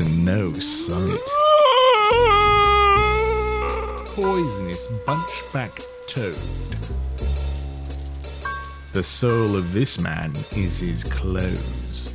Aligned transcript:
is 0.00 0.24
no 0.24 0.52
sight. 0.54 1.18
Poisonous 4.14 4.88
bunchback 5.06 5.86
toad. 6.08 6.34
The 8.92 9.02
soul 9.02 9.56
of 9.56 9.72
this 9.72 10.00
man 10.00 10.30
is 10.56 10.80
his 10.80 11.04
clothes. 11.04 12.12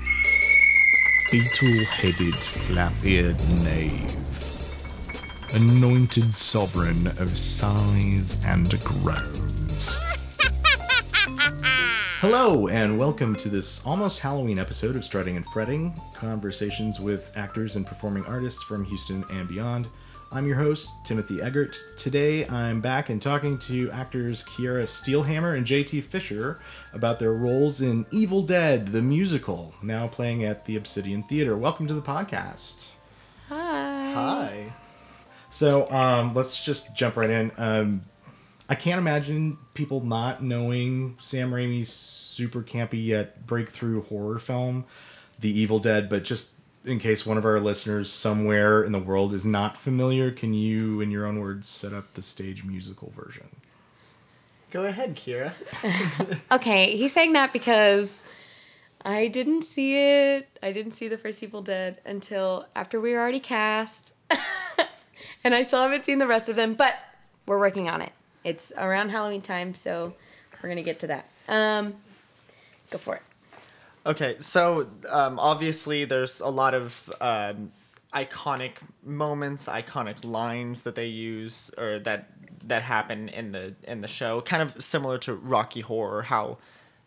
Beetle 1.31 1.85
headed, 1.85 2.35
flap 2.35 2.93
eared 3.03 3.39
knave. 3.63 4.15
Anointed 5.53 6.35
sovereign 6.35 7.07
of 7.07 7.37
sighs 7.37 8.37
and 8.45 8.69
groans. 8.83 9.48
Hello, 12.21 12.67
and 12.67 12.99
welcome 12.99 13.33
to 13.37 13.47
this 13.47 13.81
almost 13.85 14.19
Halloween 14.19 14.59
episode 14.59 14.97
of 14.97 15.05
Strutting 15.05 15.37
and 15.37 15.45
Fretting 15.45 15.97
conversations 16.13 16.99
with 16.99 17.31
actors 17.37 17.77
and 17.77 17.87
performing 17.87 18.25
artists 18.25 18.61
from 18.61 18.83
Houston 18.83 19.23
and 19.31 19.47
beyond. 19.47 19.87
I'm 20.29 20.45
your 20.45 20.57
host, 20.57 20.89
Timothy 21.05 21.41
Eggert. 21.41 21.77
Today 21.95 22.45
I'm 22.49 22.81
back 22.81 23.07
and 23.07 23.21
talking 23.21 23.57
to 23.59 23.89
actors 23.91 24.43
Kiera 24.43 24.83
Steelhammer 24.83 25.55
and 25.55 25.65
JT 25.65 26.03
Fisher 26.03 26.59
about 26.91 27.19
their 27.19 27.31
roles 27.31 27.79
in 27.79 28.05
Evil 28.11 28.41
Dead, 28.41 28.87
the 28.89 29.01
musical, 29.01 29.73
now 29.81 30.05
playing 30.05 30.43
at 30.43 30.65
the 30.65 30.75
Obsidian 30.75 31.23
Theater. 31.23 31.55
Welcome 31.55 31.87
to 31.87 31.93
the 31.93 32.01
podcast. 32.01 32.89
Hi. 33.47 34.11
Hi. 34.11 34.73
So 35.47 35.89
um, 35.89 36.33
let's 36.33 36.61
just 36.61 36.93
jump 36.93 37.15
right 37.15 37.29
in. 37.29 37.53
Um, 37.57 38.01
I 38.69 38.75
can't 38.75 38.99
imagine 38.99 39.57
people 39.73 40.01
not 40.01 40.43
knowing 40.43 41.17
Sam 41.19 41.51
Raimi's 41.51 41.89
super 41.89 42.61
campy 42.61 43.03
yet 43.03 43.47
breakthrough 43.47 44.03
horror 44.03 44.37
film, 44.37 44.85
The 45.39 45.49
Evil 45.49 45.79
Dead, 45.79 46.07
but 46.07 46.23
just 46.23 46.51
in 46.85 46.99
case 46.99 47.25
one 47.25 47.37
of 47.37 47.45
our 47.45 47.59
listeners 47.59 48.11
somewhere 48.11 48.83
in 48.83 48.91
the 48.91 48.99
world 48.99 49.33
is 49.33 49.43
not 49.43 49.75
familiar, 49.75 50.31
can 50.31 50.53
you, 50.53 51.01
in 51.01 51.09
your 51.09 51.25
own 51.25 51.39
words, 51.39 51.67
set 51.67 51.93
up 51.93 52.13
the 52.13 52.21
stage 52.21 52.63
musical 52.63 53.11
version? 53.15 53.49
Go 54.71 54.85
ahead, 54.85 55.15
Kira. 55.15 55.53
Okay, 56.51 56.95
he's 56.95 57.11
saying 57.11 57.33
that 57.33 57.51
because 57.51 58.23
I 59.03 59.27
didn't 59.27 59.63
see 59.63 59.97
it. 59.97 60.47
I 60.61 60.71
didn't 60.71 60.91
see 60.93 61.07
the 61.07 61.17
first 61.17 61.41
Evil 61.41 61.63
Dead 61.63 61.99
until 62.05 62.67
after 62.75 63.01
we 63.01 63.13
were 63.13 63.19
already 63.19 63.39
cast. 63.39 64.13
and 65.43 65.55
I 65.55 65.63
still 65.63 65.81
haven't 65.81 66.05
seen 66.05 66.19
the 66.19 66.27
rest 66.27 66.49
of 66.49 66.55
them, 66.55 66.75
but 66.75 66.93
we're 67.47 67.59
working 67.59 67.89
on 67.89 68.01
it. 68.01 68.11
It's 68.43 68.71
around 68.77 69.09
Halloween 69.09 69.41
time, 69.41 69.75
so 69.75 70.13
we're 70.61 70.73
to 70.75 70.83
get 70.83 70.99
to 70.99 71.07
that. 71.07 71.29
Um 71.47 71.95
go 72.89 72.97
for 72.97 73.15
it. 73.15 73.21
Okay, 74.05 74.37
so 74.39 74.87
um, 75.09 75.37
obviously 75.39 76.05
there's 76.05 76.39
a 76.39 76.47
lot 76.47 76.73
of 76.73 77.13
um, 77.19 77.71
iconic 78.13 78.73
moments, 79.03 79.67
iconic 79.67 80.23
lines 80.23 80.81
that 80.81 80.95
they 80.95 81.07
use 81.07 81.69
or 81.77 81.99
that 81.99 82.29
that 82.65 82.83
happen 82.83 83.29
in 83.29 83.51
the 83.51 83.75
in 83.83 84.01
the 84.01 84.07
show, 84.07 84.41
kind 84.41 84.61
of 84.61 84.83
similar 84.83 85.17
to 85.19 85.33
Rocky 85.33 85.81
Horror, 85.81 86.23
how 86.23 86.57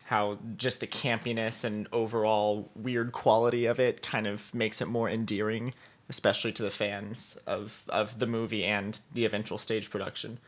how 0.05 0.37
just 0.57 0.79
the 0.79 0.87
campiness 0.87 1.63
and 1.63 1.87
overall 1.91 2.69
weird 2.75 3.11
quality 3.11 3.65
of 3.65 3.79
it 3.79 4.03
kind 4.03 4.27
of 4.27 4.53
makes 4.53 4.81
it 4.81 4.87
more 4.87 5.09
endearing, 5.09 5.73
especially 6.09 6.51
to 6.53 6.63
the 6.63 6.71
fans 6.71 7.37
of 7.47 7.83
of 7.89 8.19
the 8.19 8.27
movie 8.27 8.63
and 8.63 8.99
the 9.13 9.25
eventual 9.25 9.57
stage 9.57 9.89
production. 9.89 10.39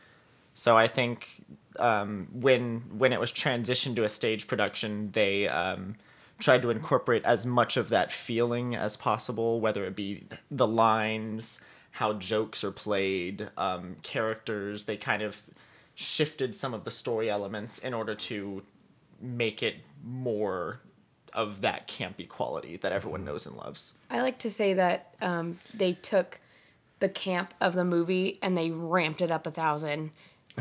So 0.56 0.74
I 0.74 0.88
think 0.88 1.44
um, 1.78 2.28
when 2.32 2.80
when 2.96 3.12
it 3.12 3.20
was 3.20 3.30
transitioned 3.30 3.94
to 3.96 4.04
a 4.04 4.08
stage 4.08 4.46
production, 4.46 5.10
they 5.12 5.46
um, 5.46 5.96
tried 6.38 6.62
to 6.62 6.70
incorporate 6.70 7.22
as 7.26 7.44
much 7.44 7.76
of 7.76 7.90
that 7.90 8.10
feeling 8.10 8.74
as 8.74 8.96
possible, 8.96 9.60
whether 9.60 9.84
it 9.84 9.94
be 9.94 10.26
the 10.50 10.66
lines, 10.66 11.60
how 11.90 12.14
jokes 12.14 12.64
are 12.64 12.70
played, 12.70 13.50
um, 13.58 13.96
characters. 14.02 14.84
They 14.84 14.96
kind 14.96 15.20
of 15.20 15.42
shifted 15.94 16.54
some 16.54 16.72
of 16.72 16.84
the 16.84 16.90
story 16.90 17.28
elements 17.28 17.78
in 17.78 17.92
order 17.92 18.14
to 18.14 18.62
make 19.20 19.62
it 19.62 19.76
more 20.02 20.80
of 21.34 21.60
that 21.60 21.86
campy 21.86 22.26
quality 22.26 22.78
that 22.78 22.92
everyone 22.92 23.26
knows 23.26 23.44
and 23.44 23.56
loves. 23.56 23.92
I 24.08 24.22
like 24.22 24.38
to 24.38 24.50
say 24.50 24.72
that 24.72 25.14
um, 25.20 25.60
they 25.74 25.92
took 25.92 26.40
the 27.00 27.10
camp 27.10 27.52
of 27.60 27.74
the 27.74 27.84
movie 27.84 28.38
and 28.40 28.56
they 28.56 28.70
ramped 28.70 29.20
it 29.20 29.30
up 29.30 29.46
a 29.46 29.50
thousand 29.50 30.12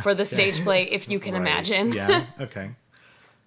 for 0.01 0.13
the 0.15 0.25
stage 0.35 0.61
play, 0.63 0.83
if 0.83 1.09
you 1.09 1.19
can 1.19 1.33
Right. 1.33 1.41
imagine. 1.41 1.91
Yeah. 1.93 2.25
Okay. 2.39 2.71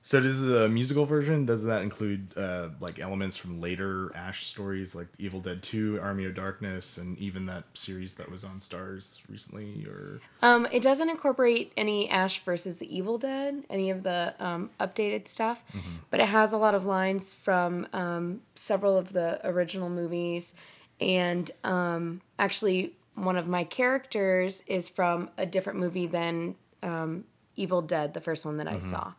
So 0.01 0.21
this 0.21 0.37
is 0.37 0.49
a 0.49 0.69
musical 0.69 1.05
version. 1.05 1.45
Does 1.45 1.65
that 1.65 1.83
include 1.83 2.33
uh, 2.39 2.69
like 2.81 2.99
elements 3.01 3.37
from 3.37 3.61
later 3.61 4.11
Ash 4.15 4.47
stories, 4.47 4.95
like 4.95 5.09
Evil 5.19 5.41
Dead 5.41 5.63
Two, 5.63 5.99
Army 6.01 6.25
of 6.25 6.35
Darkness, 6.35 6.97
and 6.99 7.19
even 7.19 7.45
that 7.47 7.65
series 7.75 8.15
that 8.15 8.31
was 8.31 8.43
on 8.45 8.61
Starz 8.61 9.19
recently? 9.29 9.85
Or 9.87 10.21
Um, 10.41 10.67
it 10.73 10.83
doesn't 10.83 11.11
incorporate 11.11 11.73
any 11.77 12.09
Ash 12.09 12.43
versus 12.43 12.77
the 12.79 12.97
Evil 12.97 13.19
Dead, 13.19 13.65
any 13.69 13.91
of 13.91 14.03
the 14.05 14.35
um, 14.39 14.71
updated 14.81 15.27
stuff, 15.29 15.63
but 16.11 16.21
it 16.21 16.27
has 16.29 16.53
a 16.53 16.59
lot 16.59 16.75
of 16.75 16.87
lines 16.87 17.35
from 17.35 17.87
um, 17.93 18.41
several 18.55 18.97
of 18.97 19.13
the 19.13 19.41
original 19.47 19.91
movies. 19.91 20.55
And 21.01 21.51
um, 21.65 22.23
actually, 22.39 22.95
one 23.25 23.37
of 23.37 23.47
my 23.47 23.65
characters 23.65 24.63
is 24.67 24.89
from 24.89 25.31
a 25.39 25.47
different 25.47 25.79
movie 25.79 26.07
than 26.07 26.55
um, 26.83 27.25
Evil 27.57 27.83
Dead, 27.83 28.15
the 28.15 28.21
first 28.21 28.45
one 28.47 28.57
that 28.59 28.69
I 28.69 28.79
saw. 28.79 29.13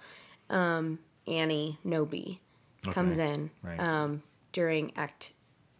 Um, 0.49 0.99
Annie 1.27 1.77
Knowby 1.83 2.39
comes 2.91 3.19
Okay, 3.19 3.31
in 3.33 3.51
right. 3.61 3.79
um, 3.79 4.23
during 4.51 4.91
Act 4.95 5.33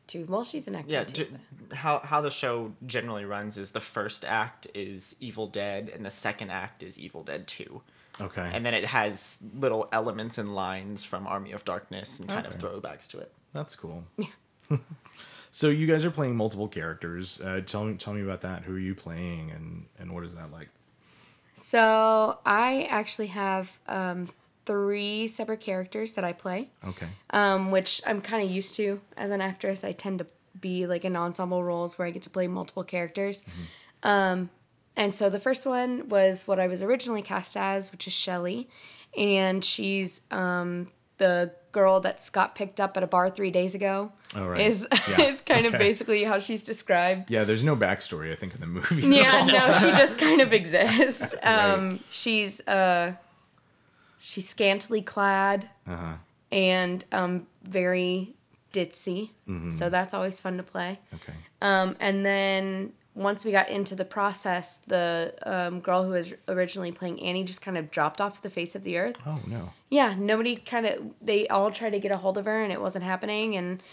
Two. 0.08 0.26
Well, 0.28 0.44
she's 0.44 0.68
in 0.68 0.76
Act 0.76 0.90
Yeah, 0.90 1.04
Two. 1.04 1.26
j- 1.26 1.76
how 1.76 2.00
how 2.00 2.22
the 2.22 2.32
show 2.32 2.74
generally 2.86 3.26
runs 3.26 3.58
is 3.58 3.72
the 3.72 3.80
first 3.82 4.26
act 4.26 4.68
is 4.74 5.16
Evil 5.20 5.48
Dead 5.48 5.90
and 5.94 6.06
the 6.06 6.12
second 6.12 6.50
act 6.52 6.82
is 6.84 7.00
Evil 7.00 7.24
Dead 7.24 7.48
2. 7.48 7.82
okay, 8.22 8.50
And 8.54 8.66
then 8.66 8.74
it 8.74 8.86
has 8.86 9.40
little 9.56 9.88
elements 9.92 10.38
and 10.38 10.54
lines 10.56 11.04
from 11.04 11.26
Army 11.28 11.52
of 11.52 11.64
Darkness 11.64 12.20
and 12.20 12.28
kind 12.28 12.46
of 12.48 12.58
throwbacks 12.58 13.08
to 13.10 13.20
it. 13.20 13.32
that's 13.54 13.76
cool. 13.76 14.04
so 15.52 15.70
you 15.70 15.88
guys 15.88 16.06
are 16.06 16.12
playing 16.12 16.36
multiple 16.36 16.68
characters. 16.68 17.40
Uh, 17.42 17.62
tell 17.66 17.84
me, 17.86 17.96
tell 17.96 18.14
me 18.14 18.22
about 18.22 18.42
that. 18.42 18.64
Who 18.64 18.76
are 18.76 18.80
you 18.80 18.96
playing, 18.96 19.52
and 19.52 19.86
and 20.00 20.14
what 20.14 20.24
is 20.24 20.36
that 20.36 20.52
like? 20.52 20.70
So 21.56 22.40
I 22.46 22.88
actually 22.90 23.28
have 23.28 23.70
um, 23.88 24.30
three 24.66 25.28
separate 25.28 25.60
characters 25.60 26.14
that 26.16 26.24
I 26.24 26.34
play, 26.34 26.70
Okay. 26.88 27.08
um, 27.32 27.72
which 27.72 28.02
I'm 28.08 28.22
kind 28.22 28.44
of 28.44 28.50
used 28.50 28.76
to 28.76 29.02
as 29.18 29.30
an 29.32 29.42
actress. 29.42 29.84
I 29.84 29.92
tend 29.92 30.20
to 30.20 30.28
be 30.60 30.88
like 30.88 31.06
in 31.06 31.16
ensemble 31.16 31.64
roles 31.64 31.98
where 31.98 32.08
I 32.08 32.12
get 32.12 32.24
to 32.24 32.30
play 32.30 32.48
multiple 32.48 32.84
characters. 32.84 33.44
Um, 34.04 34.50
and 34.96 35.14
so 35.14 35.30
the 35.30 35.40
first 35.40 35.66
one 35.66 36.10
was 36.10 36.48
what 36.48 36.60
I 36.60 36.68
was 36.68 36.82
originally 36.82 37.22
cast 37.22 37.56
as, 37.58 37.92
which 37.92 38.08
is 38.08 38.14
Shelly, 38.14 38.70
and 39.18 39.64
she's 39.64 40.22
um, 40.32 40.90
the 41.20 41.52
girl 41.72 42.00
that 42.00 42.20
Scott 42.20 42.56
picked 42.56 42.80
up 42.80 42.98
at 42.98 43.04
a 43.04 43.08
bar 43.08 43.30
three 43.30 43.52
days 43.52 43.76
ago. 43.76 44.12
Oh, 44.36 44.48
right. 44.48 44.62
Is 44.62 44.88
Yeah. 45.08 45.22
is 45.30 45.42
kind 45.42 45.68
of 45.68 45.74
basically 45.74 46.24
how 46.24 46.40
she's 46.40 46.64
described. 46.64 47.30
Yeah, 47.30 47.44
there's 47.44 47.64
no 47.64 47.76
backstory. 47.76 48.32
I 48.32 48.36
think 48.36 48.56
in 48.56 48.60
the 48.62 48.66
movie. 48.68 49.04
Yeah, 49.16 49.46
no, 49.46 49.74
she 49.74 49.92
just 49.98 50.18
kind 50.18 50.42
of 50.42 50.52
exists. 50.52 51.36
Um, 51.44 52.00
She's 52.10 52.60
uh, 52.68 53.14
she's 54.20 54.50
scantily 54.50 55.02
clad 55.02 55.70
Uh 55.88 55.96
huh. 55.96 56.14
and 56.52 57.06
um, 57.12 57.48
very 57.64 58.34
ditzy, 58.74 59.30
so 59.72 59.90
that's 59.90 60.14
always 60.14 60.40
fun 60.40 60.58
to 60.58 60.64
play. 60.64 61.00
Okay. 61.14 61.34
Um, 61.62 61.96
and 62.00 62.26
then 62.26 62.94
once 63.20 63.44
we 63.44 63.52
got 63.52 63.68
into 63.68 63.96
the 63.96 64.06
process, 64.06 64.78
the 64.88 65.34
um, 65.44 65.82
girl 65.82 66.06
who 66.06 66.12
was 66.12 66.34
originally 66.48 66.94
playing 66.94 67.22
Annie 67.22 67.44
just 67.44 67.62
kind 67.62 67.78
of 67.78 67.92
dropped 67.92 68.22
off 68.22 68.42
the 68.42 68.50
face 68.50 68.76
of 68.76 68.86
the 68.86 68.98
earth. 68.98 69.18
Oh 69.26 69.42
no. 69.46 69.72
Yeah, 69.90 70.16
nobody 70.18 70.56
kind 70.56 70.86
of 70.86 71.04
they 71.22 71.46
all 71.50 71.70
tried 71.70 71.90
to 71.90 72.00
get 72.00 72.14
a 72.14 72.18
hold 72.18 72.38
of 72.38 72.46
her 72.46 72.64
and 72.64 72.72
it 72.72 72.80
wasn't 72.80 73.04
happening. 73.04 73.58
And 73.58 73.84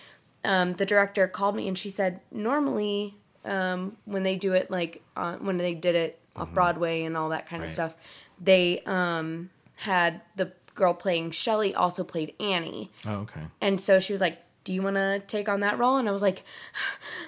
um, 0.45 0.75
the 0.75 0.87
director 0.87 1.27
called 1.27 1.57
me 1.57 1.67
and 1.67 1.77
she 1.77 1.91
said 1.91 2.21
normally 2.31 3.17
um, 3.45 3.97
when 4.05 4.23
they 4.23 4.37
do 4.37 4.53
it 4.53 4.71
like 4.71 5.03
uh, 5.17 5.35
when 5.37 5.57
they 5.57 5.75
did 5.75 5.97
it 5.97 6.21
off 6.37 6.53
Broadway 6.55 7.03
and 7.03 7.17
all 7.17 7.31
that 7.31 7.49
kind 7.49 7.65
of 7.65 7.69
stuff, 7.69 7.97
they 8.41 8.81
um, 8.87 9.51
had 9.75 10.21
the 10.37 10.53
girl 10.77 10.95
playing 10.95 11.33
Shelley 11.33 11.75
also 11.75 12.05
played 12.05 12.33
Annie. 12.39 12.93
Oh 13.05 13.23
okay. 13.23 13.41
And 13.61 13.81
so 13.81 13.99
she 13.99 14.13
was 14.13 14.21
like, 14.21 14.39
Do 14.67 14.75
you 14.75 14.83
want 14.83 14.97
to 14.97 15.23
take 15.29 15.49
on 15.49 15.61
that 15.61 15.79
role? 15.79 15.97
And 15.97 16.09
I 16.09 16.13
was 16.13 16.23
like, 16.23 16.43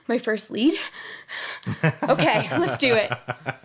My 0.08 0.18
first 0.18 0.50
lead? 0.50 0.74
okay, 2.02 2.48
let's 2.58 2.78
do 2.78 2.94
it. 2.94 3.12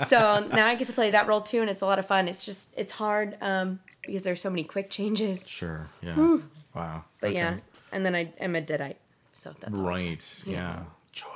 So 0.07 0.47
now 0.53 0.67
I 0.67 0.75
get 0.75 0.85
to 0.87 0.93
play 0.93 1.09
that 1.09 1.27
role 1.27 1.41
too, 1.41 1.59
and 1.61 1.69
it's 1.71 1.81
a 1.81 1.85
lot 1.87 1.97
of 1.97 2.05
fun. 2.05 2.27
It's 2.27 2.45
just, 2.45 2.71
it's 2.77 2.91
hard 2.91 3.35
um, 3.41 3.79
because 4.05 4.21
there's 4.21 4.41
so 4.41 4.51
many 4.51 4.63
quick 4.63 4.91
changes. 4.91 5.47
Sure. 5.49 5.87
Yeah. 6.03 6.37
Wow. 6.75 7.05
But 7.19 7.31
Okay. 7.31 7.37
yeah, 7.37 7.57
and 7.91 8.05
then 8.05 8.13
I 8.13 8.31
am 8.39 8.55
a 8.55 8.61
Deadite. 8.61 8.97
So 9.33 9.55
that's 9.59 9.73
awesome. 9.73 9.85
Right. 9.85 10.43
Yeah. 10.45 10.83
Join 11.11 11.29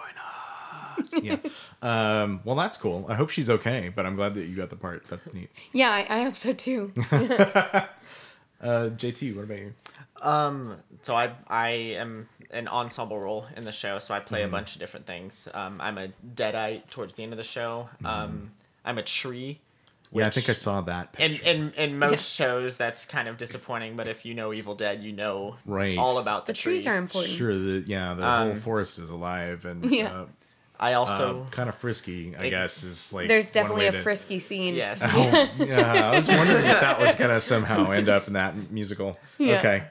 us. 1.00 1.14
yeah. 1.24 1.38
Um, 1.82 2.42
well, 2.44 2.56
that's 2.56 2.78
cool. 2.78 3.08
I 3.10 3.16
hope 3.16 3.32
she's 3.32 3.50
okay, 3.50 3.92
but 3.94 4.06
I'm 4.06 4.16
glad 4.16 4.36
that 4.36 4.46
you 4.46 4.56
got 4.56 4.70
the 4.70 4.76
part. 4.76 5.08
That's 5.10 5.34
neat. 5.34 5.50
Yeah, 5.74 5.90
I, 5.90 6.20
I 6.20 6.24
hope 6.24 6.36
so 6.38 6.54
too. 6.54 6.94
Uh, 8.60 8.90
JT, 8.98 9.36
what 9.36 9.44
about 9.44 9.60
you? 9.60 9.72
Um, 10.22 10.78
so 11.04 11.16
I 11.16 11.32
I 11.48 11.70
am 11.70 12.28
an 12.52 12.68
ensemble 12.68 13.20
role 13.20 13.46
in 13.56 13.66
the 13.66 13.72
show, 13.72 14.00
so 14.00 14.14
I 14.14 14.20
play 14.20 14.44
a 14.44 14.48
bunch 14.48 14.74
of 14.76 14.80
different 14.80 15.06
things. 15.06 15.48
Um, 15.54 15.80
I'm 15.82 15.98
a 15.98 16.10
deadite 16.36 16.90
towards 16.90 17.14
the 17.16 17.24
end 17.24 17.34
of 17.34 17.38
the 17.38 17.44
show. 17.44 17.90
Um, 18.06 18.52
I'm 18.86 18.98
a 18.98 19.04
tree. 19.04 19.60
Yeah, 20.14 20.28
I 20.28 20.30
think 20.30 20.50
I 20.50 20.54
saw 20.54 20.80
that. 20.82 21.14
In, 21.20 21.32
Picture. 21.34 21.46
in 21.50 21.72
in 21.74 22.00
most 22.00 22.32
shows, 22.34 22.78
that's 22.78 23.06
kind 23.06 23.28
of 23.28 23.38
disappointing. 23.38 23.98
But 23.98 24.08
if 24.08 24.26
you 24.26 24.34
know 24.34 24.54
Evil 24.54 24.74
Dead, 24.74 25.04
you 25.04 25.12
know 25.12 25.58
Right. 25.66 25.98
all 25.98 26.18
about 26.20 26.46
the, 26.46 26.54
The 26.54 26.58
trees 26.60 26.88
are 26.88 26.96
important. 26.98 27.34
Sure, 27.36 27.54
the 27.54 27.84
yeah, 27.86 28.14
the 28.14 28.26
Um, 28.26 28.52
whole 28.52 28.60
forest 28.62 29.00
is 29.00 29.10
alive 29.10 29.66
and 29.66 29.92
Yeah. 29.92 30.22
uh, 30.22 30.26
I 30.80 30.94
uh, 30.94 31.00
also 31.02 31.48
kind 31.52 31.68
of 31.68 31.76
frisky. 31.76 32.34
I 32.40 32.46
It- 32.46 32.50
guess 32.52 32.84
is 32.84 33.12
like 33.12 33.28
There's 33.28 33.52
definitely 33.52 33.88
a 33.88 33.92
to- 33.92 34.02
frisky 34.02 34.40
scene. 34.40 34.76
yes. 34.76 35.02
Oh, 35.04 35.50
yeah, 35.66 36.10
I 36.12 36.16
was 36.16 36.28
wondering 36.30 36.66
if 36.66 36.80
that 36.80 37.00
was 37.02 37.14
gonna 37.20 37.42
somehow 37.42 37.92
end 37.92 38.08
up 38.08 38.28
in 38.28 38.34
that 38.34 38.72
musical. 38.72 39.18
Yeah. 39.38 39.60
Okay, 39.60 39.84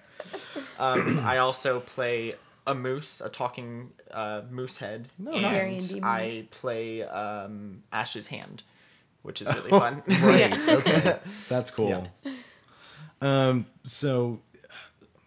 Um, 0.78 1.20
I 1.24 1.38
also 1.38 1.80
play 1.80 2.34
a 2.66 2.74
moose, 2.74 3.20
a 3.24 3.28
talking 3.28 3.90
uh, 4.10 4.42
moose 4.50 4.76
head, 4.78 5.08
No, 5.18 5.32
and 5.32 5.44
nice. 5.44 5.94
I 6.02 6.46
play 6.50 7.02
um, 7.02 7.82
Ash's 7.92 8.26
hand, 8.28 8.62
which 9.22 9.40
is 9.40 9.48
really 9.48 9.70
fun. 9.70 10.02
right. 10.08 10.40
Yeah. 10.50 10.64
Okay, 10.68 11.18
that's 11.48 11.70
cool. 11.70 12.08
Um, 13.20 13.66
so 13.84 14.40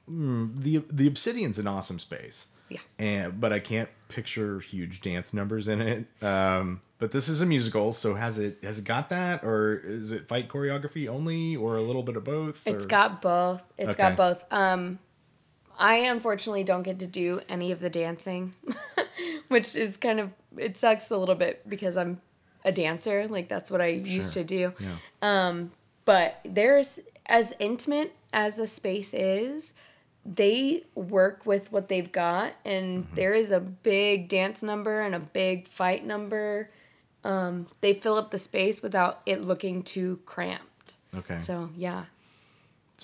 mm, 0.10 0.56
the 0.58 0.84
the 0.92 1.08
Obsidian's 1.08 1.60
an 1.60 1.68
awesome 1.68 2.00
space. 2.00 2.46
Yeah. 2.72 2.78
and 3.00 3.42
but 3.42 3.52
I 3.52 3.58
can't 3.58 3.90
picture 4.10 4.60
huge 4.60 5.02
dance 5.02 5.34
numbers 5.34 5.68
in 5.68 5.82
it. 5.82 6.24
Um, 6.24 6.82
but 7.00 7.12
this 7.12 7.28
is 7.28 7.42
a 7.42 7.46
musical, 7.48 7.94
so 7.94 8.14
has 8.14 8.38
it 8.38 8.60
has 8.62 8.78
it 8.78 8.86
got 8.86 9.10
that, 9.10 9.44
or 9.44 9.78
is 9.84 10.12
it 10.12 10.28
fight 10.28 10.50
choreography 10.50 11.08
only, 11.08 11.56
or 11.56 11.78
a 11.78 11.82
little 11.82 12.04
bit 12.04 12.16
of 12.16 12.24
both? 12.26 12.62
It's 12.68 12.84
or- 12.86 12.88
got 12.88 13.22
both. 13.24 13.64
It's 13.78 13.90
Okay. 13.92 13.98
got 13.98 14.16
both. 14.18 14.46
Um, 14.52 15.00
I 15.80 15.96
unfortunately 15.96 16.66
don't 16.66 16.84
get 16.84 17.00
to 17.00 17.08
do 17.08 17.40
any 17.50 17.72
of 17.72 17.80
the 17.80 17.90
dancing, 17.90 18.54
which 19.48 19.76
is 19.76 19.96
kind 19.98 20.20
of 20.20 20.32
it 20.58 20.78
sucks 20.78 21.10
a 21.10 21.18
little 21.18 21.36
bit 21.36 21.68
because 21.68 21.96
I'm 21.96 22.22
a 22.66 22.72
dancer. 22.72 23.28
Like 23.28 23.48
that's 23.48 23.72
what 23.72 23.80
I 23.80 23.88
used 23.88 24.34
to 24.34 24.44
do. 24.44 24.74
yeah. 24.80 24.98
Um, 25.22 25.72
But 26.06 26.40
there's 26.44 27.00
as 27.26 27.54
intimate 27.60 28.14
as 28.34 28.58
the 28.58 28.68
space 28.68 29.14
is, 29.14 29.74
they 30.26 30.84
work 30.96 31.46
with 31.46 31.72
what 31.72 31.88
they've 31.88 32.12
got, 32.12 32.54
and 32.66 33.08
there 33.16 33.34
is 33.34 33.50
a 33.52 33.60
big 33.62 34.28
dance 34.28 34.62
number 34.62 35.00
and 35.00 35.16
a 35.16 35.20
big 35.20 35.68
fight 35.68 36.06
number. 36.06 36.70
Um, 37.24 37.68
they 37.82 37.94
fill 37.94 38.18
up 38.18 38.32
the 38.32 38.38
space 38.40 38.82
without 38.82 39.22
it 39.26 39.46
looking 39.46 39.84
too 39.84 40.20
cramped. 40.26 40.96
Okay. 41.16 41.40
So, 41.40 41.46
So 41.46 41.70
yeah, 41.78 42.06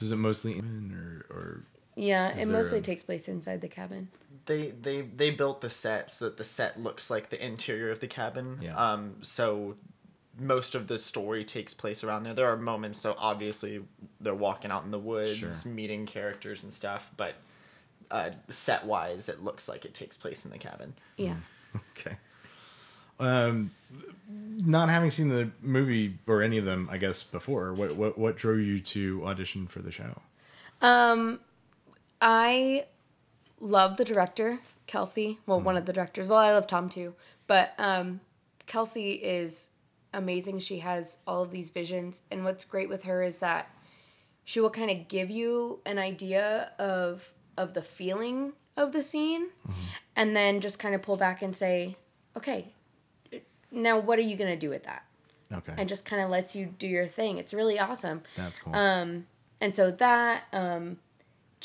is 0.01 0.11
it 0.11 0.17
mostly 0.17 0.57
in 0.57 0.91
or 0.93 1.25
or 1.35 1.63
yeah, 1.95 2.35
Is 2.37 2.49
it 2.49 2.51
mostly 2.51 2.79
a- 2.79 2.81
takes 2.81 3.03
place 3.03 3.27
inside 3.27 3.61
the 3.61 3.67
cabin. 3.67 4.09
they 4.45 4.71
they 4.81 5.01
they 5.01 5.31
built 5.31 5.61
the 5.61 5.69
set 5.69 6.11
so 6.11 6.25
that 6.25 6.37
the 6.37 6.43
set 6.43 6.79
looks 6.79 7.09
like 7.09 7.29
the 7.29 7.43
interior 7.43 7.89
of 7.91 7.99
the 7.99 8.07
cabin. 8.07 8.59
Yeah. 8.61 8.75
Um. 8.75 9.15
So 9.21 9.75
most 10.37 10.75
of 10.75 10.87
the 10.87 10.99
story 10.99 11.45
takes 11.45 11.73
place 11.73 12.03
around 12.03 12.23
there. 12.23 12.33
There 12.33 12.47
are 12.51 12.57
moments, 12.57 12.99
so 12.99 13.15
obviously 13.17 13.81
they're 14.19 14.35
walking 14.35 14.69
out 14.69 14.83
in 14.83 14.91
the 14.91 14.99
woods, 14.99 15.37
Sure. 15.37 15.51
meeting 15.71 16.05
characters 16.05 16.61
and 16.61 16.73
stuff, 16.73 17.09
but 17.15 17.35
uh, 18.11 18.31
set 18.49 18.85
wise, 18.85 19.29
it 19.29 19.41
looks 19.43 19.69
like 19.69 19.85
it 19.85 19.93
takes 19.93 20.17
place 20.17 20.43
in 20.43 20.51
the 20.51 20.57
cabin. 20.57 20.93
Yeah. 21.15 21.35
okay? 21.97 22.17
Um, 23.17 23.71
not 24.29 24.89
having 24.89 25.09
seen 25.09 25.29
the 25.29 25.49
movie 25.61 26.17
or 26.27 26.41
any 26.41 26.57
of 26.57 26.65
them, 26.65 26.89
I 26.91 26.97
guess 26.97 27.23
before. 27.23 27.73
What 27.73 27.95
what 27.95 28.17
what 28.17 28.35
drove 28.35 28.59
you 28.59 28.81
to 28.81 29.25
audition 29.25 29.67
for 29.67 29.79
the 29.79 29.91
show? 29.91 30.19
Um, 30.81 31.39
I 32.27 32.87
love 33.59 33.97
the 33.97 34.03
director, 34.03 34.59
Kelsey. 34.87 35.37
Well, 35.45 35.61
one 35.61 35.77
of 35.77 35.85
the 35.85 35.93
directors. 35.93 36.27
Well, 36.27 36.39
I 36.39 36.51
love 36.51 36.65
Tom 36.65 36.89
too. 36.89 37.13
But 37.45 37.73
um, 37.77 38.19
Kelsey 38.65 39.11
is 39.13 39.69
amazing. 40.11 40.57
She 40.59 40.79
has 40.79 41.19
all 41.27 41.43
of 41.43 41.51
these 41.51 41.69
visions. 41.69 42.23
And 42.31 42.43
what's 42.43 42.65
great 42.65 42.89
with 42.89 43.03
her 43.03 43.21
is 43.21 43.37
that 43.39 43.71
she 44.43 44.59
will 44.59 44.71
kind 44.71 44.89
of 44.89 45.07
give 45.07 45.29
you 45.29 45.81
an 45.85 45.99
idea 45.99 46.71
of 46.79 47.31
of 47.57 47.75
the 47.75 47.83
feeling 47.83 48.53
of 48.75 48.91
the 48.91 49.03
scene 49.03 49.47
and 50.15 50.35
then 50.35 50.59
just 50.59 50.79
kind 50.79 50.93
of 50.95 51.01
pull 51.01 51.15
back 51.15 51.41
and 51.41 51.55
say, 51.55 51.95
okay, 52.35 52.73
now 53.71 53.97
what 53.99 54.17
are 54.19 54.23
you 54.23 54.35
going 54.35 54.49
to 54.51 54.59
do 54.59 54.69
with 54.69 54.83
that? 54.83 55.03
Okay, 55.53 55.73
And 55.77 55.87
just 55.87 56.05
kind 56.05 56.21
of 56.23 56.29
lets 56.29 56.55
you 56.55 56.65
do 56.65 56.87
your 56.87 57.05
thing. 57.07 57.37
It's 57.37 57.53
really 57.53 57.79
awesome. 57.79 58.23
that's 58.35 58.59
cool. 58.59 58.75
Um, 58.75 59.27
and 59.61 59.73
so 59.75 59.91
that 59.91 60.45
um, 60.51 60.97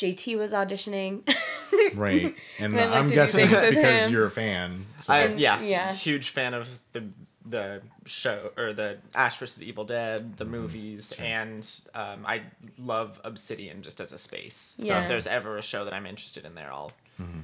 JT 0.01 0.39
was 0.39 0.53
auditioning. 0.53 1.23
right, 1.95 2.35
and 2.59 2.79
I'd 2.79 2.87
like 2.91 2.95
I'm 2.97 3.05
to 3.05 3.09
do 3.11 3.15
guessing 3.15 3.45
it's 3.51 3.65
because 3.67 4.07
him. 4.07 4.13
you're 4.13 4.27
a 4.27 4.31
fan. 4.31 4.87
So. 5.01 5.13
I, 5.13 5.27
yeah, 5.27 5.61
yeah. 5.61 5.93
huge 5.93 6.31
fan 6.31 6.55
of 6.55 6.67
the 6.93 7.05
the 7.45 7.83
show 8.07 8.51
or 8.57 8.73
the 8.73 8.99
Ash 9.15 9.39
vs 9.39 9.63
Evil 9.63 9.85
Dead, 9.85 10.21
Mm-hmm. 10.21 10.37
the 10.37 10.45
movies, 10.45 11.13
and 11.19 11.67
um, 11.95 12.25
I 12.27 12.43
love 12.79 13.21
Obsidian 13.25 13.83
just 13.83 14.01
as 14.01 14.13
a 14.13 14.19
space. 14.19 14.75
So 14.79 14.85
Yeah. 14.87 15.03
if 15.03 15.09
there's 15.09 15.27
ever 15.27 15.57
a 15.59 15.63
show 15.63 15.85
that 15.85 15.93
I'm 15.95 16.07
interested 16.07 16.45
in 16.45 16.55
there, 16.55 16.71
I'll 16.73 16.93
Mm-hmm. 17.21 17.41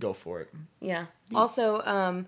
go 0.00 0.12
for 0.12 0.40
it. 0.40 0.50
yeah. 0.80 1.06
Also, 1.34 1.82
um, 1.82 2.26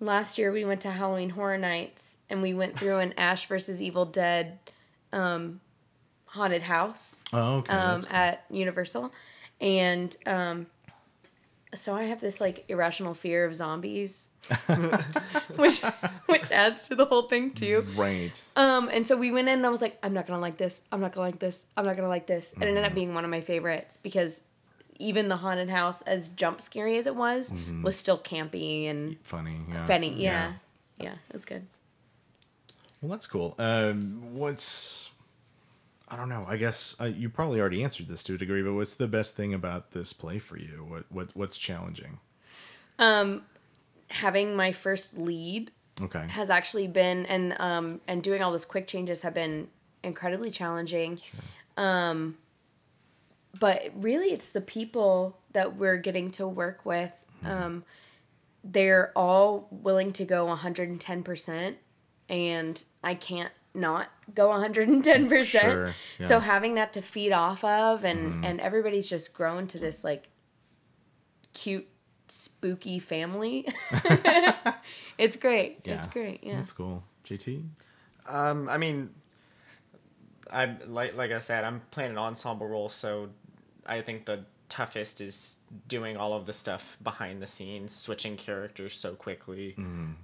last 0.00 0.38
year 0.38 0.52
we 0.52 0.64
went 0.64 0.80
to 0.82 0.90
Halloween 0.90 1.30
Horror 1.30 1.58
Nights 1.58 2.18
and 2.30 2.42
we 2.42 2.54
went 2.54 2.78
through 2.78 2.98
an 2.98 3.12
Ash 3.18 3.46
versus 3.48 3.80
Evil 3.82 4.04
Dead 4.04 4.58
um, 5.12 5.60
haunted 6.28 6.62
house 6.62 7.20
oh, 7.32 7.56
okay. 7.58 7.72
um, 7.74 8.00
cool. 8.02 8.08
at 8.16 8.44
Universal. 8.50 9.12
And 9.60 10.16
um, 10.26 10.66
so 11.74 11.94
I 11.94 12.04
have 12.04 12.20
this 12.20 12.40
like 12.40 12.64
irrational 12.68 13.14
fear 13.14 13.44
of 13.44 13.54
zombies, 13.54 14.28
which 15.56 15.82
which 16.26 16.50
adds 16.50 16.86
to 16.88 16.94
the 16.94 17.04
whole 17.06 17.22
thing 17.28 17.50
too. 17.52 17.86
right. 17.96 18.40
Um, 18.56 18.88
and 18.92 19.06
so 19.06 19.16
we 19.16 19.32
went 19.32 19.48
in 19.48 19.58
and 19.58 19.66
I 19.66 19.70
was 19.70 19.82
like, 19.82 19.98
I'm 20.02 20.12
not 20.14 20.26
gonna 20.26 20.40
like 20.40 20.56
this. 20.58 20.82
I'm 20.92 21.00
not 21.00 21.12
gonna 21.12 21.26
like 21.26 21.38
this. 21.38 21.64
I'm 21.76 21.84
not 21.84 21.96
gonna 21.96 22.08
like 22.08 22.26
this. 22.26 22.52
And 22.54 22.62
it 22.62 22.66
Mm-hmm. 22.66 22.76
ended 22.76 22.90
up 22.90 22.94
being 22.94 23.14
one 23.14 23.24
of 23.24 23.30
my 23.30 23.40
favorites 23.40 23.98
because 24.02 24.42
even 25.00 25.28
the 25.28 25.36
haunted 25.36 25.70
house, 25.70 26.02
as 26.02 26.28
jump 26.28 26.60
scary 26.60 26.96
as 26.98 27.06
it 27.06 27.14
was, 27.16 27.50
Mm-hmm. 27.52 27.82
was 27.82 27.96
still 27.96 28.18
campy 28.18 28.88
and 28.88 29.16
Funny. 29.24 29.60
Yeah. 29.68 29.86
funny. 29.86 30.14
Yeah. 30.14 30.52
yeah, 30.98 31.12
it 31.28 31.32
was 31.32 31.44
good. 31.44 31.66
Well, 33.00 33.10
that's 33.10 33.26
cool. 33.28 33.54
Um, 33.58 34.34
what's 34.34 35.10
I 36.10 36.16
don't 36.16 36.28
know. 36.28 36.44
I 36.48 36.56
guess 36.56 36.96
uh, 37.00 37.04
you 37.04 37.28
probably 37.28 37.60
already 37.60 37.82
answered 37.84 38.08
this 38.08 38.22
to 38.24 38.34
a 38.34 38.38
degree, 38.38 38.62
but 38.62 38.72
what's 38.74 38.94
the 38.94 39.08
best 39.08 39.36
thing 39.36 39.52
about 39.52 39.90
this 39.92 40.12
play 40.12 40.38
for 40.38 40.56
you? 40.58 40.84
What 40.88 41.04
what 41.10 41.28
what's 41.36 41.58
challenging? 41.58 42.18
Um, 42.98 43.42
having 44.08 44.56
my 44.56 44.72
first 44.72 45.16
lead 45.18 45.70
Okay. 46.00 46.26
has 46.28 46.48
actually 46.48 46.86
been 46.88 47.26
and 47.26 47.54
um 47.60 48.00
and 48.06 48.22
doing 48.22 48.40
all 48.42 48.52
those 48.52 48.64
quick 48.64 48.86
changes 48.86 49.22
have 49.22 49.34
been 49.34 49.68
incredibly 50.02 50.50
challenging. 50.50 51.18
Sure. 51.18 51.40
Um, 51.84 52.38
but 53.58 53.90
really, 53.94 54.32
it's 54.32 54.50
the 54.50 54.60
people 54.60 55.38
that 55.52 55.76
we're 55.76 55.96
getting 55.96 56.30
to 56.32 56.46
work 56.46 56.84
with. 56.84 57.12
Um, 57.44 57.84
they're 58.64 59.12
all 59.16 59.68
willing 59.70 60.12
to 60.14 60.24
go 60.24 60.46
110%, 60.46 61.74
and 62.28 62.84
I 63.02 63.14
can't 63.14 63.52
not 63.74 64.08
go 64.34 64.48
110%. 64.48 65.44
Sure, 65.44 65.94
So 66.22 66.40
having 66.40 66.74
that 66.74 66.92
to 66.94 67.02
feed 67.02 67.32
off 67.32 67.62
of, 67.64 68.04
and, 68.04 68.44
and 68.44 68.60
everybody's 68.60 69.08
just 69.08 69.32
grown 69.34 69.66
to 69.68 69.78
this 69.78 70.04
like 70.04 70.28
cute, 71.54 71.86
spooky 72.28 72.98
family. 72.98 73.66
it's 75.18 75.36
great. 75.36 75.80
Yeah. 75.84 75.98
It's 75.98 76.06
great. 76.08 76.42
Yeah. 76.42 76.56
That's 76.56 76.72
cool. 76.72 77.02
JT. 77.24 77.64
Um, 78.26 78.68
I 78.68 78.78
mean, 78.78 79.10
I 80.50 80.76
like 80.86 81.16
like 81.16 81.30
I 81.30 81.38
said, 81.40 81.64
I'm 81.64 81.80
playing 81.90 82.12
an 82.12 82.18
ensemble 82.18 82.66
role, 82.68 82.88
so 82.88 83.30
I 83.86 84.02
think 84.02 84.26
the 84.26 84.44
toughest 84.68 85.20
is 85.20 85.56
doing 85.88 86.16
all 86.16 86.34
of 86.34 86.44
the 86.46 86.52
stuff 86.52 86.96
behind 87.02 87.40
the 87.42 87.46
scenes, 87.46 87.94
switching 87.94 88.36
characters 88.36 88.98
so 88.98 89.14
quickly, 89.14 89.74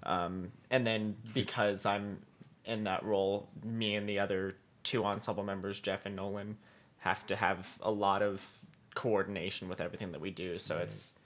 um, 0.02 0.52
and 0.70 0.86
then 0.86 1.16
because 1.32 1.86
I'm 1.86 2.18
in 2.64 2.85
that 2.85 3.04
role, 3.04 3.49
me 3.64 3.94
and 3.94 4.09
the 4.09 4.18
other 4.18 4.56
two 4.83 5.04
ensemble 5.04 5.44
members, 5.44 5.80
Jeff 5.80 6.06
and 6.06 6.16
Nolan, 6.16 6.56
have 6.99 7.26
to 7.26 7.37
have 7.37 7.66
a 7.80 7.90
lot 7.90 8.23
of 8.23 8.40
coordination 8.94 9.68
with 9.68 9.80
everything 9.80 10.12
that 10.12 10.21
we 10.21 10.30
do. 10.30 10.59
So 10.59 10.78
it's 10.78 11.18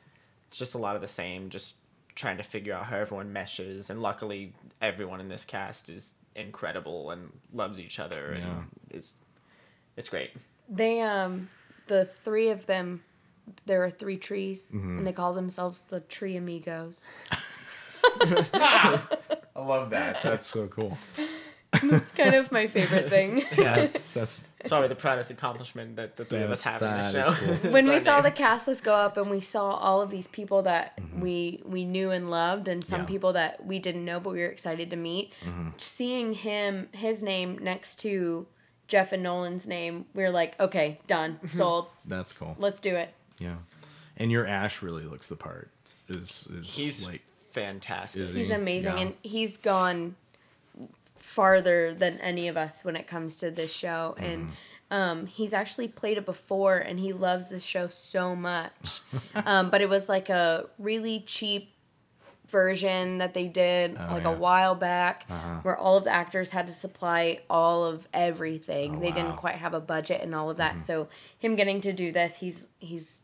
it's 0.49 0.57
just 0.59 0.75
a 0.75 0.78
lot 0.78 0.97
of 0.97 1.02
the 1.02 1.09
same, 1.09 1.50
just 1.50 1.76
trying 2.14 2.38
to 2.38 2.42
figure 2.42 2.73
out 2.75 2.85
how 2.87 2.97
everyone 2.97 3.33
meshes. 3.33 3.90
And 3.90 4.00
luckily, 4.02 4.52
everyone 4.80 5.21
in 5.21 5.28
this 5.28 5.45
cast 5.45 5.88
is 5.88 6.14
incredible 6.35 7.11
and 7.11 7.30
loves 7.52 7.78
each 7.80 7.99
other, 8.00 8.30
and 8.33 8.42
Yeah. 8.45 8.62
it's 8.90 9.14
it's 9.97 10.09
great. 10.09 10.30
They 10.68 11.00
um 11.02 11.49
the 11.87 12.09
three 12.25 12.50
of 12.50 12.66
them 12.66 13.02
there 13.64 13.83
are 13.83 13.90
three 13.90 14.16
trees 14.18 14.66
Mm-hmm. 14.73 14.99
and 14.99 15.07
they 15.07 15.12
call 15.12 15.33
themselves 15.35 15.85
the 15.85 16.00
tree 16.00 16.37
amigos. 16.37 17.04
I 19.58 19.66
love 19.66 19.90
that. 19.90 20.20
That's 20.22 20.46
so 20.46 20.68
cool. 20.68 20.96
That's 21.82 22.12
kind 22.12 22.34
of 22.34 22.50
my 22.50 22.66
favorite 22.66 23.08
thing. 23.10 23.44
Yeah, 23.56 23.76
That's 23.76 24.02
that's 24.14 24.44
it's 24.58 24.68
probably 24.70 24.88
the 24.88 24.94
proudest 24.94 25.30
accomplishment 25.30 25.96
that 25.96 26.16
the 26.16 26.24
three 26.24 26.40
of 26.42 26.50
us 26.50 26.62
have 26.62 26.80
in 26.80 26.88
that 26.88 27.12
the 27.12 27.22
show. 27.24 27.32
cool. 27.34 27.70
when 27.72 27.86
we 27.86 27.96
It's 27.96 28.06
saw 28.06 28.22
the 28.22 28.30
cast 28.30 28.66
list 28.66 28.84
go 28.84 28.94
up 28.94 29.18
and 29.18 29.28
we 29.30 29.40
saw 29.42 29.72
all 29.72 30.00
of 30.00 30.10
these 30.10 30.26
people 30.28 30.62
that 30.62 30.96
mm-hmm. 30.98 31.20
we 31.20 31.62
we 31.66 31.84
knew 31.84 32.10
and 32.10 32.30
loved 32.30 32.68
and 32.68 32.82
some 32.82 33.00
Yeah. 33.02 33.06
people 33.06 33.34
that 33.34 33.66
we 33.66 33.78
didn't 33.80 34.04
know 34.06 34.18
but 34.18 34.32
we 34.32 34.38
were 34.40 34.46
excited 34.46 34.88
to 34.90 34.96
meet 34.96 35.32
mm-hmm. 35.44 35.68
seeing 35.76 36.32
him 36.32 36.88
his 36.92 37.22
name 37.22 37.58
next 37.60 37.96
to 38.00 38.46
jeff 38.88 39.12
and 39.12 39.22
nolan's 39.22 39.66
name 39.66 40.06
we 40.14 40.22
were 40.22 40.30
like 40.30 40.58
okay 40.58 40.98
done 41.06 41.34
mm-hmm. 41.34 41.46
sold 41.48 41.88
that's 42.06 42.32
cool. 42.32 42.56
let's 42.58 42.80
do 42.80 42.94
it 42.96 43.10
Yeah, 43.38 43.56
and 44.16 44.30
your 44.32 44.46
Ash 44.46 44.80
really 44.82 45.04
looks 45.04 45.28
the 45.28 45.36
part. 45.36 45.70
Is 46.08 46.48
is 46.50 46.74
He's 46.74 47.06
like 47.06 47.22
fantastic. 47.60 48.22
is 48.22 48.34
he's 48.34 48.50
amazing 48.50 48.92
Yeah. 48.96 49.02
and 49.02 49.14
he's 49.22 49.56
gone 49.56 50.16
farther 51.18 51.94
than 51.94 52.18
any 52.20 52.48
of 52.48 52.56
us 52.56 52.84
when 52.84 52.96
it 52.96 53.06
comes 53.06 53.36
to 53.36 53.50
this 53.50 53.72
show 53.72 54.14
and 54.18 54.48
um, 54.90 55.26
he's 55.26 55.52
actually 55.52 55.88
played 55.88 56.16
it 56.16 56.24
before 56.24 56.78
and 56.78 56.98
he 56.98 57.12
loves 57.12 57.50
this 57.50 57.62
show 57.62 57.88
so 57.88 58.34
much 58.34 59.02
um, 59.34 59.70
but 59.70 59.80
it 59.80 59.88
was 59.88 60.08
like 60.08 60.28
a 60.30 60.66
really 60.78 61.22
cheap 61.26 61.70
version 62.48 63.18
that 63.18 63.34
they 63.34 63.46
did 63.46 63.94
Oh, 63.98 64.14
like 64.14 64.22
yeah. 64.22 64.30
a 64.30 64.38
while 64.38 64.74
back 64.74 65.26
Uh-huh. 65.28 65.58
where 65.62 65.76
all 65.76 65.98
of 65.98 66.04
the 66.04 66.10
actors 66.10 66.50
had 66.50 66.66
to 66.68 66.72
supply 66.72 67.40
all 67.50 67.84
of 67.84 68.08
everything 68.14 68.96
Oh, 68.96 69.00
they 69.00 69.10
wow. 69.10 69.14
didn't 69.16 69.36
quite 69.36 69.56
have 69.56 69.74
a 69.74 69.80
budget 69.80 70.22
and 70.22 70.34
all 70.34 70.48
of 70.48 70.56
that 70.56 70.80
so 70.80 71.08
him 71.38 71.56
getting 71.56 71.82
to 71.82 71.92
do 71.92 72.10
this 72.10 72.38
he's 72.38 72.68
he's 72.78 73.18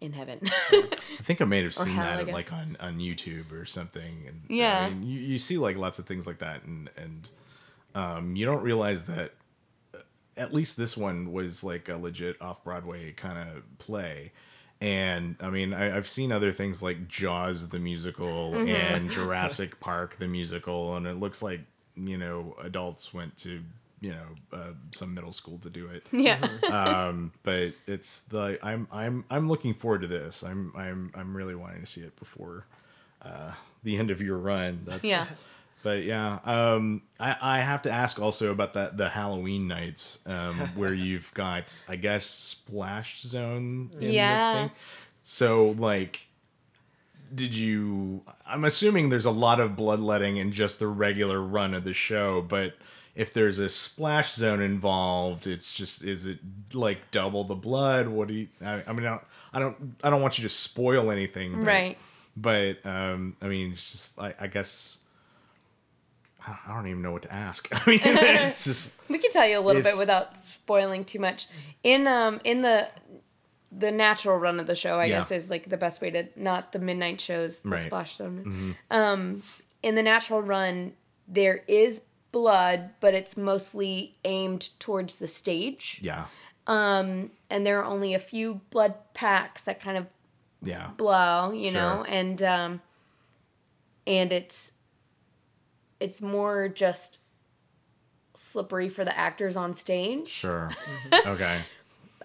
in 0.00 0.12
heaven 0.12 0.40
I 0.72 1.22
think 1.22 1.40
I 1.40 1.44
may 1.44 1.62
have 1.62 1.74
seen 1.74 1.88
hell, 1.94 2.24
that 2.24 2.32
like 2.32 2.52
on, 2.52 2.76
on 2.80 2.98
YouTube 2.98 3.50
or 3.52 3.64
something. 3.64 4.24
And 4.28 4.42
Yeah. 4.48 4.86
I 4.86 4.90
mean, 4.90 5.02
you, 5.02 5.18
you 5.20 5.38
see 5.38 5.58
like 5.58 5.76
lots 5.76 5.98
of 5.98 6.06
things 6.06 6.26
like 6.26 6.38
that, 6.38 6.62
and 6.64 6.88
and 6.96 7.30
um, 7.94 8.36
you 8.36 8.46
don't 8.46 8.62
realize 8.62 9.04
that 9.04 9.32
uh, 9.94 9.98
at 10.36 10.54
least 10.54 10.76
this 10.76 10.96
one 10.96 11.32
was 11.32 11.64
like 11.64 11.88
a 11.88 11.96
legit 11.96 12.40
off 12.40 12.62
Broadway 12.62 13.12
kind 13.12 13.38
of 13.38 13.62
play. 13.78 14.32
And 14.80 15.34
I 15.40 15.50
mean, 15.50 15.74
I, 15.74 15.96
I've 15.96 16.06
seen 16.08 16.30
other 16.30 16.52
things 16.52 16.80
like 16.82 17.08
Jaws 17.08 17.68
the 17.70 17.80
musical 17.80 18.52
Mm-hmm. 18.52 18.68
and 18.68 19.10
Jurassic 19.10 19.80
Park 19.80 20.16
the 20.18 20.28
musical, 20.28 20.94
and 20.96 21.06
it 21.06 21.18
looks 21.18 21.42
like 21.42 21.60
you 21.96 22.16
know 22.16 22.54
adults 22.62 23.12
went 23.12 23.36
to 23.38 23.60
you 24.00 24.10
know 24.10 24.56
uh, 24.56 24.72
some 24.92 25.12
middle 25.14 25.32
school 25.32 25.58
to 25.58 25.70
do 25.70 25.88
it 25.88 26.06
yeah 26.12 26.40
um, 26.70 27.32
but 27.42 27.72
it's 27.86 28.20
the 28.20 28.58
I'm 28.62 28.86
I'm 28.92 29.24
I'm 29.30 29.48
looking 29.48 29.74
forward 29.74 30.02
to 30.02 30.06
this. 30.08 30.42
I'm 30.42 30.72
I'm 30.76 31.10
I'm 31.14 31.36
really 31.36 31.54
wanting 31.54 31.80
to 31.80 31.86
see 31.86 32.02
it 32.02 32.16
before 32.18 32.64
uh, 33.22 33.52
the 33.82 33.96
end 33.96 34.10
of 34.10 34.20
your 34.20 34.38
run. 34.38 34.82
That's, 34.86 35.04
Yeah. 35.04 35.26
But 35.82 36.02
yeah, 36.04 36.38
um, 36.44 37.02
I 37.20 37.36
I 37.40 37.60
have 37.60 37.82
to 37.82 37.90
ask 37.90 38.20
also 38.20 38.50
about 38.50 38.74
that 38.74 38.96
the 38.96 39.08
Halloween 39.08 39.68
nights 39.68 40.18
um, 40.26 40.58
where 40.74 40.92
you've 41.06 41.32
got 41.34 41.82
I 41.88 41.96
guess 41.96 42.24
splash 42.26 43.22
zone. 43.22 43.90
In 44.00 44.12
Yeah. 44.12 44.52
The 44.52 44.68
thing. 44.68 44.76
So 45.22 45.70
like. 45.78 46.20
Did 47.34 47.54
you? 47.54 48.22
I'm 48.46 48.64
assuming 48.64 49.10
there's 49.10 49.26
a 49.26 49.30
lot 49.30 49.60
of 49.60 49.76
bloodletting 49.76 50.38
in 50.38 50.50
just 50.50 50.78
the 50.78 50.86
regular 50.86 51.42
run 51.42 51.74
of 51.74 51.84
the 51.84 51.92
show, 51.92 52.40
but 52.40 52.72
if 53.18 53.32
there's 53.32 53.58
a 53.58 53.68
splash 53.68 54.34
zone 54.34 54.60
involved, 54.62 55.46
it's 55.48 55.74
just 55.74 56.04
is 56.04 56.24
it 56.24 56.38
like 56.72 57.10
double 57.10 57.42
the 57.42 57.56
blood? 57.56 58.06
What 58.08 58.28
do 58.28 58.34
you? 58.34 58.48
I, 58.64 58.82
I 58.86 58.92
mean, 58.92 59.04
I 59.06 59.10
don't, 59.10 59.22
I 59.52 59.58
don't, 59.58 59.96
I 60.04 60.08
don't 60.10 60.22
want 60.22 60.38
you 60.38 60.42
to 60.44 60.48
spoil 60.48 61.10
anything, 61.10 61.52
but, 61.58 61.66
right 61.66 61.98
But 62.36 62.86
um, 62.86 63.36
I 63.42 63.48
mean, 63.48 63.72
it's 63.72 63.90
just 63.90 64.18
I, 64.20 64.34
I 64.38 64.46
guess 64.46 64.98
I 66.46 66.72
don't 66.72 66.86
even 66.86 67.02
know 67.02 67.10
what 67.12 67.22
to 67.22 67.32
ask. 67.32 67.68
I 67.72 67.90
mean, 67.90 68.00
it's 68.04 68.64
just 68.64 68.96
We 69.08 69.18
can 69.18 69.30
tell 69.32 69.46
you 69.48 69.58
a 69.58 69.60
little 69.60 69.82
bit 69.82 69.98
without 69.98 70.40
spoiling 70.40 71.04
too 71.04 71.18
much. 71.18 71.48
In 71.82 72.06
um 72.06 72.40
in 72.44 72.62
the 72.62 72.88
the 73.70 73.90
natural 73.90 74.38
run 74.38 74.60
of 74.60 74.66
the 74.66 74.74
show, 74.76 74.98
I 74.98 75.06
Yeah. 75.06 75.18
guess 75.18 75.30
is 75.30 75.50
like 75.50 75.68
the 75.68 75.76
best 75.76 76.00
way 76.00 76.10
to 76.12 76.28
not 76.36 76.72
the 76.72 76.78
midnight 76.78 77.20
shows, 77.20 77.60
the 77.60 77.70
Right. 77.70 77.80
splash 77.80 78.16
zone. 78.16 78.44
Mm-hmm. 78.46 78.72
Um, 78.90 79.42
in 79.82 79.94
the 79.94 80.02
natural 80.02 80.40
run, 80.40 80.92
there 81.26 81.62
is 81.68 82.00
blood, 82.32 82.90
but 83.00 83.14
it's 83.14 83.36
mostly 83.36 84.16
aimed 84.24 84.70
towards 84.78 85.16
the 85.18 85.28
stage. 85.28 85.98
yeah, 86.02 86.26
Um, 86.66 87.30
and 87.50 87.64
there 87.66 87.78
are 87.80 87.84
only 87.84 88.14
a 88.14 88.18
few 88.18 88.60
blood 88.70 88.94
packs 89.14 89.62
that 89.64 89.80
kind 89.80 89.96
of 89.96 90.06
yeah, 90.62 90.90
blow, 90.96 91.52
you 91.52 91.70
Sure. 91.70 91.80
know, 91.80 92.04
and 92.04 92.42
um, 92.42 92.80
and 94.06 94.32
it's 94.32 94.72
it's 96.00 96.20
more 96.22 96.68
just 96.68 97.20
slippery 98.34 98.88
for 98.88 99.04
the 99.04 99.16
actors 99.16 99.56
on 99.56 99.74
stage. 99.74 100.28
sure, 100.28 100.70
okay. 101.26 101.60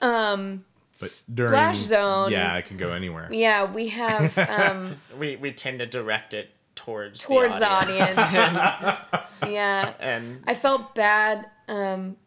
Um, 0.01 0.65
But 0.99 1.21
during 1.33 1.51
Splash 1.53 1.77
zone. 1.79 2.31
yeah, 2.31 2.55
it 2.57 2.65
can 2.65 2.77
go 2.77 2.91
anywhere. 2.91 3.29
yeah, 3.31 3.71
we 3.71 3.89
have 3.89 4.37
um, 4.37 4.97
we 5.17 5.35
we 5.37 5.51
tend 5.51 5.79
to 5.79 5.85
direct 5.85 6.33
it 6.33 6.49
towards 6.75 7.19
towards 7.19 7.53
the 7.55 7.59
the 7.59 7.69
audience. 7.69 8.17
audience. 8.17 8.99
yeah, 9.47 9.93
and 9.99 10.43
I 10.47 10.55
felt 10.55 10.95
bad. 10.95 11.45
Um, 11.67 12.17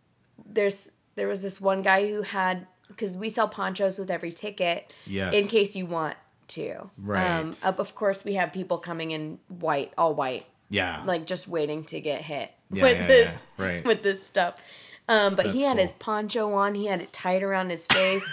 there's 0.44 0.90
there 1.14 1.28
was 1.28 1.42
this 1.42 1.60
one 1.60 1.82
guy 1.82 2.08
who 2.08 2.22
had 2.22 2.66
because 2.88 3.16
we 3.16 3.30
sell 3.30 3.48
ponchos 3.48 3.98
with 3.98 4.10
every 4.10 4.32
ticket 4.32 4.92
Yes. 5.06 5.34
in 5.34 5.48
case 5.48 5.74
you 5.74 5.86
want 5.86 6.16
to. 6.48 6.90
Right. 6.98 7.26
Um, 7.40 7.56
of 7.64 7.80
of 7.80 7.94
course, 7.94 8.24
we 8.24 8.34
have 8.34 8.52
people 8.52 8.78
coming 8.78 9.10
in 9.10 9.38
white, 9.48 9.92
all 9.98 10.14
white, 10.14 10.46
Yeah, 10.68 11.02
like 11.04 11.26
just 11.26 11.48
waiting 11.48 11.84
to 11.86 12.00
get 12.00 12.22
hit 12.22 12.50
Yeah, 12.70 12.82
with 12.82 12.96
yeah, 12.98 13.06
this 13.06 13.28
yeah. 13.58 13.64
Right. 13.64 13.84
with 13.84 14.02
this 14.02 14.24
stuff. 14.24 14.60
Um, 15.08 15.36
but 15.36 15.46
he 15.46 15.60
That's 15.62 15.64
had 15.68 15.78
his 15.78 15.92
poncho 15.92 16.52
on. 16.54 16.74
He 16.74 16.86
had 16.86 17.00
it 17.00 17.12
tied 17.12 17.42
around 17.42 17.70
his 17.70 17.86
face. 17.86 18.26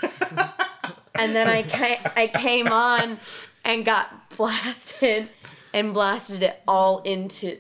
and 1.15 1.35
then 1.35 1.47
I 1.47 1.63
ca- 1.63 2.11
I 2.15 2.27
came 2.27 2.67
on 2.67 3.19
and 3.63 3.85
got 3.85 4.29
blasted 4.37 5.29
and 5.73 5.93
blasted 5.93 6.43
it 6.43 6.61
all 6.67 6.99
into 7.01 7.57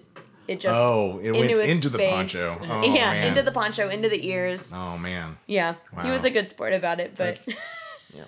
it 0.47 0.59
just 0.59 0.75
Oh, 0.75 1.19
it 1.23 1.31
went 1.31 1.49
into 1.51 1.61
into 1.61 1.89
the 1.89 1.97
face. 1.97 2.11
poncho. 2.11 2.57
Oh, 2.69 2.81
yeah, 2.83 3.11
man. 3.11 3.27
into 3.29 3.41
the 3.43 3.51
poncho, 3.51 3.89
into 3.89 4.09
the 4.09 4.27
ears. 4.27 4.71
Oh 4.73 4.97
man, 4.97 5.37
Yeah, 5.47 5.75
he 6.01 6.09
was 6.09 6.25
a 6.25 6.29
good 6.29 6.49
sport 6.49 6.73
about 6.73 6.99
it, 6.99 7.13
but 7.17 7.35
That's- 7.45 7.57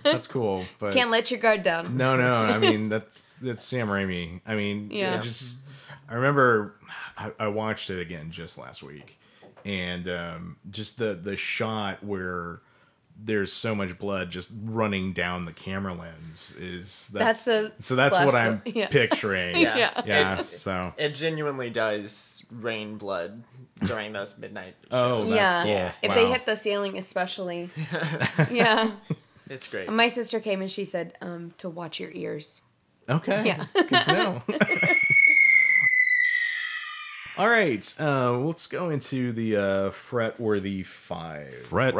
that's 0.03 0.27
cool. 0.27 0.65
But 0.79 0.93
can't 0.93 1.11
let 1.11 1.29
your 1.29 1.39
guard 1.39 1.61
down. 1.63 1.95
No, 1.97 2.15
no. 2.17 2.35
I 2.37 2.57
mean, 2.65 2.89
that's 2.89 3.33
that's 3.35 3.63
Sam 3.63 3.87
Raimi. 3.87 4.41
I 4.45 4.55
mean, 4.55 4.89
Yeah. 4.91 5.15
yeah. 5.15 5.21
Just 5.21 5.59
I 6.09 6.15
remember 6.15 6.75
I, 7.17 7.31
I 7.39 7.47
watched 7.49 7.89
it 7.89 7.99
again 7.99 8.31
just 8.31 8.57
last 8.57 8.81
week, 8.81 9.17
and 9.65 10.07
um, 10.07 10.55
just 10.71 10.97
the 10.97 11.13
the 11.15 11.35
shot 11.37 12.03
where 12.03 12.61
there's 13.17 13.51
so 13.53 13.73
much 13.73 13.97
blood 13.97 14.29
just 14.29 14.51
running 14.63 15.13
down 15.13 15.45
the 15.45 15.53
camera 15.53 15.93
lens 15.93 16.53
is 16.59 17.09
That's 17.13 17.45
the 17.45 17.71
so 17.79 17.95
that's 17.95 18.13
what 18.15 18.35
I'm 18.35 18.51
zone, 18.53 18.61
yeah. 18.75 18.87
picturing. 18.87 19.55
Yeah. 19.57 19.77
Yeah. 19.77 20.01
yeah. 20.05 20.39
It- 20.39 20.43
So 20.45 20.93
it 20.97 21.15
genuinely 21.15 21.69
does 21.69 22.43
rain 22.51 22.97
blood 22.97 23.43
during 23.85 24.13
those 24.13 24.37
midnight 24.37 24.75
Oh, 24.91 25.21
shows. 25.21 25.29
that's 25.31 25.67
yeah, 25.67 25.91
cool. 26.01 26.09
if 26.11 26.15
they 26.15 26.29
hit 26.29 26.45
the 26.45 26.55
ceiling, 26.55 26.97
especially. 26.97 27.69
yeah, 28.51 28.91
it's 29.49 29.67
great. 29.67 29.89
my 29.89 30.07
sister 30.09 30.39
came 30.39 30.61
and 30.61 30.69
she 30.71 30.85
said 30.85 31.17
um, 31.21 31.53
to 31.59 31.69
watch 31.69 31.99
your 31.99 32.11
ears. 32.11 32.61
okay, 33.09 33.45
Yeah. 33.45 33.65
good 33.73 34.01
to 34.01 34.11
know. 34.13 34.41
All 37.37 37.49
right, 37.49 37.93
uh, 37.99 38.31
let's 38.37 38.65
go 38.67 38.89
into 38.91 39.33
the 39.33 39.57
uh, 39.57 39.91
fret-worthy 39.91 40.83
five. 40.83 41.53
Fret, 41.53 41.93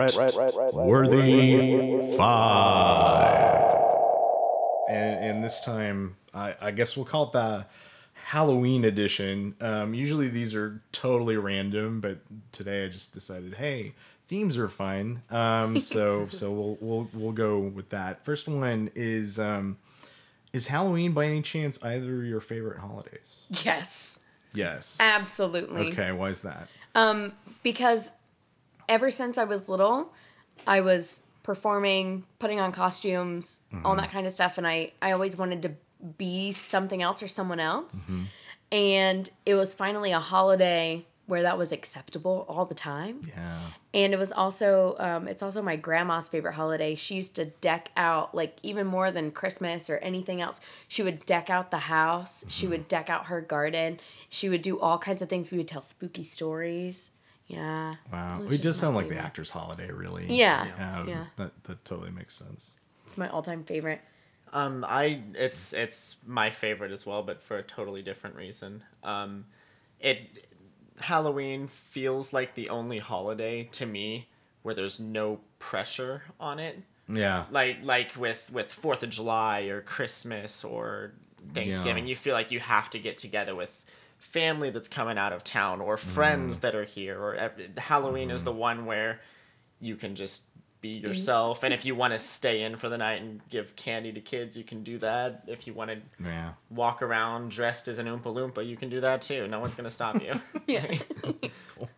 worthy 0.73 2.15
five. 2.15 3.75
And, 4.89 5.25
and 5.25 5.43
this 5.43 5.59
time, 5.65 6.15
I, 6.33 6.55
I 6.61 6.71
guess 6.71 6.95
we'll 6.95 7.05
call 7.05 7.25
it 7.25 7.31
the 7.33 7.65
Halloween 8.13 8.85
edition. 8.85 9.55
Um, 9.59 9.93
usually 9.93 10.29
these 10.29 10.55
are 10.55 10.81
totally 10.93 11.35
random, 11.35 11.99
but 11.99 12.19
today 12.53 12.85
I 12.85 12.87
just 12.87 13.13
decided, 13.13 13.55
hey, 13.55 13.93
themes 14.27 14.57
are 14.57 14.69
fun. 14.69 15.21
Um, 15.29 15.81
so 15.91 16.27
so 16.29 16.49
we'll 16.51 16.77
we'll 16.79 17.09
we'll 17.13 17.33
go 17.33 17.59
with 17.59 17.89
that. 17.89 18.23
First 18.23 18.47
one 18.47 18.89
is 18.95 19.37
um, 19.37 19.77
is 20.53 20.67
Halloween 20.67 21.11
by 21.11 21.25
any 21.25 21.41
chance 21.41 21.81
either 21.83 22.23
your 22.23 22.39
favorite 22.39 22.79
holidays? 22.79 23.41
Yes, 23.49 24.19
Yes. 24.55 24.97
absolutely. 24.99 25.91
Okay, 25.91 26.11
why 26.11 26.29
is 26.29 26.41
that? 26.41 26.67
Um, 26.95 27.33
because 27.63 28.09
ever 28.87 29.11
since 29.11 29.37
I 29.37 29.43
was 29.43 29.67
little, 29.67 30.13
I 30.65 30.81
was 30.81 31.23
performing, 31.43 32.23
putting 32.39 32.59
on 32.59 32.71
costumes, 32.71 33.59
all 33.83 33.95
that 33.97 34.09
kind 34.11 34.25
of 34.25 34.33
stuff, 34.33 34.57
and 34.57 34.65
I 34.65 34.91
I 35.01 35.11
always 35.11 35.37
wanted 35.37 35.61
to 35.63 35.71
be 36.17 36.51
something 36.51 37.01
else 37.01 37.21
or 37.21 37.27
someone 37.27 37.59
else. 37.59 38.03
And 38.71 39.29
it 39.45 39.55
was 39.55 39.73
finally 39.73 40.11
a 40.11 40.19
holiday 40.19 41.05
where 41.27 41.41
that 41.41 41.57
was 41.57 41.71
acceptable 41.71 42.45
all 42.47 42.65
the 42.65 42.75
time. 42.75 43.23
Yeah. 43.27 43.59
And 43.93 44.13
it 44.13 44.17
was 44.19 44.31
also, 44.31 44.95
um, 44.99 45.27
it's 45.27 45.41
also 45.41 45.61
my 45.61 45.75
grandma's 45.75 46.27
favorite 46.27 46.53
holiday. 46.53 46.95
She 46.95 47.15
used 47.15 47.35
to 47.37 47.45
deck 47.45 47.89
out, 47.97 48.35
like, 48.35 48.57
even 48.61 48.85
more 48.85 49.09
than 49.09 49.31
Christmas 49.31 49.89
or 49.89 49.97
anything 49.97 50.39
else. 50.39 50.61
She 50.87 51.01
would 51.01 51.25
deck 51.25 51.49
out 51.49 51.71
the 51.71 51.79
house. 51.79 52.45
She 52.47 52.67
would 52.67 52.87
deck 52.87 53.09
out 53.09 53.25
her 53.27 53.41
garden. 53.41 53.99
She 54.29 54.49
would 54.49 54.61
do 54.61 54.79
all 54.79 54.99
kinds 54.99 55.21
of 55.21 55.29
things. 55.29 55.49
We 55.49 55.57
would 55.57 55.67
tell 55.67 55.81
spooky 55.81 56.23
stories. 56.23 57.09
Yeah. 57.47 57.95
Wow, 58.11 58.39
was 58.41 58.51
it 58.51 58.55
just 58.57 58.63
does 58.63 58.77
my 58.77 58.85
sound 58.87 58.95
like 58.95 59.09
the 59.09 59.17
actors' 59.17 59.51
holiday, 59.51 59.91
really. 59.91 60.25
Yeah. 60.27 60.97
Um, 60.99 61.07
Yeah. 61.07 61.25
That 61.37 61.63
that 61.65 61.85
totally 61.85 62.11
makes 62.11 62.35
sense. 62.35 62.73
It's 63.05 63.17
my 63.17 63.29
all-time 63.29 63.63
favorite. 63.63 64.01
Um, 64.51 64.83
I 64.87 65.21
it's 65.33 65.73
it's 65.73 66.17
my 66.25 66.49
favorite 66.49 66.91
as 66.91 67.05
well, 67.05 67.21
but 67.23 67.41
for 67.41 67.57
a 67.57 67.63
totally 67.63 68.01
different 68.01 68.35
reason. 68.35 68.83
Um, 69.03 69.45
it 69.99 70.44
Halloween 70.99 71.67
feels 71.67 72.33
like 72.33 72.55
the 72.55 72.69
only 72.69 72.99
holiday 72.99 73.63
to 73.73 73.85
me 73.85 74.27
where 74.61 74.73
there's 74.73 74.99
no 74.99 75.39
pressure 75.59 76.23
on 76.39 76.59
it. 76.59 76.79
Yeah. 77.07 77.45
Like 77.51 77.77
like 77.83 78.15
with 78.15 78.49
with 78.51 78.71
Fourth 78.71 79.03
of 79.03 79.09
July 79.09 79.61
or 79.61 79.81
Christmas 79.81 80.63
or 80.63 81.13
Thanksgiving, 81.53 82.05
Yeah. 82.05 82.09
you 82.09 82.15
feel 82.15 82.33
like 82.33 82.51
you 82.51 82.59
have 82.59 82.89
to 82.91 82.99
get 82.99 83.17
together 83.17 83.53
with 83.53 83.83
family 84.17 84.71
that's 84.71 84.87
coming 84.87 85.17
out 85.17 85.33
of 85.33 85.43
town 85.43 85.81
or 85.81 85.97
friends 85.97 86.55
mm-hmm. 86.55 86.61
that 86.61 86.75
are 86.75 86.83
here. 86.83 87.19
Or 87.19 87.35
ev- 87.35 87.77
Halloween 87.77 88.31
is 88.31 88.39
mm-hmm. 88.39 88.45
the 88.45 88.53
one 88.53 88.85
where 88.85 89.21
you 89.79 89.95
can 89.95 90.15
just 90.15 90.43
be 90.85 91.07
yourself, 91.07 91.63
and 91.63 91.73
if 91.73 91.85
you 91.85 91.95
want 91.95 92.13
to 92.13 92.19
stay 92.19 92.61
in 92.63 92.75
for 92.77 92.89
the 92.89 92.97
night 92.97 93.21
and 93.21 93.41
give 93.49 93.75
candy 93.75 94.11
to 94.13 94.21
kids, 94.21 94.55
you 94.57 94.63
can 94.63 94.83
do 94.83 94.97
that. 94.99 95.43
If 95.47 95.65
you 95.67 95.73
want 95.73 95.91
to 95.91 95.97
Yeah. 96.23 96.53
walk 96.69 97.01
around 97.01 97.51
dressed 97.51 97.87
as 97.87 97.97
an 97.99 98.05
Oompa 98.07 98.23
Loompa, 98.33 98.65
you 98.67 98.77
can 98.77 98.89
do 98.89 99.01
that 99.01 99.21
too. 99.21 99.47
No 99.47 99.59
one's 99.59 99.75
gonna 99.75 99.91
stop 99.91 100.21
you. 100.21 100.33
Yeah. 100.67 100.85
That's 101.41 101.65
cool. 101.75 101.89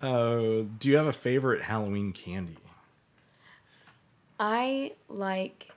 Uh, 0.00 0.64
do 0.78 0.88
you 0.88 0.96
have 0.96 1.06
a 1.06 1.12
favorite 1.12 1.62
Halloween 1.62 2.12
candy? 2.12 2.56
I 4.40 4.92
like 5.08 5.68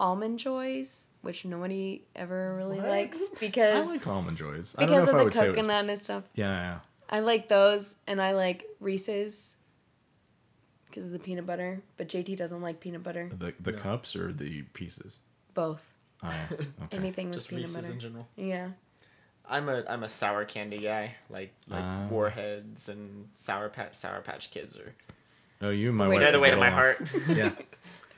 almond 0.00 0.38
joys, 0.38 1.04
which 1.22 1.44
nobody 1.44 2.02
ever 2.16 2.54
really 2.56 2.78
What? 2.78 2.88
likes 2.88 3.20
because 3.40 3.86
I 3.86 3.90
like 3.90 4.06
almond 4.06 4.36
joys. 4.36 4.74
I 4.76 4.86
don't 4.86 4.90
know 4.90 4.96
because 4.96 5.08
if 5.08 5.14
of 5.14 5.20
I 5.20 5.24
would 5.24 5.32
the 5.32 5.36
say 5.38 5.44
it 5.46 5.48
was. 5.50 5.56
coconut 5.56 5.88
and 5.90 6.00
stuff. 6.00 6.24
Yeah, 6.34 6.50
yeah. 6.50 6.78
I 7.08 7.20
like 7.20 7.48
those, 7.48 7.94
and 8.06 8.20
I 8.22 8.32
like 8.32 8.64
Reese's 8.80 9.54
because 10.92 11.06
of 11.06 11.10
the 11.12 11.18
peanut 11.18 11.46
butter. 11.46 11.82
But 11.96 12.08
JT 12.08 12.36
doesn't 12.36 12.60
like 12.62 12.78
peanut 12.80 13.02
butter. 13.02 13.30
The 13.36 13.54
the 13.60 13.72
No. 13.72 13.78
cups 13.78 14.14
or 14.14 14.32
the 14.32 14.62
pieces. 14.74 15.18
Both. 15.54 15.82
Oh. 16.22 16.28
Okay. 16.84 16.96
Anything 16.96 17.28
with 17.30 17.38
Just 17.38 17.48
peanut 17.48 17.62
Reese's 17.64 17.76
butter. 17.76 17.92
in 17.92 17.98
general. 18.00 18.28
Yeah. 18.36 18.68
I'm 19.48 19.68
a 19.68 19.84
I'm 19.88 20.04
a 20.04 20.08
sour 20.08 20.44
candy 20.44 20.78
guy, 20.78 21.16
like 21.28 21.52
like 21.68 21.82
Ah. 21.82 22.06
Warheads 22.08 22.88
and 22.88 23.28
Sour 23.34 23.68
Patch 23.70 23.94
Sour 23.94 24.20
Patch 24.22 24.50
Kids 24.52 24.76
are 24.78 24.94
Oh, 25.60 25.70
you 25.70 25.88
and 25.90 25.98
So 25.98 26.04
my 26.04 26.08
wait, 26.08 26.16
wife. 26.16 26.22
they're 26.24 26.32
the 26.32 26.40
way 26.40 26.48
get 26.50 26.54
to 26.54 26.60
my 26.60 26.66
along. 26.68 26.78
heart. 26.78 27.08
yeah. 27.28 27.50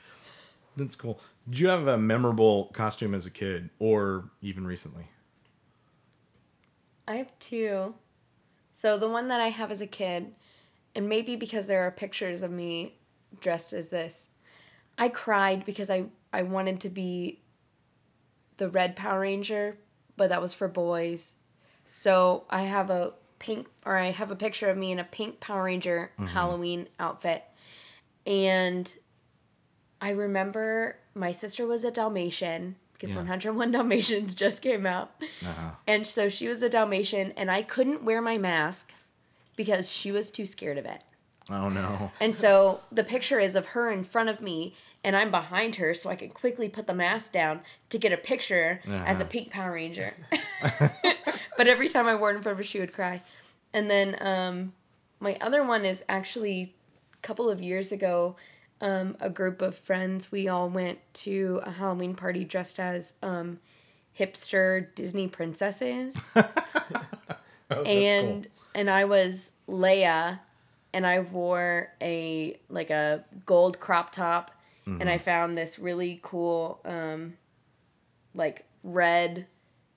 That's 0.77 0.95
cool. 0.95 1.19
Did 1.49 1.59
you 1.59 1.67
have 1.69 1.87
a 1.87 1.97
memorable 1.97 2.65
costume 2.73 3.13
as 3.15 3.25
a 3.25 3.31
kid 3.31 3.69
or 3.79 4.29
even 4.41 4.65
recently? 4.67 5.05
I 7.07 7.15
have 7.17 7.31
two. 7.39 7.95
So 8.73 8.97
the 8.97 9.07
one 9.07 9.27
that 9.29 9.39
I 9.39 9.49
have 9.49 9.71
as 9.71 9.79
a 9.81 9.87
kid, 9.87 10.33
and 10.95 11.09
maybe 11.09 11.35
because 11.35 11.67
there 11.67 11.85
are 11.85 11.91
pictures 11.91 12.41
of 12.41 12.51
me 12.51 12.95
dressed 13.41 13.73
as 13.73 13.89
this, 13.89 14.29
I 14.97 15.09
cried 15.09 15.65
because 15.65 15.89
I 15.89 16.05
I 16.31 16.41
wanted 16.43 16.79
to 16.81 16.89
be 16.89 17.41
the 18.57 18.69
red 18.69 18.95
Power 18.95 19.21
Ranger, 19.21 19.77
but 20.17 20.29
that 20.29 20.41
was 20.41 20.53
for 20.53 20.67
boys. 20.67 21.35
So 21.93 22.45
I 22.49 22.63
have 22.63 22.89
a 22.89 23.13
pink 23.39 23.67
or 23.85 23.97
I 23.97 24.11
have 24.11 24.31
a 24.31 24.35
picture 24.35 24.69
of 24.69 24.77
me 24.77 24.91
in 24.91 24.99
a 24.99 25.03
pink 25.03 25.39
Power 25.39 25.63
Ranger 25.65 26.11
Halloween 26.17 26.87
outfit. 26.99 27.43
And 28.25 28.91
I 30.01 30.09
remember 30.11 30.97
my 31.13 31.31
sister 31.31 31.65
was 31.67 31.83
a 31.83 31.91
Dalmatian 31.91 32.75
because 32.93 33.11
Yeah. 33.11 33.17
101 33.17 33.71
Dalmatians 33.71 34.33
just 34.45 34.61
came 34.61 34.85
out. 34.85 35.11
Uh-huh. 35.41 35.71
And 35.87 36.07
so 36.07 36.27
she 36.29 36.47
was 36.47 36.61
a 36.63 36.69
Dalmatian, 36.69 37.33
and 37.37 37.51
I 37.51 37.61
couldn't 37.61 38.03
wear 38.03 38.21
my 38.21 38.37
mask 38.37 38.93
because 39.55 39.91
she 39.91 40.11
was 40.11 40.31
too 40.31 40.45
scared 40.45 40.77
of 40.77 40.85
it. 40.85 41.01
Oh 41.49 41.69
no. 41.69 42.11
And 42.19 42.33
so 42.35 42.79
the 42.91 43.03
picture 43.03 43.39
is 43.39 43.55
of 43.55 43.67
her 43.67 43.91
in 43.91 44.03
front 44.03 44.29
of 44.29 44.41
me, 44.41 44.73
and 45.03 45.15
I'm 45.15 45.29
behind 45.29 45.75
her, 45.75 45.93
so 45.93 46.09
I 46.09 46.15
can 46.15 46.29
quickly 46.29 46.69
put 46.69 46.87
the 46.87 46.93
mask 46.95 47.31
down 47.33 47.61
to 47.89 47.99
get 47.99 48.11
a 48.11 48.17
picture 48.17 48.81
as 48.87 49.17
a 49.19 49.21
Uh-huh. 49.21 49.29
pink 49.29 49.51
Power 49.51 49.73
Ranger. 49.73 50.13
but 51.57 51.67
every 51.67 51.87
time 51.89 52.07
I 52.07 52.15
wore 52.15 52.31
it 52.31 52.37
in 52.37 52.41
front 52.41 52.53
of 52.53 52.57
her, 52.57 52.63
she 52.63 52.79
would 52.79 52.93
cry. 52.93 53.21
And 53.73 53.89
then 53.91 54.17
um, 54.21 54.73
my 55.19 55.37
other 55.39 55.63
one 55.63 55.85
is 55.85 56.03
actually 56.09 56.73
a 57.13 57.17
couple 57.21 57.49
of 57.49 57.61
years 57.61 57.91
ago. 57.91 58.35
Um, 58.81 59.15
a 59.21 59.29
group 59.29 59.61
of 59.61 59.77
friends, 59.77 60.31
we 60.31 60.47
all 60.49 60.69
went 60.69 60.99
to 61.25 61.61
a 61.63 61.71
Halloween 61.71 62.13
party 62.15 62.43
dressed 62.43 62.79
as 62.79 63.13
um, 63.23 63.59
hipster 64.19 64.93
Disney 64.95 65.27
princesses 65.27 66.17
Oh, 66.35 67.83
that's 67.83 67.87
and 67.87 68.43
cool. 68.43 68.51
And 68.75 68.89
I 68.89 69.05
was 69.05 69.53
Leia, 69.67 70.39
and 70.93 71.07
I 71.07 71.21
wore 71.21 71.89
a 72.01 72.59
like 72.69 72.91
a 72.91 73.25
gold 73.45 73.79
crop 73.79 74.11
top, 74.11 74.51
and 74.85 74.99
Mm-hmm. 74.99 75.09
I 75.09 75.17
found 75.17 75.57
this 75.57 75.79
really 75.79 76.19
cool 76.21 76.79
um, 76.85 77.33
like 78.35 78.65
red 78.83 79.47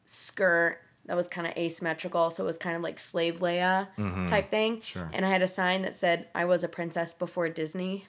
skirt 0.06 0.80
that 1.04 1.16
was 1.16 1.28
kind 1.28 1.46
of 1.46 1.54
asymmetrical, 1.56 2.30
so 2.30 2.42
it 2.42 2.46
was 2.46 2.56
kind 2.56 2.74
of 2.76 2.82
like 2.82 2.98
slave 2.98 3.40
Leia 3.40 3.88
type 4.28 4.50
thing. 4.50 4.74
Mm-hmm. 4.76 4.82
Sure. 4.82 5.10
And 5.12 5.26
I 5.26 5.30
had 5.30 5.42
a 5.42 5.48
sign 5.48 5.82
that 5.82 5.96
said 5.96 6.28
I 6.34 6.44
was 6.46 6.64
a 6.64 6.68
princess 6.68 7.12
before 7.12 7.48
Disney. 7.50 8.06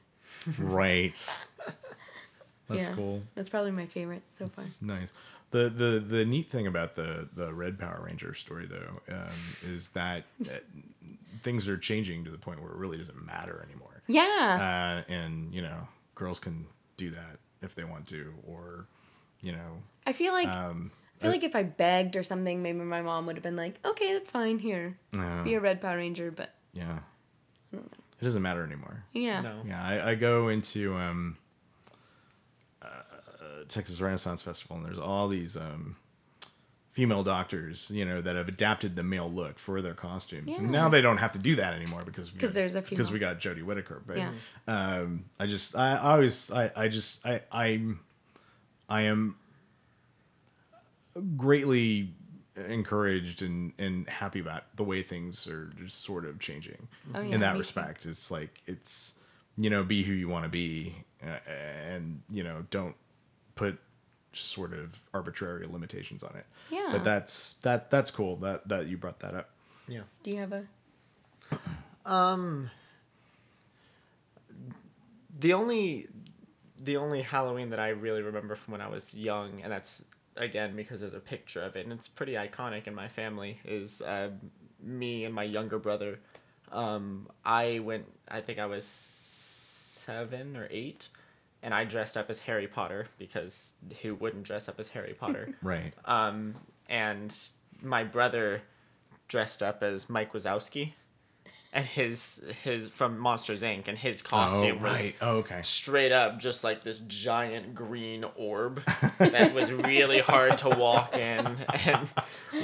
Right. 0.58 1.20
That's 2.70 2.88
Yeah. 2.90 2.96
cool. 2.96 3.24
That's 3.36 3.50
probably 3.50 3.72
my 3.72 3.88
favorite 3.88 4.22
so 4.32 4.48
far. 4.48 4.64
It's 4.64 4.82
nice. 4.82 5.12
The, 5.52 5.70
the 5.70 6.00
the 6.00 6.26
neat 6.26 6.46
thing 6.46 6.68
about 6.68 6.96
the 6.96 7.28
the 7.36 7.52
Red 7.54 7.80
Power 7.80 8.04
Ranger 8.06 8.34
story 8.36 8.68
though 8.68 9.02
um, 9.14 9.30
is 9.64 9.90
that 9.90 10.26
uh, 10.46 10.60
things 11.42 11.68
are 11.68 11.78
changing 11.78 12.24
to 12.26 12.32
the 12.32 12.38
point 12.38 12.62
where 12.62 12.72
it 12.72 12.78
really 12.78 12.98
doesn't 12.98 13.26
matter 13.26 13.66
anymore. 13.68 14.04
Yeah. 14.08 15.02
Uh, 15.10 15.12
and 15.12 15.52
you 15.54 15.62
know, 15.64 15.88
girls 16.16 16.40
can 16.40 16.68
do 16.98 17.10
that 17.12 17.40
if 17.62 17.74
they 17.76 17.84
want 17.84 18.08
to, 18.10 18.34
or 18.48 18.86
you 19.42 19.52
know, 19.52 19.82
I 20.06 20.14
feel 20.14 20.34
like 20.34 20.48
um, 20.48 20.92
I 21.18 21.22
feel 21.24 21.32
like 21.32 21.44
if 21.44 21.56
I 21.56 21.64
begged 21.64 22.16
or 22.16 22.24
something, 22.24 22.62
maybe 22.62 22.80
my 22.80 23.02
mom 23.02 23.26
would 23.26 23.36
have 23.36 23.44
been 23.44 23.56
like, 23.56 23.80
"Okay, 23.84 24.14
that's 24.14 24.32
fine. 24.32 24.60
Here, 24.60 24.98
uh, 25.18 25.44
be 25.44 25.56
a 25.56 25.60
red 25.60 25.82
Power 25.82 25.98
Ranger." 25.98 26.30
But 26.30 26.54
yeah, 26.74 27.00
it 27.74 27.82
doesn't 28.24 28.42
matter 28.42 28.64
anymore. 28.64 29.04
yeah, 29.14 29.42
No. 29.42 29.62
Yeah, 29.66 29.82
I, 29.84 30.12
I 30.12 30.16
go 30.16 30.50
into 30.50 30.96
um, 30.96 31.38
uh, 31.38 31.49
Texas 33.68 34.00
Renaissance 34.02 34.42
Festival, 34.42 34.78
and 34.78 34.86
there's 34.86 35.00
all 35.00 35.28
these 35.28 35.56
um, 35.58 35.96
female 36.92 37.24
doctors, 37.24 37.90
you 37.94 38.04
know, 38.06 38.22
that 38.22 38.36
have 38.36 38.48
adapted 38.48 38.96
the 38.96 39.04
male 39.04 39.32
look 39.32 39.58
for 39.60 39.82
their 39.82 39.94
costumes. 39.94 40.58
And 40.58 40.72
now 40.72 40.90
they 40.90 41.02
don't 41.02 41.18
have 41.18 41.32
to 41.34 41.40
do 41.40 41.56
that 41.56 41.74
anymore 41.74 42.04
because 42.06 42.34
we 42.34 42.40
'Cause 42.40 42.50
got- 42.50 42.56
there's 42.56 42.76
a 42.76 42.82
because 42.82 43.12
we 43.12 43.20
got 43.20 43.40
Jodie 43.40 43.64
Whittaker. 43.64 44.02
But 44.06 44.18
Yeah. 44.18 44.32
um, 44.68 45.26
I 45.40 45.48
just 45.48 45.76
I, 45.76 45.96
I 45.96 46.12
always 46.14 46.52
I, 46.52 46.72
I 46.76 46.88
just 46.88 47.26
I 47.26 47.42
I'm 47.52 48.00
I 48.90 49.04
am 49.04 49.36
greatly 51.38 52.12
encouraged 52.68 53.42
and 53.42 53.72
and 53.78 54.08
happy 54.10 54.40
about 54.40 54.64
the 54.76 54.84
way 54.84 55.02
things 55.02 55.48
are 55.48 55.68
just 55.82 56.04
sort 56.04 56.26
of 56.26 56.40
changing 56.40 56.88
Oh, 57.16 57.22
yeah, 57.22 57.36
in 57.36 57.40
that 57.42 57.54
me 57.54 57.58
too. 57.58 57.60
respect 57.60 58.06
it's 58.06 58.30
like 58.30 58.62
it's 58.68 59.14
you 59.58 59.70
know 59.70 59.84
be 59.84 60.04
who 60.04 60.12
you 60.14 60.28
want 60.28 60.44
to 60.44 60.50
be 60.50 60.96
uh, 61.26 61.38
and 61.90 62.22
you 62.30 62.44
know 62.44 62.66
don't 62.70 62.96
put 63.60 63.78
just 64.32 64.50
sort 64.52 64.74
of 64.74 65.00
arbitrary 65.14 65.66
limitations 65.68 66.24
on 66.24 66.36
it 66.36 66.46
Yeah. 66.70 66.90
but 66.92 67.04
that's 67.04 67.54
that 67.64 67.90
that's 67.92 68.12
cool 68.12 68.36
that 68.38 68.68
that 68.68 68.88
you 68.88 68.98
brought 68.98 69.20
that 69.20 69.34
up 69.34 69.50
Yeah. 69.88 70.04
Do 70.24 70.32
you 70.32 70.38
have 70.38 70.54
a? 70.54 70.64
Um. 72.06 72.70
The 75.40 75.54
only, 75.54 76.08
the 76.84 76.98
only 76.98 77.22
Halloween 77.22 77.70
that 77.70 77.80
I 77.80 77.90
really 77.90 78.22
remember 78.22 78.56
from 78.56 78.74
when 78.74 78.82
I 78.82 78.88
was 78.90 79.14
young, 79.14 79.62
and 79.64 79.72
that's 79.72 80.04
again 80.36 80.76
because 80.76 81.00
there's 81.00 81.14
a 81.14 81.20
picture 81.20 81.62
of 81.62 81.76
it, 81.76 81.86
and 81.86 81.94
it's 81.94 82.08
pretty 82.08 82.34
iconic 82.34 82.88
in 82.88 82.96
my 82.96 83.08
family, 83.08 83.60
is 83.64 84.02
uh, 84.02 84.32
me 84.82 85.24
and 85.26 85.34
my 85.34 85.44
younger 85.44 85.80
brother. 85.80 86.20
Um, 86.72 87.30
I 87.46 87.80
went. 87.80 88.06
I 88.28 88.42
think 88.42 88.60
I 88.60 88.66
was 88.66 88.86
seven 88.86 90.58
or 90.58 90.68
eight, 90.72 91.08
and 91.62 91.74
I 91.74 91.84
dressed 91.84 92.16
up 92.18 92.30
as 92.30 92.40
Harry 92.42 92.68
Potter 92.68 93.08
because 93.18 93.74
who 94.02 94.16
wouldn't 94.16 94.44
dress 94.44 94.70
up 94.70 94.80
as 94.80 94.90
Harry 94.90 95.14
Potter? 95.14 95.56
right 95.62 95.94
um, 96.06 96.56
and 96.88 97.36
my 97.82 98.04
brother 98.04 98.62
dressed 99.28 99.62
up 99.62 99.84
as 99.84 100.10
Mike 100.10 100.34
Wazowski, 100.34 100.94
and 101.72 101.86
his 101.86 102.42
his 102.64 102.90
from 102.90 103.20
Monsters 103.20 103.62
Inc. 103.62 103.88
and 103.88 103.98
his 103.98 104.22
costume 104.22 104.80
oh 104.80 104.82
was 104.82 105.00
right 105.00 105.16
oh, 105.22 105.30
okay 105.38 105.62
straight 105.64 106.12
up 106.12 106.40
just 106.40 106.64
like 106.64 106.84
this 106.84 107.00
giant 107.02 107.76
green 107.76 108.26
orb 108.36 108.82
that 109.20 109.54
was 109.54 109.72
really 109.72 110.20
hard 110.20 110.58
to 110.60 110.70
walk 110.70 111.16
in 111.16 111.46
and 111.86 112.10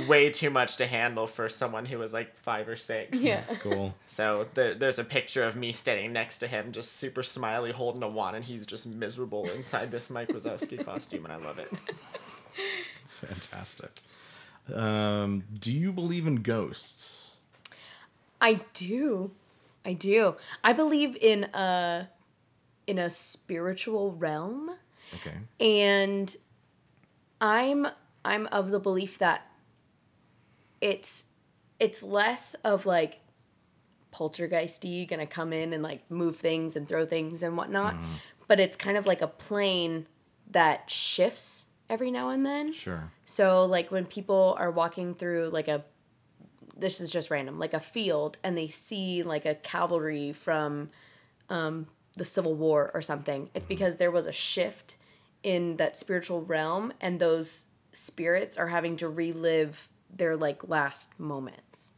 way 0.08 0.32
too 0.32 0.50
much 0.50 0.78
to 0.78 0.88
handle 0.88 1.28
for 1.28 1.48
someone 1.50 1.86
who 1.86 2.00
was 2.00 2.14
like 2.14 2.36
five 2.40 2.68
or 2.68 2.76
six. 2.76 3.22
Yeah. 3.22 3.42
that's 3.48 3.58
cool 3.58 3.94
So 4.08 4.48
the, 4.56 4.76
there's 4.78 5.00
a 5.00 5.04
picture 5.04 5.44
of 5.44 5.56
me 5.56 5.72
standing 5.72 6.12
next 6.12 6.40
to 6.40 6.48
him, 6.48 6.72
just 6.72 6.94
super 6.94 7.24
smiley, 7.24 7.72
holding 7.72 8.02
a 8.02 8.08
wand, 8.08 8.36
and 8.36 8.46
he's 8.46 8.66
just 8.66 8.88
miserable 8.88 9.48
inside 9.50 9.92
this 9.92 10.10
Mike 10.10 10.30
Wazowski 10.30 10.84
costume, 10.84 11.26
and 11.26 11.34
I 11.34 11.38
love 11.38 11.60
it. 11.60 11.72
it's 13.04 13.18
fantastic 13.18 14.02
um 14.74 15.44
do 15.60 15.72
you 15.72 15.92
believe 15.92 16.26
in 16.26 16.38
ghosts 16.38 17.15
I 18.42 18.62
do. 18.74 19.32
I 19.86 19.94
do. 19.94 20.36
I 20.64 20.74
believe 20.74 21.16
in 21.16 21.46
a 21.46 22.10
in 22.88 23.00
a 23.00 23.10
spiritual 23.10 24.12
realm 24.14 24.72
Okay. 25.16 25.36
and 25.60 26.36
I'm 27.40 27.88
I'm 28.24 28.48
of 28.48 28.72
the 28.72 28.80
belief 28.80 29.20
that 29.20 29.48
it's 30.82 31.26
it's 31.80 32.02
less 32.02 32.56
of 32.64 32.86
like 32.86 33.20
poltergeisty 34.14 35.08
gonna 35.08 35.28
come 35.28 35.54
in 35.54 35.74
and 35.74 35.84
like 35.84 36.10
move 36.10 36.38
things 36.38 36.76
and 36.76 36.88
throw 36.88 37.06
things 37.06 37.44
and 37.44 37.58
whatnot, 37.58 37.96
mm-hmm. 37.96 38.14
but 38.48 38.60
it's 38.60 38.78
kind 38.78 38.98
of 38.98 39.06
like 39.08 39.22
a 39.22 39.28
plane 39.28 40.08
that 40.52 40.90
shifts 40.90 41.66
every 41.90 42.12
now 42.12 42.30
and 42.30 42.46
then. 42.46 42.72
Sure. 42.72 43.12
So 43.26 43.66
like 43.66 43.92
when 43.92 44.06
people 44.06 44.56
are 44.58 44.72
walking 44.72 45.14
through 45.16 45.50
like 45.52 45.68
a 45.68 45.84
this 46.78 47.00
is 47.02 47.10
just 47.10 47.32
random, 47.32 47.58
like 47.60 47.74
a 47.74 47.80
field 47.80 48.38
and 48.44 48.58
they 48.58 48.68
see 48.68 49.24
like 49.24 49.46
a 49.46 49.56
cavalry 49.56 50.34
from 50.34 50.90
um 51.50 51.88
the 52.18 52.26
Civil 52.26 52.56
War 52.56 52.92
or 52.94 53.02
something. 53.02 53.50
It's 53.54 53.66
because 53.66 53.98
there 53.98 54.12
was 54.12 54.26
a 54.26 54.32
shift 54.32 54.96
in 55.44 55.76
that 55.78 55.98
spiritual 55.98 56.42
realm 56.44 56.94
and 57.02 57.20
those 57.20 57.66
spirits 57.94 58.58
are 58.58 58.68
having 58.70 58.96
to 58.98 59.08
relive 59.10 59.90
their 60.10 60.36
like 60.38 60.68
last 60.68 61.18
moments. 61.20 61.92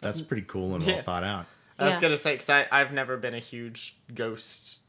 That's 0.00 0.20
pretty 0.20 0.42
cool 0.46 0.74
and 0.74 0.84
well 0.84 0.96
Yeah. 0.96 1.02
thought 1.02 1.24
out. 1.24 1.46
I 1.78 1.86
was 1.86 1.94
Yeah. 1.94 2.00
gonna 2.00 2.16
say 2.18 2.36
because 2.36 2.66
I've 2.70 2.92
never 2.92 3.16
been 3.16 3.34
a 3.34 3.38
huge 3.40 3.96
ghost 4.14 4.80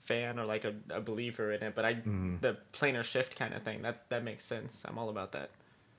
fan 0.00 0.38
or 0.38 0.44
like 0.44 0.64
a, 0.64 0.74
a 0.90 1.00
believer 1.00 1.52
in 1.52 1.62
it, 1.62 1.74
but 1.74 1.84
I 1.84 1.94
Mm-hmm. 1.94 2.36
the 2.40 2.56
planar 2.72 3.04
shift 3.04 3.36
kind 3.36 3.54
of 3.54 3.62
thing 3.62 3.82
that 3.82 4.08
that 4.08 4.24
makes 4.24 4.44
sense. 4.44 4.84
I'm 4.88 4.98
all 4.98 5.08
about 5.10 5.32
that. 5.32 5.50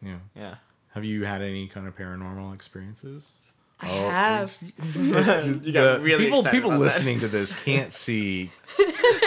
Yeah. 0.02 0.18
Yeah. 0.36 0.56
Have 0.94 1.04
you 1.06 1.26
had 1.26 1.42
any 1.42 1.68
kind 1.68 1.88
of 1.88 1.98
paranormal 1.98 2.54
experiences? 2.54 3.32
I 3.80 3.90
Oh, 3.90 4.10
have. 4.10 4.58
You 5.66 5.72
got 5.74 5.98
the- 5.98 6.00
really 6.04 6.26
people 6.26 6.44
people 6.44 6.70
about 6.70 6.78
that. 6.78 6.80
listening 6.80 7.20
to 7.22 7.28
this 7.28 7.54
can't 7.64 7.92
see 7.92 8.52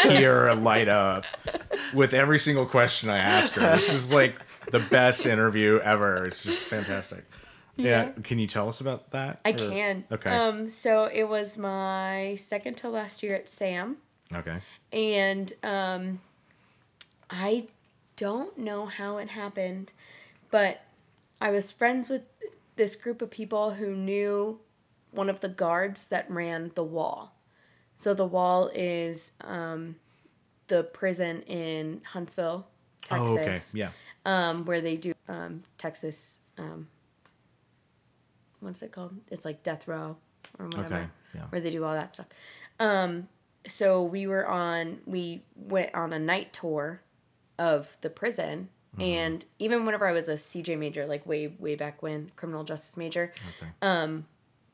Kiera 0.04 0.60
light 0.62 0.88
up 0.88 1.24
with 1.92 2.14
every 2.14 2.38
single 2.38 2.66
question 2.66 3.10
I 3.10 3.18
ask 3.18 3.52
her. 3.54 3.76
This 3.76 3.92
is 3.92 4.12
like 4.12 4.36
the 4.70 4.78
best 4.80 5.26
interview 5.26 5.78
ever. 5.82 6.24
It's 6.26 6.42
just 6.42 6.62
fantastic. 6.64 7.24
Yeah. 7.76 8.04
Yeah. 8.16 8.22
Can 8.22 8.38
you 8.38 8.46
tell 8.46 8.68
us 8.68 8.80
about 8.80 9.10
that? 9.10 9.40
I 9.44 9.50
Or- 9.50 9.54
can. 9.58 10.04
Okay. 10.10 10.30
Um 10.30 10.68
so 10.70 11.04
it 11.12 11.24
was 11.28 11.58
my 11.58 12.36
second 12.40 12.76
to 12.78 12.88
last 12.88 13.22
year 13.22 13.34
at 13.34 13.48
Sam. 13.48 13.96
Okay. 14.32 14.58
and 14.92 15.52
um, 15.62 16.20
I 17.30 17.66
don't 18.16 18.56
know 18.58 18.86
how 18.86 19.18
it 19.18 19.28
happened, 19.28 19.92
but 20.50 20.80
I 21.40 21.50
was 21.50 21.70
friends 21.72 22.08
with 22.08 22.22
this 22.76 22.96
group 22.96 23.22
of 23.22 23.30
people 23.30 23.72
who 23.74 23.94
knew 23.94 24.60
one 25.10 25.28
of 25.30 25.40
the 25.40 25.48
guards 25.48 26.08
that 26.08 26.30
ran 26.30 26.72
the 26.74 26.84
wall. 26.84 27.34
So 27.96 28.12
the 28.14 28.26
wall 28.26 28.70
is 28.74 29.32
um, 29.42 29.96
the 30.68 30.82
prison 30.84 31.42
in 31.42 32.02
Huntsville, 32.04 32.66
Texas, 33.02 33.30
Oh, 33.30 33.34
okay. 33.38 33.58
Yeah. 33.72 33.90
um, 34.26 34.64
where 34.66 34.80
they 34.80 34.96
do 34.96 35.14
um, 35.28 35.62
Texas. 35.78 36.38
Um, 36.58 36.88
what's 38.60 38.82
it 38.82 38.92
called? 38.92 39.16
It's 39.30 39.44
like 39.44 39.62
death 39.62 39.88
row 39.88 40.16
or 40.58 40.66
whatever 40.66 40.94
Okay. 40.96 41.06
Yeah. 41.34 41.42
where 41.50 41.60
they 41.60 41.70
do 41.70 41.84
all 41.84 41.94
that 41.94 42.14
stuff. 42.14 42.26
Um, 42.78 43.28
so 43.66 44.02
we 44.02 44.26
were 44.26 44.46
on, 44.46 44.98
we 45.06 45.42
went 45.54 45.94
on 45.94 46.12
a 46.12 46.18
night 46.18 46.52
tour 46.52 47.00
of 47.58 47.96
the 48.02 48.10
prison. 48.10 48.68
And 49.00 49.44
even 49.58 49.84
whenever 49.84 50.06
I 50.06 50.12
was 50.12 50.28
a 50.28 50.34
CJ 50.34 50.78
major, 50.78 51.06
like 51.06 51.26
way, 51.26 51.48
way 51.58 51.74
back 51.76 52.02
when, 52.02 52.30
criminal 52.36 52.64
justice 52.64 52.96
major, 52.96 53.32
Okay. 53.60 53.70
Uh, 53.82 54.22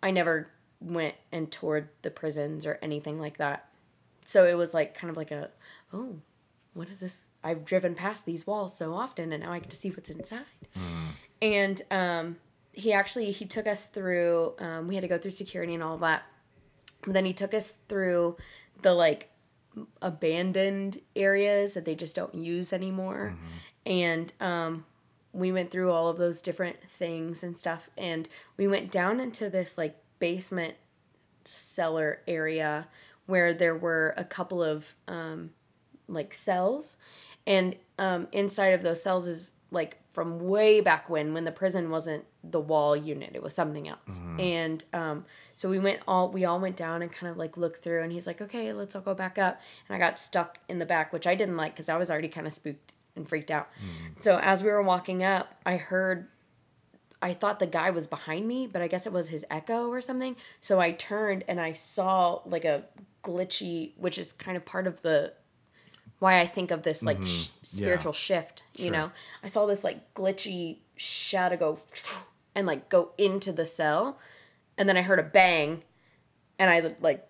I 0.02 0.10
never 0.10 0.48
went 0.80 1.14
and 1.30 1.50
toured 1.50 1.88
the 2.02 2.10
prisons 2.10 2.66
or 2.66 2.78
anything 2.82 3.20
like 3.20 3.38
that. 3.38 3.68
So 4.24 4.46
it 4.46 4.54
was 4.54 4.74
like 4.74 4.94
kind 4.94 5.10
of 5.10 5.16
like 5.16 5.30
a, 5.30 5.50
oh, 5.92 6.16
what 6.74 6.88
is 6.88 7.00
this? 7.00 7.30
I've 7.44 7.64
driven 7.64 7.94
past 7.94 8.24
these 8.24 8.46
walls 8.46 8.76
so 8.76 8.94
often 8.94 9.32
and 9.32 9.42
now 9.42 9.52
I 9.52 9.58
get 9.58 9.70
to 9.70 9.76
see 9.76 9.90
what's 9.90 10.10
inside. 10.10 10.44
And 11.40 11.82
um, 11.90 12.36
he 12.72 12.92
actually, 12.92 13.30
he 13.32 13.44
took 13.46 13.66
us 13.66 13.86
through, 13.88 14.54
um, 14.58 14.88
we 14.88 14.94
had 14.94 15.02
to 15.02 15.08
go 15.08 15.18
through 15.18 15.32
security 15.32 15.74
and 15.74 15.82
all 15.82 15.98
that. 15.98 16.22
But 17.04 17.14
then 17.14 17.24
he 17.24 17.32
took 17.32 17.52
us 17.54 17.78
through 17.88 18.36
the 18.82 18.94
like 18.94 19.28
abandoned 20.00 21.00
areas 21.16 21.74
that 21.74 21.84
they 21.84 21.94
just 21.94 22.14
don't 22.14 22.34
use 22.34 22.72
anymore. 22.72 23.36
And 23.84 24.32
um, 24.40 24.84
we 25.32 25.50
went 25.52 25.70
through 25.70 25.90
all 25.90 26.08
of 26.08 26.18
those 26.18 26.42
different 26.42 26.76
things 26.88 27.42
and 27.42 27.56
stuff. 27.56 27.88
And 27.96 28.28
we 28.56 28.66
went 28.66 28.90
down 28.90 29.20
into 29.20 29.48
this 29.48 29.78
like 29.78 29.96
basement 30.18 30.74
cellar 31.44 32.20
area 32.28 32.86
where 33.26 33.54
there 33.54 33.76
were 33.76 34.14
a 34.16 34.24
couple 34.24 34.62
of 34.62 34.94
um, 35.08 35.50
like 36.08 36.34
cells. 36.34 36.96
And 37.46 37.76
um, 37.98 38.28
inside 38.32 38.74
of 38.74 38.82
those 38.82 39.02
cells 39.02 39.26
is 39.26 39.48
like 39.70 39.96
from 40.12 40.38
way 40.38 40.80
back 40.80 41.08
when, 41.08 41.32
when 41.32 41.44
the 41.44 41.52
prison 41.52 41.88
wasn't 41.88 42.24
the 42.44 42.60
wall 42.60 42.94
unit, 42.94 43.30
it 43.34 43.42
was 43.42 43.54
something 43.54 43.88
else. 43.88 44.20
And 44.38 44.84
um, 44.92 45.24
so 45.54 45.70
we 45.70 45.78
went 45.78 46.00
all, 46.06 46.30
we 46.30 46.44
all 46.44 46.60
went 46.60 46.76
down 46.76 47.00
and 47.00 47.10
kind 47.10 47.30
of 47.30 47.38
like 47.38 47.56
looked 47.56 47.82
through. 47.82 48.02
And 48.02 48.12
he's 48.12 48.26
like, 48.26 48.42
okay, 48.42 48.72
let's 48.74 48.94
all 48.94 49.00
go 49.00 49.14
back 49.14 49.38
up. 49.38 49.60
And 49.88 49.96
I 49.96 49.98
got 49.98 50.18
stuck 50.18 50.58
in 50.68 50.78
the 50.78 50.86
back, 50.86 51.12
which 51.12 51.26
I 51.26 51.34
didn't 51.34 51.56
like 51.56 51.72
because 51.72 51.88
I 51.88 51.96
was 51.96 52.10
already 52.10 52.28
kind 52.28 52.46
of 52.46 52.52
spooked 52.52 52.94
and 53.16 53.28
freaked 53.28 53.50
out. 53.50 53.68
Mm. 53.74 54.22
So 54.22 54.38
as 54.42 54.62
we 54.62 54.70
were 54.70 54.82
walking 54.82 55.22
up, 55.22 55.54
I 55.66 55.76
heard 55.76 56.28
I 57.20 57.34
thought 57.34 57.60
the 57.60 57.66
guy 57.66 57.90
was 57.90 58.08
behind 58.08 58.48
me, 58.48 58.66
but 58.66 58.82
I 58.82 58.88
guess 58.88 59.06
it 59.06 59.12
was 59.12 59.28
his 59.28 59.44
echo 59.48 59.88
or 59.88 60.00
something. 60.00 60.34
So 60.60 60.80
I 60.80 60.90
turned 60.90 61.44
and 61.46 61.60
I 61.60 61.72
saw 61.72 62.40
like 62.44 62.64
a 62.64 62.84
glitchy, 63.22 63.92
which 63.96 64.18
is 64.18 64.32
kind 64.32 64.56
of 64.56 64.64
part 64.64 64.88
of 64.88 65.00
the 65.02 65.32
why 66.18 66.40
I 66.40 66.46
think 66.46 66.70
of 66.70 66.82
this 66.82 67.02
like 67.02 67.18
mm-hmm. 67.18 67.26
sh- 67.26 67.58
spiritual 67.62 68.12
shift. 68.12 68.64
You 68.76 68.84
Sure. 68.86 68.92
know, 68.92 69.12
I 69.42 69.48
saw 69.48 69.66
this 69.66 69.84
like 69.84 70.14
glitchy 70.14 70.78
shadow 70.96 71.56
go 71.56 71.78
and 72.54 72.66
like 72.66 72.88
go 72.88 73.12
into 73.18 73.52
the 73.52 73.66
cell, 73.66 74.18
and 74.76 74.88
then 74.88 74.96
I 74.96 75.02
heard 75.02 75.18
a 75.18 75.24
bang, 75.24 75.84
and 76.58 76.70
I 76.70 76.94
like 77.00 77.26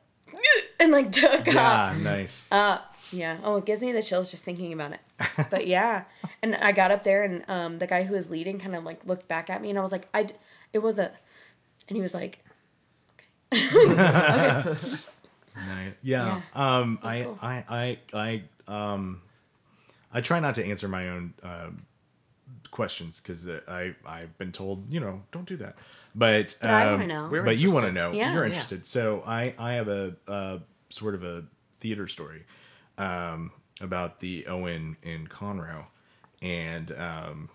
and 0.83 0.93
like 0.93 1.13
took 1.23 1.49
off. 1.49 1.95
Yeah. 1.97 1.97
Nice. 2.01 2.45
Uh, 2.51 2.79
yeah. 3.13 3.39
Oh, 3.45 3.57
it 3.57 3.65
gives 3.67 3.83
me 3.83 3.93
the 3.93 4.03
chills 4.03 4.31
just 4.31 4.45
thinking 4.45 4.73
about 4.73 4.93
it. 4.93 5.01
But 5.51 5.67
yeah, 5.67 6.05
and 6.43 6.55
I 6.57 6.73
got 6.73 6.91
up 6.91 7.05
there, 7.05 7.23
and 7.25 7.45
um, 7.49 7.79
the 7.79 7.87
guy 7.87 8.03
who 8.05 8.15
was 8.15 8.31
leading 8.31 8.59
kind 8.59 8.75
of 8.75 8.85
like 8.85 9.05
looked 9.07 9.29
back 9.29 9.49
at 9.51 9.63
me, 9.63 9.71
and 9.71 9.79
I 9.79 9.83
was 9.83 9.93
like, 9.93 10.09
I, 10.13 10.27
it 10.73 10.81
was 10.81 10.99
a, 10.99 11.11
and 11.89 11.97
he 11.97 12.03
was 12.03 12.15
like, 12.15 12.39
Okay. 13.53 14.77
Nice. 15.55 15.93
Yeah. 16.03 16.41
Um. 16.55 16.99
I, 17.03 17.23
cool. 17.23 17.39
I. 17.43 17.65
I. 17.69 17.99
I. 18.15 18.43
Um. 18.67 19.21
I 20.13 20.21
try 20.23 20.41
not 20.41 20.55
to 20.57 20.65
answer 20.65 20.89
my 20.89 21.11
own 21.11 21.35
uh, 21.43 21.69
questions 22.71 23.21
because 23.21 23.47
I. 23.69 23.95
I've 24.07 24.37
been 24.39 24.53
told 24.53 24.91
you 24.91 25.01
know 25.01 25.23
don't 25.31 25.47
do 25.47 25.57
that. 25.59 25.77
But. 26.15 26.57
But 26.61 26.71
I 26.71 26.87
um, 26.87 26.93
wanna 27.01 27.07
know. 27.07 27.43
But 27.45 27.59
you 27.59 27.73
want 27.73 27.85
to 27.85 27.93
know. 27.93 28.13
Yeah. 28.13 28.33
You're 28.33 28.45
Yeah. 28.45 28.49
interested. 28.49 28.87
So 28.87 29.23
I. 29.27 29.55
I 29.59 29.75
have 29.75 29.89
a. 29.89 30.17
Uh, 30.27 30.59
sort 30.93 31.15
of 31.15 31.25
a 31.25 31.45
theater 31.75 32.07
story. 32.07 32.45
Um. 32.99 33.53
About 33.81 34.21
the 34.21 34.47
Owen 34.47 34.97
in 35.03 35.27
Conroe, 35.27 35.87
and 36.41 36.93
um. 36.93 37.49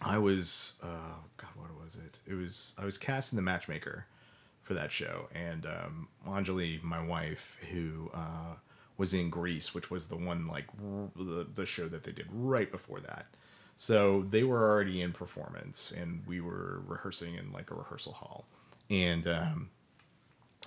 I 0.00 0.18
was. 0.18 0.74
Uh. 0.82 1.18
God. 1.36 1.50
What 1.56 1.82
was 1.82 1.96
it? 1.96 2.20
It 2.26 2.34
was. 2.34 2.74
I 2.78 2.84
was 2.84 2.96
cast 2.98 3.32
in 3.32 3.36
the 3.36 3.42
Matchmaker 3.42 4.06
for 4.64 4.74
that 4.74 4.90
show. 4.90 5.28
And 5.34 5.66
um, 5.66 6.08
Anjali, 6.26 6.82
my 6.82 7.04
wife, 7.04 7.58
who 7.70 8.10
uh, 8.12 8.54
was 8.96 9.14
in 9.14 9.30
Grease, 9.30 9.74
which 9.74 9.90
was 9.90 10.06
the 10.06 10.16
one 10.16 10.48
like 10.48 10.66
the, 11.16 11.46
the 11.54 11.66
show 11.66 11.86
that 11.88 12.02
they 12.02 12.12
did 12.12 12.26
right 12.32 12.70
before 12.70 13.00
that. 13.00 13.26
So 13.76 14.24
they 14.30 14.44
were 14.44 14.70
already 14.70 15.02
in 15.02 15.12
performance, 15.12 15.92
and 15.96 16.22
we 16.26 16.40
were 16.40 16.80
rehearsing 16.86 17.34
in 17.34 17.52
like 17.52 17.70
a 17.70 17.74
rehearsal 17.74 18.12
hall. 18.12 18.46
And 18.88 19.26
um, 19.26 19.70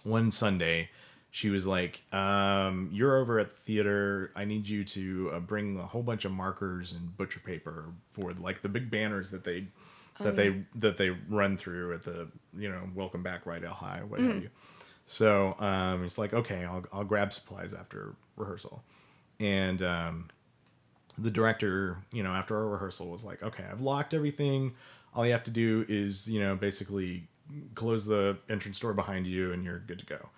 one 0.04 0.30
Sunday, 0.32 0.90
she 1.32 1.50
was 1.50 1.68
like, 1.68 2.02
um, 2.14 2.90
"You're 2.92 3.18
over 3.18 3.40
at 3.40 3.50
the 3.50 3.56
theater. 3.56 4.32
I 4.36 4.46
need 4.46 4.68
you 4.68 4.84
to 4.86 5.32
uh, 5.34 5.40
bring 5.40 5.78
a 5.80 5.86
whole 5.86 6.04
bunch 6.04 6.26
of 6.26 6.32
markers 6.32 6.92
and 6.92 7.16
butcher 7.18 7.40
paper 7.40 7.86
for 8.12 8.34
like 8.34 8.62
the 8.62 8.70
big 8.70 8.90
banners 8.90 9.32
that 9.32 9.44
they 9.44 9.68
that 10.20 10.36
they 10.36 10.64
that 10.76 10.98
they 10.98 11.10
run 11.30 11.58
through 11.58 11.94
at 11.94 12.04
the 12.04 12.28
you 12.58 12.70
know 12.70 12.90
welcome 12.96 13.22
back 13.22 13.46
Rydell 13.46 13.68
High 13.68 14.02
what 14.08 14.20
have 14.20 14.42
you." 14.42 14.50
So 15.06 15.56
um, 15.60 16.04
he's 16.04 16.18
like, 16.18 16.34
"Okay, 16.34 16.66
I'll 16.66 16.86
I'll 16.92 17.04
grab 17.04 17.32
supplies 17.32 17.74
after 17.74 18.16
rehearsal," 18.36 18.84
and 19.40 19.82
um, 19.84 20.30
the 21.18 21.32
director, 21.32 21.98
you 22.12 22.24
know, 22.24 22.32
after 22.32 22.56
our 22.56 22.68
rehearsal 22.68 23.08
was 23.08 23.24
like, 23.24 23.42
okay, 23.42 23.64
I've 23.70 23.82
locked 23.82 24.14
everything. 24.14 24.74
All 25.16 25.26
you 25.26 25.32
have 25.32 25.44
to 25.46 25.52
do 25.52 25.86
is, 25.90 26.28
you 26.28 26.40
know, 26.40 26.56
basically 26.56 27.28
close 27.76 28.06
the 28.06 28.38
entrance 28.50 28.80
door 28.80 28.94
behind 28.94 29.26
you 29.26 29.52
and 29.54 29.64
you're 29.64 29.80
good 29.80 30.00
to 30.00 30.06
go. 30.06 30.30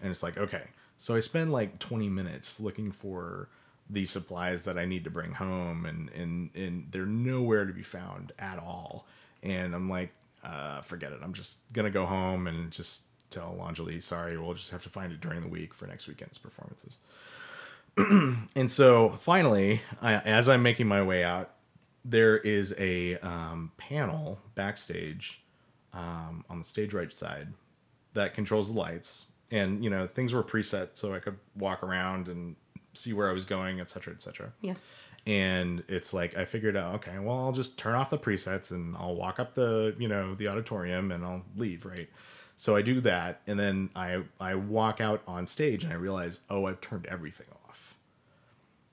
And 0.00 0.10
it's 0.10 0.22
like, 0.22 0.36
okay. 0.36 0.64
So 0.98 1.14
I 1.14 1.20
spend 1.20 1.52
like 1.52 1.78
20 1.78 2.08
minutes 2.08 2.60
looking 2.60 2.90
for 2.90 3.48
these 3.90 4.10
supplies 4.10 4.64
that 4.64 4.78
I 4.78 4.84
need 4.84 5.04
to 5.04 5.10
bring 5.10 5.32
home 5.32 5.86
and 5.86 6.10
and 6.10 6.50
and 6.54 6.88
they're 6.90 7.06
nowhere 7.06 7.64
to 7.64 7.72
be 7.72 7.82
found 7.82 8.32
at 8.38 8.58
all. 8.58 9.06
And 9.42 9.74
I'm 9.74 9.88
like, 9.88 10.12
uh, 10.44 10.82
forget 10.82 11.12
it. 11.12 11.20
I'm 11.22 11.32
just 11.32 11.60
gonna 11.72 11.90
go 11.90 12.04
home 12.04 12.46
and 12.46 12.70
just 12.70 13.02
tell 13.30 13.56
Anjali, 13.60 14.02
sorry, 14.02 14.38
we'll 14.38 14.54
just 14.54 14.70
have 14.70 14.82
to 14.82 14.88
find 14.88 15.12
it 15.12 15.20
during 15.20 15.40
the 15.40 15.48
week 15.48 15.74
for 15.74 15.86
next 15.86 16.06
weekend's 16.06 16.38
performances. 16.38 16.98
and 18.56 18.70
so 18.70 19.10
finally, 19.20 19.82
I, 20.00 20.14
as 20.14 20.48
I'm 20.48 20.62
making 20.62 20.86
my 20.86 21.02
way 21.02 21.24
out, 21.24 21.54
there 22.04 22.38
is 22.38 22.74
a 22.78 23.18
um, 23.18 23.72
panel 23.76 24.38
backstage 24.54 25.42
um, 25.92 26.44
on 26.48 26.58
the 26.58 26.64
stage 26.64 26.94
right 26.94 27.12
side 27.12 27.48
that 28.14 28.34
controls 28.34 28.72
the 28.72 28.78
lights, 28.78 29.26
and 29.50 29.82
you 29.82 29.90
know 29.90 30.06
things 30.06 30.32
were 30.32 30.42
preset 30.42 30.90
so 30.92 31.14
I 31.14 31.18
could 31.18 31.36
walk 31.56 31.82
around 31.82 32.28
and 32.28 32.56
see 32.94 33.12
where 33.12 33.28
I 33.28 33.32
was 33.32 33.44
going, 33.44 33.80
etc., 33.80 34.14
etc. 34.14 34.52
Yeah. 34.60 34.74
And 35.26 35.84
it's 35.88 36.12
like 36.14 36.36
I 36.36 36.44
figured 36.44 36.76
out, 36.76 36.94
okay, 36.96 37.18
well, 37.18 37.38
I'll 37.38 37.52
just 37.52 37.78
turn 37.78 37.94
off 37.94 38.08
the 38.08 38.18
presets 38.18 38.70
and 38.70 38.96
I'll 38.96 39.14
walk 39.14 39.38
up 39.38 39.54
the, 39.54 39.94
you 39.98 40.08
know, 40.08 40.34
the 40.34 40.48
auditorium 40.48 41.12
and 41.12 41.24
I'll 41.24 41.42
leave, 41.56 41.84
right? 41.84 42.08
So 42.56 42.74
I 42.74 42.82
do 42.82 43.00
that, 43.02 43.40
and 43.46 43.58
then 43.58 43.90
I 43.94 44.22
I 44.40 44.56
walk 44.56 45.00
out 45.00 45.22
on 45.28 45.46
stage 45.46 45.84
and 45.84 45.92
I 45.92 45.96
realize, 45.96 46.40
oh, 46.50 46.66
I've 46.66 46.80
turned 46.80 47.06
everything 47.06 47.46
off. 47.52 47.57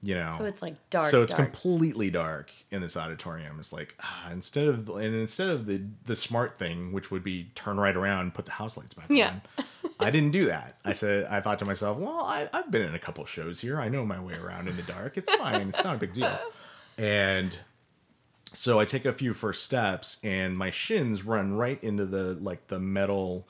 You 0.06 0.14
know, 0.16 0.36
So 0.38 0.46
it's 0.46 0.62
like 0.62 0.76
dark. 0.92 1.10
so 1.10 1.24
it's 1.24 1.34
dark. 1.34 1.52
completely 1.52 2.12
dark 2.12 2.52
in 2.70 2.80
this 2.82 2.96
auditorium. 2.96 3.58
It's 3.60 3.74
like 3.74 3.96
ah, 4.02 4.30
instead 4.32 4.68
of 4.68 4.88
and 4.90 5.16
instead 5.16 5.50
of 5.50 5.66
the 5.66 5.82
the 6.06 6.16
smart 6.16 6.60
thing, 6.60 6.92
which 6.92 7.10
would 7.10 7.24
be 7.24 7.50
turn 7.56 7.78
right 7.78 7.96
around, 7.96 8.20
and 8.22 8.34
put 8.34 8.46
the 8.46 8.52
house 8.52 8.78
lights 8.78 8.94
back 8.94 9.08
Yeah. 9.10 9.40
on. 9.58 9.66
I 10.00 10.12
didn't 10.12 10.32
do 10.32 10.46
that. 10.46 10.78
I 10.86 10.94
said 10.94 11.26
I 11.26 11.42
thought 11.42 11.58
to 11.60 11.66
myself, 11.66 11.98
well, 11.98 12.20
I, 12.20 12.48
I've 12.54 12.70
been 12.70 12.84
in 12.84 12.94
a 12.94 13.00
couple 13.00 13.26
shows 13.26 13.62
here. 13.62 13.80
I 13.80 13.90
know 13.90 14.06
my 14.06 14.20
way 14.20 14.36
around 14.36 14.68
in 14.68 14.76
the 14.76 14.84
dark. 14.84 15.18
It's 15.18 15.34
fine. 15.36 15.70
It's 15.70 15.84
not 15.84 15.96
a 15.96 16.00
big 16.00 16.14
deal. 16.14 16.38
And 16.98 17.58
so 18.54 18.80
I 18.80 18.86
take 18.86 19.06
a 19.06 19.12
few 19.12 19.34
first 19.34 19.64
steps, 19.64 20.18
and 20.24 20.56
my 20.58 20.70
shins 20.70 21.24
run 21.26 21.56
right 21.58 21.84
into 21.84 22.06
the 22.06 22.36
like 22.36 22.68
the 22.68 22.80
metal 22.80 23.48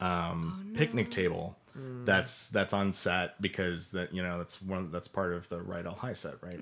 um, 0.00 0.72
picnic 0.74 1.10
table 1.10 1.57
that's 2.04 2.48
that's 2.48 2.72
on 2.72 2.92
set 2.92 3.40
because 3.40 3.90
that 3.90 4.14
you 4.14 4.22
know 4.22 4.38
that's 4.38 4.60
one 4.62 4.90
that's 4.90 5.08
part 5.08 5.32
of 5.32 5.48
the 5.48 5.58
Rydell 5.58 5.96
High 5.98 6.14
set, 6.14 6.34
right? 6.42 6.58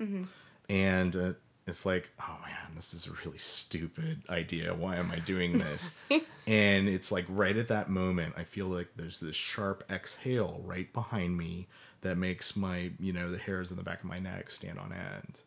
And 0.69 1.15
uh, 1.15 1.33
it's 1.65 1.85
like, 1.85 2.09
oh 2.21 2.37
man, 2.45 2.75
this 2.75 2.93
is 2.93 3.07
a 3.07 3.11
really 3.25 3.37
stupid 3.37 4.23
idea. 4.29 4.73
Why 4.73 4.95
am 4.97 5.11
I 5.11 5.19
doing 5.19 5.57
this? 5.57 5.91
and 6.47 6.87
it's 6.87 7.11
like 7.11 7.25
right 7.29 7.55
at 7.55 7.67
that 7.67 7.89
moment, 7.89 8.35
I 8.37 8.43
feel 8.43 8.67
like 8.67 8.89
there's 8.95 9.19
this 9.19 9.35
sharp 9.35 9.83
exhale 9.89 10.61
right 10.63 10.91
behind 10.93 11.37
me 11.37 11.67
that 12.01 12.17
makes 12.17 12.55
my 12.55 12.91
you 12.99 13.13
know 13.13 13.31
the 13.31 13.37
hairs 13.37 13.71
in 13.71 13.77
the 13.77 13.83
back 13.83 13.99
of 13.99 14.05
my 14.05 14.19
neck 14.19 14.49
stand 14.49 14.79
on 14.79 14.93
end. 14.93 15.39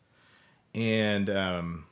And 0.73 1.29
um, 1.29 1.85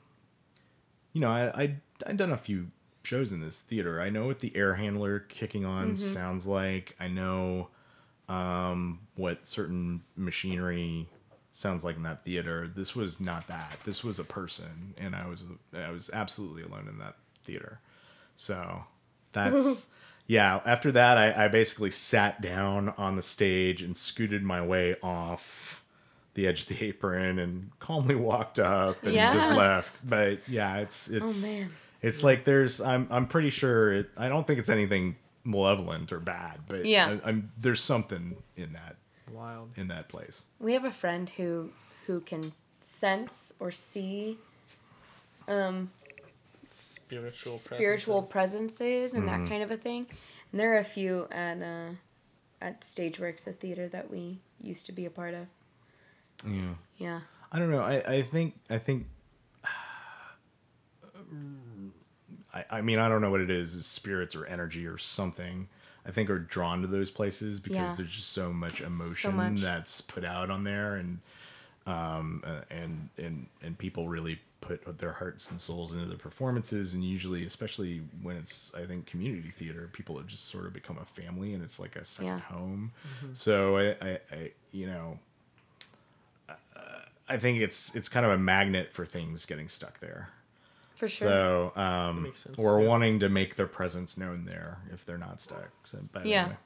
you 1.14 1.22
know, 1.22 1.32
I 1.32 1.64
I 1.64 1.76
I've 2.06 2.18
done 2.18 2.32
a 2.32 2.38
few 2.38 2.68
shows 3.04 3.32
in 3.32 3.42
this 3.42 3.60
theater. 3.60 4.02
I 4.02 4.10
know 4.10 4.28
what 4.28 4.40
the 4.40 4.56
air 4.56 4.76
handler 4.76 5.20
kicking 5.20 5.66
on 5.66 5.96
sounds 5.96 6.46
like. 6.48 6.96
I 7.00 7.08
know 7.08 7.70
um, 8.28 9.00
what 9.16 9.46
certain 9.46 10.04
machinery 10.16 11.08
sounds 11.54 11.84
like 11.84 11.96
in 11.96 12.04
that 12.04 12.24
theater. 12.24 12.72
This 12.74 12.96
was 12.96 13.20
not 13.20 13.48
that. 13.48 13.80
This 13.86 14.04
was 14.04 14.20
a 14.20 14.24
person, 14.24 14.94
and 14.98 15.16
I 15.16 15.28
was 15.28 15.46
I 15.74 15.92
was 15.92 16.10
absolutely 16.14 16.64
alone 16.64 16.88
in 16.88 17.00
that 17.00 17.16
theater. 17.44 17.80
So 18.36 18.84
that's 19.34 19.88
yeah. 20.28 20.62
After 20.66 20.92
that, 20.92 21.18
I, 21.18 21.46
I 21.46 21.48
basically 21.48 21.92
sat 21.92 22.42
down 22.42 22.94
on 22.98 23.16
the 23.16 23.22
stage 23.22 23.82
and 23.82 23.96
scooted 23.98 24.44
my 24.44 24.66
way 24.66 24.96
off 25.02 25.84
the 26.36 26.48
edge 26.48 26.62
of 26.62 26.68
the 26.68 26.86
apron 26.86 27.40
and 27.40 27.72
calmly 27.80 28.16
walked 28.16 28.60
up 28.60 29.04
and 29.04 29.14
just 29.34 29.52
left. 29.52 30.08
But 30.08 30.48
yeah, 30.48 30.78
it's 30.78 31.10
Oh 31.12 31.16
it's 31.16 31.44
man. 31.44 31.72
It's 32.02 32.24
like 32.24 32.46
there's 32.46 32.80
I'm 32.82 33.08
I'm 33.12 33.28
pretty 33.28 33.50
sure 33.50 33.94
it, 33.94 34.10
I 34.18 34.30
don't 34.30 34.46
think 34.48 34.60
it's 34.60 34.70
anything 34.70 35.16
malevolent 35.44 36.12
or 36.12 36.20
bad, 36.20 36.60
but 36.68 36.86
Yeah. 36.86 37.18
I, 37.24 37.30
am 37.30 37.52
there's 37.60 37.82
something 37.82 38.36
in 38.56 38.74
that 38.74 38.96
Wild. 39.32 39.72
in 39.76 39.88
that 39.90 40.10
place. 40.10 40.44
We 40.60 40.74
have 40.74 40.86
a 40.86 40.92
friend 40.92 41.30
who 41.30 41.72
who 42.08 42.20
can 42.22 42.54
sense 42.82 43.54
or 43.60 43.72
see 43.72 44.38
um 45.48 45.92
Spiritual 46.72 47.54
spiritual 47.58 48.22
presences. 48.24 48.78
presences 48.78 49.14
and 49.14 49.24
Mm-hmm. 49.28 49.44
that 49.44 49.50
kind 49.50 49.64
of 49.64 49.72
a 49.72 49.78
thing. 49.78 50.06
And 50.52 50.60
there 50.60 50.74
are 50.76 50.78
a 50.80 50.84
few 50.84 51.28
at 51.32 51.62
uh, 51.62 51.90
at 52.62 52.82
Stageworks, 52.82 53.48
a 53.48 53.52
theater 53.54 53.88
that 53.90 54.10
we 54.10 54.40
used 54.62 54.86
to 54.86 54.92
be 54.92 55.06
a 55.06 55.10
part 55.10 55.34
of. 55.34 55.48
Yeah. 56.48 56.74
Yeah. 56.98 57.20
I 57.52 57.60
don't 57.60 57.72
know. 57.72 57.82
I, 57.82 57.96
I 58.18 58.22
think 58.22 58.56
I 58.70 58.78
think 58.78 59.08
I, 62.54 62.66
I 62.70 62.82
mean 62.82 63.00
I 63.00 63.10
don't 63.10 63.22
know 63.22 63.32
what 63.32 63.42
it 63.42 63.50
is, 63.50 63.86
spirits 63.86 64.36
or 64.36 64.46
energy 64.46 64.86
or 64.88 64.98
something. 64.98 65.68
I 66.06 66.12
think 66.12 66.30
are 66.30 66.40
drawn 66.40 66.82
to 66.82 66.88
those 66.88 67.12
places 67.12 67.60
because 67.60 67.78
Yeah. 67.78 67.94
there's 67.98 68.12
just 68.16 68.32
so 68.32 68.52
much 68.54 68.82
emotion 68.82 69.36
much. 69.36 69.62
that's 69.62 70.02
put 70.02 70.24
out 70.24 70.50
on 70.50 70.64
there 70.64 70.96
and 70.96 71.20
um 71.86 72.44
uh, 72.46 72.62
and 72.70 73.10
and 73.18 73.48
and 73.62 73.78
people 73.78 74.08
really 74.08 74.40
put 74.62 74.98
their 75.00 75.14
hearts 75.14 75.50
and 75.52 75.60
souls 75.60 75.94
into 75.94 76.06
the 76.06 76.16
performances 76.18 76.94
and 76.94 77.04
usually 77.04 77.46
especially 77.46 78.02
when 78.22 78.36
it's 78.38 78.74
I 78.76 78.86
think 78.86 79.06
community 79.06 79.50
theater 79.50 79.90
people 79.94 80.18
have 80.18 80.28
just 80.28 80.50
sort 80.50 80.66
of 80.66 80.74
become 80.74 80.98
a 80.98 81.06
family 81.06 81.54
and 81.54 81.64
it's 81.64 81.80
like 81.80 81.96
a 81.96 82.04
second 82.04 82.28
Yeah. 82.34 82.40
home. 82.40 82.92
So 83.34 83.78
I, 83.78 83.90
I 84.02 84.20
I 84.32 84.52
you 84.72 84.88
know 84.88 85.20
I 87.28 87.38
think 87.38 87.60
it's 87.62 87.94
it's 87.96 88.10
kind 88.10 88.26
of 88.26 88.32
a 88.32 88.38
magnet 88.38 88.92
for 88.92 89.06
things 89.06 89.46
getting 89.46 89.70
stuck 89.70 90.00
there. 90.00 90.30
For 91.00 91.08
sure. 91.08 91.28
So, 91.30 91.72
um, 91.82 92.24
Makes 92.24 92.42
sense, 92.44 92.56
or 92.60 92.82
yeah. 92.82 92.88
wanting 92.88 93.20
to 93.22 93.30
make 93.30 93.56
their 93.56 93.68
presence 93.68 94.18
known 94.18 94.44
there 94.46 94.80
if 94.94 95.06
they're 95.06 95.18
not 95.18 95.40
stuck. 95.40 95.70
So, 95.86 96.00
but 96.12 96.26
Yeah. 96.26 96.42
anyway. 96.42 96.58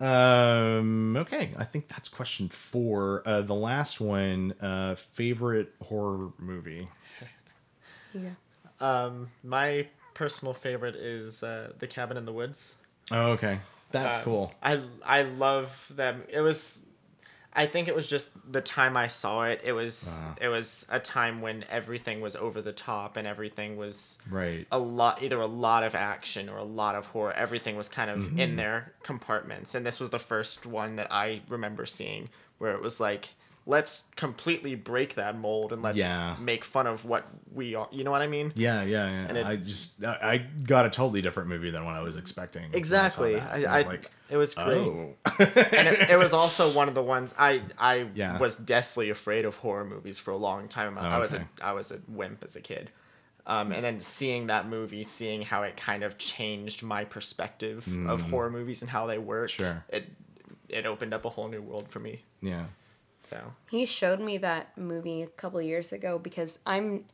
Um. 0.00 1.16
Okay, 1.16 1.54
I 1.58 1.64
think 1.64 1.88
that's 1.88 2.08
question 2.08 2.48
four. 2.48 3.22
Uh, 3.26 3.42
the 3.42 3.54
last 3.54 4.00
one. 4.00 4.52
Uh, 4.60 4.94
favorite 4.94 5.72
horror 5.82 6.30
movie. 6.38 6.88
yeah. 8.14 8.30
Um, 8.80 9.30
my 9.42 9.88
personal 10.14 10.54
favorite 10.54 10.94
is 10.94 11.42
uh, 11.42 11.72
The 11.78 11.86
Cabin 11.88 12.16
in 12.16 12.26
the 12.26 12.32
Woods. 12.32 12.76
Oh, 13.10 13.32
okay, 13.32 13.58
that's 13.90 14.18
Um, 14.18 14.22
cool. 14.24 14.54
I 14.62 14.80
I 15.04 15.22
love 15.22 15.90
them. 15.94 16.22
It 16.28 16.40
was, 16.42 16.84
I 17.54 17.66
think 17.66 17.88
it 17.88 17.94
was 17.94 18.08
just 18.08 18.30
the 18.52 18.60
time 18.60 18.96
I 18.96 19.08
saw 19.08 19.44
it. 19.44 19.60
It 19.64 19.72
was 19.72 20.22
Uh-huh. 20.22 20.34
it 20.40 20.48
was 20.48 20.86
a 20.90 21.00
time 21.00 21.40
when 21.40 21.64
everything 21.70 22.20
was 22.20 22.36
over 22.36 22.60
the 22.62 22.72
top 22.72 23.16
and 23.16 23.26
everything 23.26 23.76
was 23.76 24.18
Right. 24.30 24.66
a 24.70 24.78
lot 24.78 25.22
either 25.22 25.40
a 25.40 25.46
lot 25.46 25.82
of 25.82 25.94
action 25.94 26.48
or 26.48 26.58
a 26.58 26.62
lot 26.64 26.94
of 26.94 27.06
horror. 27.06 27.32
Everything 27.32 27.76
was 27.76 27.88
kind 27.88 28.10
of 28.10 28.18
Mm-hmm. 28.18 28.38
in 28.40 28.56
their 28.56 28.92
compartments, 29.02 29.74
and 29.74 29.84
this 29.84 29.98
was 29.98 30.10
the 30.10 30.18
first 30.18 30.66
one 30.66 30.96
that 30.96 31.10
I 31.10 31.42
remember 31.48 31.86
seeing 31.86 32.28
where 32.58 32.72
it 32.72 32.82
was 32.82 33.00
like. 33.00 33.30
Let's 33.68 34.04
completely 34.16 34.74
break 34.76 35.16
that 35.16 35.36
mold 35.38 35.74
and 35.74 35.82
let's 35.82 35.98
Yeah. 35.98 36.36
make 36.40 36.64
fun 36.64 36.86
of 36.86 37.04
what 37.04 37.26
we 37.52 37.74
are. 37.74 37.86
You 37.92 38.02
know 38.02 38.10
what 38.10 38.22
I 38.22 38.26
mean? 38.26 38.50
Yeah, 38.56 38.82
yeah, 38.82 39.06
yeah. 39.10 39.26
And 39.28 39.36
it- 39.36 39.44
I 39.46 39.56
just 39.56 40.02
I, 40.02 40.18
I 40.32 40.36
got 40.64 40.86
a 40.86 40.90
totally 40.90 41.20
different 41.20 41.50
movie 41.50 41.70
than 41.70 41.84
what 41.84 41.94
I 41.94 42.00
was 42.00 42.16
expecting. 42.16 42.62
when 42.62 42.70
I 42.70 42.72
saw 42.72 42.78
Exactly. 42.78 43.36
I, 43.38 43.62
I, 43.62 43.64
I, 43.64 43.76
was 43.76 43.86
like, 43.86 44.10
it 44.30 44.36
was 44.38 44.54
great. 44.54 44.66
oh, 44.78 45.14
and 45.38 45.86
it, 45.88 46.08
it 46.10 46.18
was 46.18 46.32
also 46.32 46.72
one 46.72 46.88
of 46.88 46.94
the 46.94 47.02
ones 47.02 47.34
I 47.38 47.60
I 47.78 48.06
Yeah. 48.14 48.38
was 48.38 48.56
deathly 48.56 49.10
afraid 49.10 49.44
of 49.44 49.56
horror 49.56 49.84
movies 49.84 50.18
for 50.18 50.30
a 50.30 50.36
long 50.38 50.68
time. 50.68 50.96
I 50.96 51.18
was 51.18 51.34
okay. 51.34 51.44
a 51.60 51.66
I 51.66 51.72
was 51.72 51.92
a 51.92 52.00
wimp 52.08 52.42
as 52.44 52.56
a 52.56 52.62
kid. 52.62 52.90
Um, 53.46 53.72
and 53.72 53.84
then 53.84 54.00
seeing 54.00 54.46
that 54.48 54.66
movie, 54.68 55.04
seeing 55.04 55.42
how 55.42 55.62
it 55.62 55.76
kind 55.76 56.02
of 56.04 56.16
changed 56.18 56.82
my 56.82 57.04
perspective 57.04 57.86
of 58.08 58.22
horror 58.30 58.50
movies 58.50 58.80
and 58.82 58.90
how 58.90 59.06
they 59.06 59.18
work, 59.18 59.50
Mm. 59.50 59.54
Sure. 59.54 59.84
it 59.90 60.04
it 60.70 60.86
opened 60.86 61.12
up 61.12 61.26
a 61.26 61.28
whole 61.30 61.48
new 61.48 61.60
world 61.60 61.88
for 61.90 61.98
me. 61.98 62.22
yeah. 62.40 62.64
So 63.20 63.52
He 63.70 63.86
showed 63.86 64.20
me 64.20 64.38
that 64.38 64.76
movie 64.76 65.22
a 65.22 65.26
couple 65.26 65.60
years 65.60 65.92
ago 65.92 66.18
because 66.18 66.58
I'm 66.64 67.04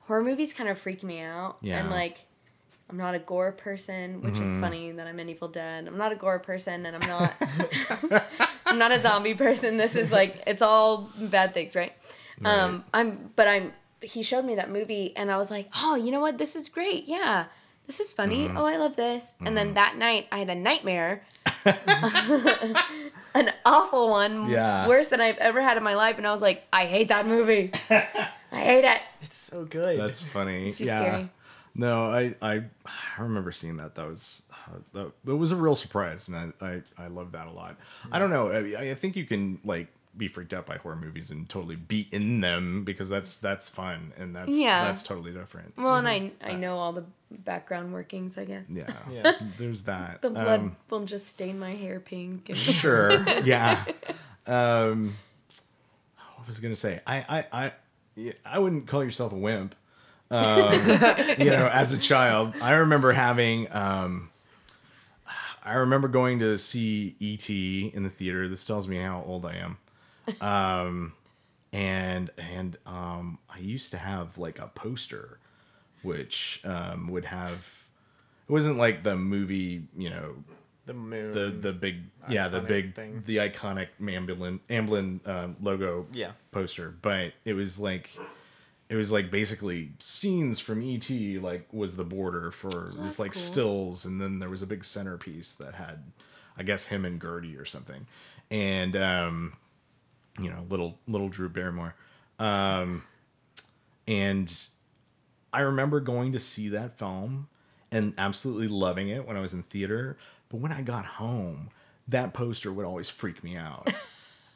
horror 0.00 0.22
movies 0.22 0.52
kind 0.52 0.68
of 0.68 0.78
freak 0.78 1.02
me 1.02 1.20
out. 1.20 1.58
Yeah. 1.60 1.80
And 1.80 1.90
like 1.90 2.26
I'm 2.90 2.96
not 2.96 3.14
a 3.14 3.20
gore 3.20 3.52
person, 3.52 4.20
which 4.20 4.34
is 4.34 4.48
mm-hmm. 4.48 4.60
funny 4.60 4.90
that 4.90 5.06
I'm 5.06 5.20
an 5.20 5.28
Evil 5.28 5.46
Dead. 5.46 5.86
I'm 5.86 5.96
not 5.96 6.10
a 6.10 6.16
gore 6.16 6.40
person 6.40 6.84
and 6.84 6.96
I'm 6.96 7.08
not 7.08 7.34
I'm 8.66 8.78
not 8.78 8.90
a 8.90 9.00
zombie 9.00 9.34
person. 9.34 9.76
This 9.76 9.94
is 9.94 10.10
like 10.10 10.42
it's 10.46 10.62
all 10.62 11.10
bad 11.18 11.54
things, 11.54 11.76
right? 11.76 11.92
Um 12.44 12.84
I'm 12.92 13.30
but 13.36 13.46
I'm 13.46 13.72
he 14.02 14.22
showed 14.22 14.44
me 14.44 14.56
that 14.56 14.70
movie 14.70 15.14
and 15.16 15.30
I 15.30 15.36
was 15.36 15.50
like, 15.50 15.68
"Oh, 15.76 15.94
you 15.94 16.10
know 16.10 16.20
what? 16.20 16.38
This 16.38 16.56
is 16.56 16.68
great. 16.68 17.06
Yeah. 17.06 17.46
This 17.86 18.00
is 18.00 18.12
funny. 18.12 18.48
Mm-hmm. 18.48 18.56
Oh, 18.56 18.64
I 18.64 18.76
love 18.76 18.96
this." 18.96 19.34
And 19.44 19.56
then 19.56 19.68
mm-hmm. 19.68 19.74
that 19.74 19.96
night 19.96 20.26
I 20.32 20.38
had 20.38 20.50
a 20.50 20.54
nightmare. 20.54 21.22
an 23.34 23.50
awful 23.64 24.10
one. 24.10 24.48
Yeah. 24.48 24.88
Worse 24.88 25.08
than 25.08 25.20
I've 25.20 25.38
ever 25.38 25.60
had 25.60 25.76
in 25.76 25.82
my 25.82 25.94
life 25.94 26.18
and 26.18 26.26
I 26.26 26.32
was 26.32 26.42
like, 26.42 26.66
"I 26.72 26.86
hate 26.86 27.08
that 27.08 27.26
movie. 27.26 27.72
I 27.90 28.04
hate 28.50 28.84
it." 28.84 29.00
it's 29.22 29.36
so 29.36 29.64
good. 29.64 29.98
That's 29.98 30.22
funny. 30.22 30.68
It's 30.68 30.80
yeah. 30.80 31.00
scary. 31.00 31.30
No, 31.74 32.10
I, 32.10 32.34
I 32.42 32.62
I 32.84 33.22
remember 33.22 33.52
seeing 33.52 33.76
that. 33.76 33.94
That 33.94 34.06
was 34.06 34.42
uh, 34.52 34.78
that, 34.92 35.12
it 35.26 35.34
was 35.34 35.52
a 35.52 35.56
real 35.56 35.76
surprise, 35.76 36.28
and 36.28 36.52
I 36.60 36.66
I, 36.66 36.82
I 36.98 37.06
love 37.06 37.32
that 37.32 37.46
a 37.46 37.50
lot. 37.52 37.76
I 38.10 38.18
don't 38.18 38.30
know. 38.30 38.50
I, 38.50 38.90
I 38.90 38.94
think 38.94 39.14
you 39.14 39.24
can 39.24 39.60
like 39.64 39.86
be 40.20 40.28
freaked 40.28 40.54
out 40.54 40.66
by 40.66 40.76
horror 40.76 40.94
movies 40.94 41.32
and 41.32 41.48
totally 41.48 41.74
be 41.74 42.06
in 42.12 42.40
them 42.40 42.84
because 42.84 43.08
that's 43.08 43.38
that's 43.38 43.68
fun 43.68 44.12
and 44.16 44.36
that's 44.36 44.56
Yeah. 44.56 44.84
that's 44.84 45.02
totally 45.02 45.32
different. 45.32 45.74
Well, 45.76 45.96
and 45.96 46.06
I 46.06 46.30
I 46.40 46.54
know 46.54 46.76
all 46.76 46.92
the 46.92 47.04
background 47.30 47.92
workings. 47.92 48.38
I 48.38 48.44
guess 48.44 48.64
Yeah, 48.68 48.92
Yeah. 49.10 49.32
there's 49.58 49.82
that. 49.84 50.22
the 50.22 50.30
blood 50.30 50.60
Um, 50.60 50.76
will 50.90 51.04
just 51.06 51.26
stain 51.28 51.58
my 51.58 51.72
hair 51.74 51.98
pink. 51.98 52.48
And 52.50 52.58
sure 52.80 53.24
yeah 53.44 53.84
um 54.46 55.16
what 56.36 56.46
was 56.46 56.60
gonna 56.60 56.76
say 56.76 57.00
i 57.06 57.44
i 57.52 57.66
i 57.66 58.32
i 58.44 58.58
wouldn't 58.58 58.86
call 58.86 59.02
yourself 59.04 59.32
a 59.32 59.36
wimp 59.36 59.74
um 60.30 60.72
you 61.38 61.50
know 61.50 61.68
as 61.72 61.92
a 61.92 61.98
child 61.98 62.54
i 62.62 62.72
remember 62.72 63.12
having 63.12 63.70
um 63.72 64.30
i 65.64 65.74
remember 65.74 66.08
going 66.08 66.38
to 66.38 66.56
see 66.58 67.14
E.T. 67.20 67.90
in 67.94 68.02
the 68.02 68.08
theater 68.10 68.48
this 68.48 68.64
tells 68.64 68.88
me 68.88 68.96
how 68.98 69.22
old 69.26 69.44
i 69.44 69.54
am 69.56 69.76
um 70.40 71.12
and 71.72 72.30
and 72.38 72.76
um 72.86 73.38
i 73.48 73.58
used 73.58 73.90
to 73.92 73.96
have 73.98 74.36
like 74.38 74.58
a 74.58 74.68
poster 74.68 75.38
which 76.02 76.60
um 76.64 77.08
would 77.08 77.24
have 77.26 77.84
it 78.48 78.52
wasn't 78.52 78.76
like 78.76 79.02
the 79.04 79.16
movie 79.16 79.84
you 79.96 80.10
know 80.10 80.34
The 80.86 80.94
moon. 80.94 81.32
the 81.32 81.46
the 81.50 81.72
big 81.72 82.02
yeah 82.28 82.48
the 82.48 82.60
big 82.60 82.94
thing. 82.94 83.22
the 83.26 83.36
iconic 83.36 83.88
Amblin 84.00 84.60
Amblin 84.68 85.20
uh, 85.26 85.48
logo 85.62 86.06
Yeah. 86.12 86.32
poster, 86.50 86.94
but 87.02 87.32
it 87.44 87.52
was 87.54 87.78
like 87.78 88.10
it 88.88 88.96
was 88.96 89.12
like 89.12 89.30
basically 89.30 89.92
scenes 90.00 90.58
from 90.58 90.82
ET 90.82 91.08
like 91.40 91.72
was 91.72 91.94
the 91.94 92.02
border 92.04 92.50
for 92.50 92.90
that's 92.92 92.96
these 93.04 93.18
like 93.20 93.32
cool. 93.34 93.40
stills, 93.42 94.04
and 94.04 94.20
then 94.20 94.40
there 94.40 94.48
was 94.50 94.62
a 94.62 94.66
big 94.66 94.82
centerpiece 94.84 95.54
that 95.54 95.74
had 95.74 96.10
I 96.56 96.64
guess 96.64 96.86
him 96.86 97.04
and 97.04 97.20
Gertie 97.22 97.56
or 97.56 97.64
something, 97.64 98.06
and 98.50 98.96
um, 98.96 99.52
you 100.38 100.50
know 100.50 100.66
little 100.68 100.98
little 101.08 101.28
Drew 101.28 101.48
Barrymore, 101.48 101.94
um, 102.38 103.02
and 104.06 104.52
I 105.52 105.60
remember 105.60 106.00
going 106.00 106.32
to 106.32 106.40
see 106.40 106.68
that 106.70 106.98
film 106.98 107.48
and 107.90 108.14
absolutely 108.18 108.68
loving 108.68 109.08
it 109.08 109.26
when 109.26 109.36
I 109.36 109.40
was 109.40 109.52
in 109.52 109.62
theater. 109.62 110.16
But 110.48 110.60
when 110.60 110.72
I 110.72 110.82
got 110.82 111.04
home, 111.04 111.70
that 112.08 112.32
poster 112.32 112.72
would 112.72 112.86
always 112.86 113.08
freak 113.08 113.42
me 113.42 113.56
out. 113.56 113.92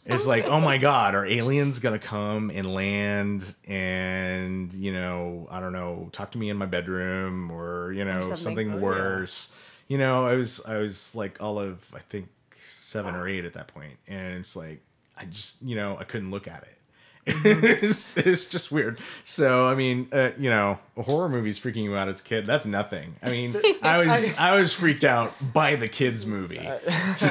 It's 0.07 0.27
like, 0.27 0.45
oh 0.45 0.61
my 0.61 0.77
god, 0.77 1.15
are 1.15 1.25
aliens 1.25 1.79
gonna 1.79 1.99
come 1.99 2.51
and 2.51 2.75
land 2.75 3.55
and 3.67 4.71
you 4.75 4.93
know, 4.93 5.49
I 5.51 5.61
don't 5.61 5.73
know, 5.73 6.11
talk 6.13 6.33
to 6.33 6.39
me 6.39 6.51
in 6.51 6.59
my 6.59 6.67
bedroom 6.67 7.51
or 7.51 7.91
you 7.91 8.05
know 8.05 8.21
something. 8.21 8.37
something, 8.37 8.73
Oh, 8.73 8.77
yeah. 8.77 8.83
worse. 8.83 9.51
You 9.89 9.97
know, 9.97 10.27
I 10.27 10.35
was 10.37 10.61
I 10.67 10.77
was 10.77 11.15
like 11.15 11.41
all 11.41 11.59
of 11.59 11.79
I 11.95 12.01
think 12.01 12.29
seven 12.59 13.15
or 13.15 13.27
eight 13.27 13.47
at 13.47 13.55
that 13.55 13.69
point, 13.69 13.97
and 14.07 14.35
it's 14.41 14.55
like 14.55 14.83
I 15.17 15.25
just 15.27 15.63
you 15.63 15.77
know 15.77 15.97
I 15.99 16.05
couldn't 16.05 16.31
look 16.31 16.49
at 16.49 16.63
it. 16.63 16.79
it's, 17.27 18.19
it's 18.19 18.47
just 18.47 18.71
weird. 18.71 19.01
So 19.25 19.65
I 19.65 19.75
mean, 19.75 20.09
uh, 20.13 20.33
you 20.39 20.51
know, 20.51 20.79
a 20.97 21.03
horror 21.03 21.31
movies 21.31 21.59
freaking 21.59 21.85
you 21.85 21.97
out 21.97 22.09
as 22.09 22.21
a 22.21 22.23
kid. 22.23 22.45
That's 22.47 22.67
nothing. 22.67 23.17
I 23.23 23.31
mean, 23.31 23.57
I 23.83 23.99
was 23.99 24.35
I 24.37 24.59
was 24.59 24.75
freaked 24.75 25.05
out 25.05 25.33
by 25.55 25.77
the 25.77 25.89
kids 25.89 26.27
movie. 26.27 26.69
So 27.17 27.31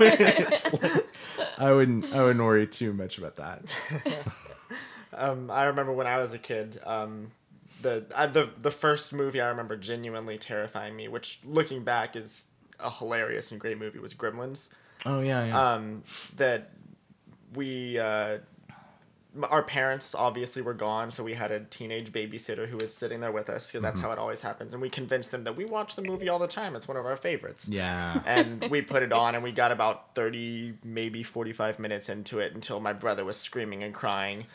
it's 0.00 0.72
like, 0.72 1.06
I 1.58 1.72
wouldn't 1.72 2.12
I 2.14 2.22
wouldn't 2.22 2.44
worry 2.44 2.66
too 2.66 2.92
much 2.92 3.18
about 3.18 3.36
that. 3.36 3.64
Um, 5.12 5.50
I 5.50 5.64
remember 5.64 5.92
when 5.92 6.06
I 6.06 6.18
was 6.18 6.32
a 6.32 6.38
kid, 6.38 6.80
um, 6.84 7.32
the 7.82 8.04
uh, 8.14 8.26
the 8.26 8.50
the 8.60 8.70
first 8.70 9.12
movie 9.12 9.40
I 9.40 9.48
remember 9.48 9.76
genuinely 9.76 10.38
terrifying 10.38 10.96
me, 10.96 11.08
which 11.08 11.40
looking 11.44 11.84
back 11.84 12.16
is 12.16 12.48
a 12.80 12.90
hilarious 12.90 13.50
and 13.50 13.60
great 13.60 13.78
movie, 13.78 13.98
was 13.98 14.14
Gremlins. 14.14 14.72
Oh 15.06 15.20
yeah, 15.20 15.44
yeah. 15.46 15.72
Um, 15.72 16.02
that 16.36 16.70
we 17.54 17.98
uh, 17.98 18.38
our 19.50 19.64
parents 19.64 20.14
obviously 20.14 20.62
were 20.62 20.74
gone, 20.74 21.10
so 21.10 21.24
we 21.24 21.34
had 21.34 21.50
a 21.50 21.58
teenage 21.58 22.12
babysitter 22.12 22.68
who 22.68 22.76
was 22.76 22.94
sitting 22.94 23.18
there 23.20 23.32
with 23.32 23.50
us 23.50 23.66
because 23.66 23.82
that's 23.82 23.98
how 23.98 24.12
it 24.12 24.18
always 24.18 24.42
happens, 24.42 24.72
and 24.72 24.80
we 24.80 24.88
convinced 24.88 25.32
them 25.32 25.42
that 25.42 25.56
we 25.56 25.64
watch 25.64 25.96
the 25.96 26.02
movie 26.02 26.28
all 26.28 26.38
the 26.38 26.46
time. 26.46 26.76
It's 26.76 26.86
one 26.86 26.96
of 26.96 27.04
our 27.04 27.16
favorites. 27.16 27.68
yeah. 27.68 28.20
and 28.26 28.64
we 28.70 28.80
put 28.80 29.02
it 29.02 29.12
on 29.12 29.34
and 29.34 29.42
we 29.42 29.50
got 29.50 29.72
about 29.72 30.14
30 30.14 30.74
maybe 30.84 31.24
45 31.24 31.80
minutes 31.80 32.08
into 32.08 32.38
it 32.38 32.54
until 32.54 32.78
my 32.78 32.92
brother 32.92 33.24
was 33.24 33.36
screaming 33.36 33.82
and 33.82 33.92
crying 33.92 34.46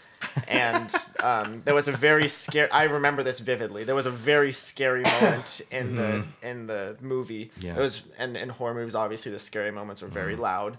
and 0.47 0.93
um, 1.21 1.61
there 1.65 1.75
was 1.75 1.87
a 1.89 1.91
very 1.91 2.27
scary 2.29 2.69
i 2.71 2.83
remember 2.83 3.21
this 3.23 3.39
vividly 3.39 3.83
there 3.83 3.95
was 3.95 4.05
a 4.05 4.11
very 4.11 4.51
scary 4.53 5.03
moment 5.03 5.61
in 5.71 5.95
the 5.95 6.25
in 6.41 6.67
the 6.67 6.95
movie 7.01 7.51
Yeah. 7.59 7.75
it 7.75 7.79
was 7.79 8.03
and 8.17 8.35
in 8.37 8.49
horror 8.49 8.73
movies 8.73 8.95
obviously 8.95 9.31
the 9.31 9.39
scary 9.39 9.71
moments 9.71 10.01
are 10.03 10.07
very 10.07 10.35
loud 10.35 10.77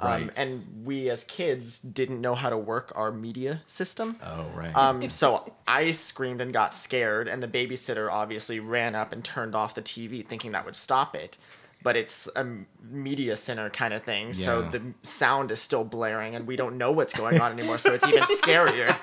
um, 0.00 0.30
and 0.36 0.84
we 0.84 1.10
as 1.10 1.24
kids 1.24 1.80
didn't 1.80 2.20
know 2.20 2.34
how 2.34 2.48
to 2.50 2.56
work 2.58 2.92
our 2.94 3.10
media 3.12 3.62
system 3.66 4.16
Oh 4.22 4.46
right. 4.54 4.74
um, 4.76 5.10
so 5.10 5.52
I 5.66 5.90
screamed 5.92 6.40
and 6.40 6.52
got 6.52 6.74
scared, 6.74 7.28
and 7.28 7.42
the 7.42 7.48
babysitter 7.48 8.10
obviously 8.10 8.60
ran 8.60 8.94
up 8.94 9.12
and 9.12 9.24
turned 9.24 9.54
off 9.54 9.74
the 9.74 9.82
TV, 9.82 10.26
thinking 10.26 10.52
that 10.52 10.64
would 10.64 10.76
stop 10.76 11.14
it. 11.14 11.36
But 11.84 11.96
it's 11.96 12.28
a 12.36 12.46
media 12.92 13.36
center 13.36 13.68
kind 13.68 13.92
of 13.92 14.04
thing, 14.04 14.34
so 14.34 14.62
the 14.62 14.94
sound 15.02 15.50
is 15.50 15.60
still 15.60 15.82
blaring, 15.82 16.36
and 16.36 16.46
we 16.46 16.54
don't 16.54 16.78
know 16.78 16.92
what's 16.92 17.12
going 17.12 17.40
on 17.40 17.50
anymore. 17.50 17.78
So 17.78 17.92
it's 17.92 18.06
even 18.06 18.22
scarier. 18.22 18.94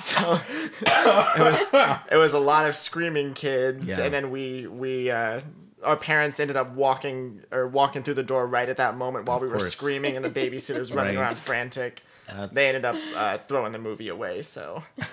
so 0.00 0.40
it 0.80 1.40
was 1.40 2.02
it 2.10 2.16
was 2.16 2.32
a 2.32 2.38
lot 2.38 2.66
of 2.68 2.74
screaming 2.74 3.34
kids, 3.34 3.86
Yeah. 3.86 4.00
and 4.04 4.14
then 4.14 4.30
we 4.30 4.66
we. 4.66 5.10
Uh, 5.10 5.42
our 5.84 5.96
parents 5.96 6.40
ended 6.40 6.56
up 6.56 6.72
walking 6.74 7.42
or 7.52 7.66
walking 7.68 8.02
through 8.02 8.14
the 8.14 8.22
door 8.22 8.46
right 8.46 8.68
at 8.68 8.76
that 8.78 8.96
moment 8.96 9.26
while 9.26 9.38
we 9.40 9.48
were 9.48 9.60
screaming 9.60 10.16
and 10.16 10.24
the 10.24 10.30
babysitter's 10.30 10.92
running 10.94 11.16
Right. 11.16 11.22
around 11.22 11.36
frantic. 11.36 12.02
That's- 12.26 12.50
They 12.54 12.68
ended 12.68 12.84
up 12.84 12.96
uh, 13.14 13.38
throwing 13.46 13.72
the 13.72 13.78
movie 13.78 14.08
away. 14.08 14.42
So 14.42 14.82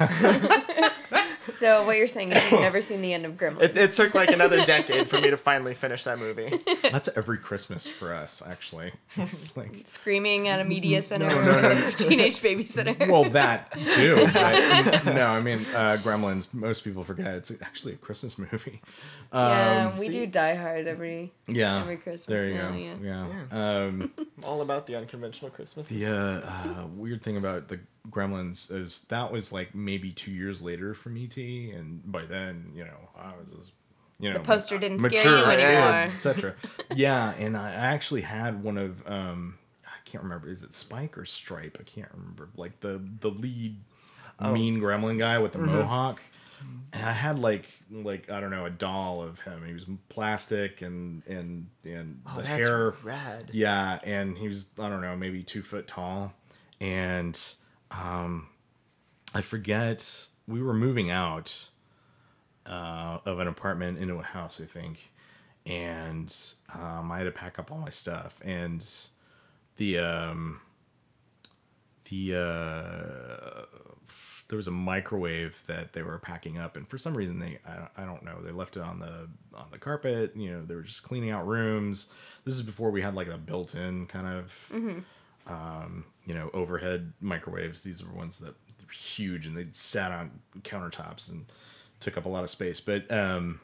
so 1.41 1.85
what 1.85 1.97
you're 1.97 2.07
saying 2.07 2.31
is 2.31 2.51
you've 2.51 2.61
never 2.61 2.81
seen 2.81 3.01
the 3.01 3.13
end 3.13 3.25
of 3.25 3.33
Gremlins. 3.37 3.63
it, 3.63 3.77
it 3.77 3.91
took 3.93 4.13
like 4.13 4.29
another 4.31 4.63
decade 4.65 5.09
for 5.09 5.19
me 5.19 5.29
to 5.29 5.37
finally 5.37 5.73
finish 5.73 6.03
that 6.03 6.19
movie. 6.19 6.51
That's 6.83 7.09
every 7.15 7.37
Christmas 7.37 7.87
for 7.87 8.13
us, 8.13 8.41
actually. 8.45 8.91
It's 9.17 9.55
like 9.57 9.81
Screaming 9.85 10.47
at 10.47 10.59
a 10.59 10.63
media 10.63 11.01
center 11.01 11.27
No, 11.27 11.35
no, 11.41 11.69
with 11.69 12.01
a 12.01 12.03
teenage 12.03 12.39
babysitter. 12.39 13.07
well 13.11 13.29
that 13.31 13.71
too. 13.71 14.27
But 14.33 15.05
no, 15.13 15.27
I 15.27 15.39
mean 15.41 15.59
uh, 15.75 15.97
Gremlins. 16.03 16.47
Most 16.53 16.83
people 16.83 17.03
forget 17.03 17.35
it's 17.35 17.51
actually 17.61 17.93
a 17.93 17.97
Christmas 17.97 18.37
movie. 18.37 18.81
yeah, 19.33 19.91
Um, 19.93 19.97
we 19.99 20.09
do 20.09 20.25
Die 20.27 20.55
Hard 20.55 20.87
every 20.87 21.31
yeah. 21.47 21.79
every 21.81 21.97
Christmas 21.97 22.39
There 22.39 22.49
you 22.49 22.55
now, 22.55 22.71
go. 22.71 22.77
yeah. 22.77 23.27
Yeah. 23.51 23.83
Um, 23.85 24.11
All 24.43 24.61
about 24.61 24.87
the 24.87 24.95
unconventional 24.95 25.51
Christmas. 25.51 25.87
the 25.87 26.05
uh, 26.05 26.11
uh, 26.13 26.87
weird 26.95 27.21
thing 27.23 27.37
about 27.37 27.67
the 27.67 27.79
Gremlins 28.09 28.71
is 28.71 29.01
that 29.09 29.31
was 29.31 29.51
like 29.51 29.75
maybe 29.75 30.11
two 30.11 30.31
years 30.31 30.61
later 30.61 30.93
from 30.93 31.17
ET, 31.17 31.37
and 31.37 32.01
by 32.11 32.25
then, 32.25 32.71
you 32.75 32.83
know, 32.83 33.09
I 33.17 33.33
was. 33.41 33.51
just, 33.53 33.71
You 34.19 34.29
know, 34.31 34.39
the 34.39 34.43
poster 34.43 34.77
didn't 34.79 34.99
scare 34.99 35.11
mature 35.11 35.37
you 35.37 35.57
kid, 35.57 35.59
anymore. 35.59 36.15
etc. 36.15 36.55
yeah, 36.95 37.33
and 37.39 37.55
I 37.55 37.71
actually 37.71 38.21
had 38.21 38.63
one 38.63 38.77
of 38.77 39.07
um, 39.07 39.57
I 39.85 39.97
can't 40.05 40.23
remember 40.23 40.49
is 40.49 40.63
it 40.63 40.73
Spike 40.73 41.17
or 41.17 41.25
Stripe? 41.25 41.77
I 41.79 41.83
can't 41.83 42.09
remember. 42.13 42.49
Like 42.55 42.79
the 42.81 43.01
the 43.19 43.29
lead 43.29 43.77
Oh. 44.39 44.51
mean 44.53 44.79
gremlin 44.81 45.19
guy 45.19 45.37
with 45.37 45.51
the 45.53 45.59
Mm-hmm. 45.59 45.77
mohawk. 45.77 46.19
And 46.93 47.05
I 47.05 47.11
had 47.13 47.37
like 47.39 47.65
like 47.91 48.29
I 48.31 48.39
don't 48.39 48.49
know 48.51 48.65
a 48.65 48.69
doll 48.71 49.21
of 49.21 49.39
him. 49.41 49.63
He 49.65 49.73
was 49.73 49.85
plastic 50.09 50.81
and 50.81 51.21
and 51.27 51.67
and 51.85 52.21
Oh, 52.27 52.37
the 52.37 52.41
that's 52.43 52.67
hair 52.67 52.89
red. 53.03 53.49
yeah, 53.53 53.99
and 54.03 54.37
he 54.37 54.47
was 54.47 54.65
I 54.79 54.89
don't 54.89 55.01
know 55.01 55.15
maybe 55.15 55.43
two 55.43 55.61
foot 55.61 55.87
tall, 55.87 56.33
and 56.81 57.39
um, 57.91 58.47
I 59.33 59.41
forget 59.41 60.27
we 60.47 60.61
were 60.61 60.73
moving 60.73 61.11
out 61.11 61.67
uh, 62.65 63.19
of 63.25 63.39
an 63.39 63.47
apartment 63.47 63.97
into 63.99 64.15
a 64.15 64.23
house 64.23 64.61
I 64.61 64.65
think, 64.65 65.11
and 65.65 66.35
um, 66.73 67.11
I 67.11 67.19
had 67.19 67.25
to 67.25 67.31
pack 67.31 67.59
up 67.59 67.71
all 67.71 67.77
my 67.77 67.89
stuff. 67.89 68.39
And 68.43 68.85
the 69.77 69.99
um, 69.99 70.61
the 72.09 72.35
uh, 72.35 73.65
there 74.47 74.57
was 74.57 74.67
a 74.67 74.71
microwave 74.71 75.63
that 75.67 75.93
they 75.93 76.03
were 76.03 76.19
packing 76.19 76.57
up. 76.57 76.75
And 76.75 76.87
for 76.87 76.97
some 76.97 77.15
reason 77.15 77.39
they 77.39 77.59
I 77.65 77.75
don't, 77.75 77.89
I 77.97 78.05
don't 78.05 78.23
know 78.23 78.41
they 78.41 78.51
left 78.51 78.75
it 78.75 78.83
on 78.83 78.99
the 78.99 79.29
on 79.55 79.67
the 79.71 79.77
carpet. 79.77 80.33
You 80.35 80.51
know 80.51 80.65
they 80.65 80.75
were 80.75 80.81
just 80.81 81.03
cleaning 81.03 81.31
out 81.31 81.47
rooms. 81.47 82.09
This 82.43 82.55
is 82.55 82.61
before 82.61 82.91
we 82.91 83.01
had 83.01 83.15
like 83.15 83.27
a 83.27 83.37
built-in 83.37 84.07
kind 84.07 84.27
of 84.27 84.67
um, 85.47 86.05
you 86.25 86.33
know 86.33 86.49
overhead 86.53 87.13
microwaves 87.21 87.81
these 87.81 88.01
are 88.01 88.11
ones 88.11 88.39
that 88.39 88.49
were 88.49 88.93
huge 88.93 89.45
and 89.45 89.57
they 89.57 89.67
sat 89.71 90.11
on 90.11 90.31
countertops 90.61 91.29
and 91.29 91.45
took 91.99 92.17
up 92.17 92.25
a 92.25 92.29
lot 92.29 92.43
of 92.43 92.49
space 92.49 92.79
but 92.79 93.09
um 93.11 93.59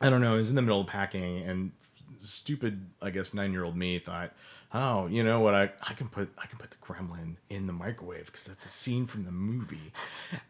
I 0.00 0.10
don't 0.10 0.20
know. 0.20 0.34
I 0.34 0.36
was 0.36 0.50
in 0.50 0.56
the 0.56 0.62
middle 0.62 0.80
of 0.80 0.86
packing, 0.86 1.42
and 1.42 1.72
stupid, 2.20 2.84
I 3.00 3.10
guess, 3.10 3.32
nine 3.34 3.52
year 3.52 3.64
old 3.64 3.76
me 3.76 3.98
thought, 3.98 4.32
oh, 4.74 5.06
you 5.06 5.22
know 5.22 5.40
what? 5.40 5.54
I, 5.54 5.70
I 5.82 5.94
can 5.94 6.08
put 6.08 6.28
I 6.36 6.46
can 6.46 6.58
put 6.58 6.70
the 6.70 6.76
gremlin 6.76 7.36
in 7.48 7.66
the 7.66 7.72
microwave 7.72 8.26
because 8.26 8.44
that's 8.44 8.66
a 8.66 8.68
scene 8.68 9.06
from 9.06 9.24
the 9.24 9.30
movie, 9.30 9.92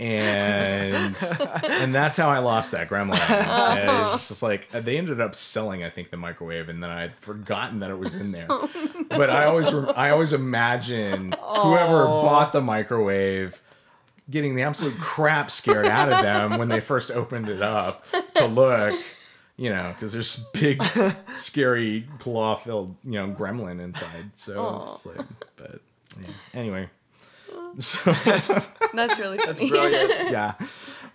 and 0.01 1.15
and 1.63 1.95
that's 1.95 2.17
how 2.17 2.31
I 2.31 2.39
lost 2.39 2.73
that 2.73 2.89
gremlin. 2.89 3.21
Oh. 3.47 3.77
And 3.77 3.91
It 3.91 4.03
was 4.13 4.29
just 4.29 4.43
like 4.43 4.69
uh, 4.73 4.81
they 4.81 4.97
ended 4.97 5.21
up 5.21 5.35
selling, 5.35 5.85
I 5.85 5.91
think, 5.91 6.11
the 6.11 6.17
microwave, 6.17 6.69
and 6.69 6.83
then 6.83 6.91
I'd 6.91 7.15
forgotten 7.19 7.81
that 7.81 7.91
it 7.91 7.99
was 7.99 8.15
in 8.15 8.33
there. 8.33 8.49
Oh, 9.11 9.19
but 9.19 9.29
I 9.29 9.45
always 9.45 9.73
I 9.73 10.11
always 10.11 10.33
imagine 10.33 11.33
whoever 11.33 12.05
oh. 12.07 12.23
bought 12.23 12.53
the 12.53 12.61
microwave 12.63 13.61
getting 14.31 14.55
the 14.55 14.63
absolute 14.63 14.97
crap 14.99 15.51
scared 15.51 15.87
out 15.87 16.11
of 16.11 16.23
them 16.23 16.59
when 16.59 16.69
they 16.69 16.81
first 16.81 17.11
opened 17.11 17.49
it 17.49 17.61
up 17.63 18.05
to 18.35 18.47
look, 18.47 18.99
you 19.57 19.71
know, 19.71 19.93
because 19.95 20.13
there's 20.13 20.45
big, 20.53 20.83
scary, 21.37 22.09
claw 22.19 22.57
filled, 22.57 22.97
you 23.05 23.13
know, 23.13 23.29
gremlin 23.29 23.81
inside. 23.81 24.31
So 24.35 24.83
it's 24.83 25.07
like, 25.07 25.27
but 25.57 25.81
yeah. 26.21 26.29
anyway. 26.53 26.89
So 27.79 28.13
That's 28.25 28.69
that's 28.95 29.19
really 29.19 29.37
funny. 29.39 29.69
Brilliant. 29.69 30.11
yeah, 30.31 30.55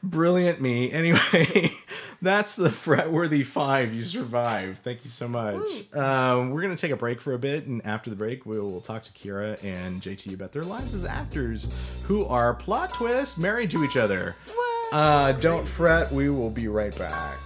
brilliant 0.03 0.59
me. 0.59 0.91
Anyway, 0.91 1.71
that's 2.21 2.57
the 2.57 2.69
fretworthy 2.69 3.43
five. 3.43 3.93
You 3.93 4.03
survived. 4.03 4.79
Thank 4.79 5.05
you 5.05 5.09
so 5.09 5.29
much. 5.29 5.93
Um, 5.95 6.51
we're 6.51 6.61
gonna 6.61 6.75
take 6.75 6.91
a 6.91 6.97
break 6.97 7.21
for 7.21 7.33
a 7.33 7.39
bit, 7.39 7.65
and 7.65 7.85
after 7.85 8.09
the 8.09 8.17
break, 8.17 8.45
we 8.45 8.59
will 8.59 8.81
talk 8.81 9.03
to 9.03 9.11
Kira 9.13 9.63
and 9.63 10.01
JT 10.01 10.33
about 10.33 10.51
their 10.51 10.63
lives 10.63 10.93
as 10.93 11.05
actors 11.05 11.69
who 12.07 12.25
are 12.25 12.53
plot 12.55 12.93
twist 12.93 13.37
married 13.37 13.71
to 13.71 13.85
each 13.85 13.95
other. 13.95 14.35
What? 14.53 14.93
Uh, 14.93 15.31
don't 15.33 15.65
fret. 15.65 16.11
We 16.11 16.29
will 16.29 16.49
be 16.49 16.67
right 16.67 16.97
back. 16.99 17.37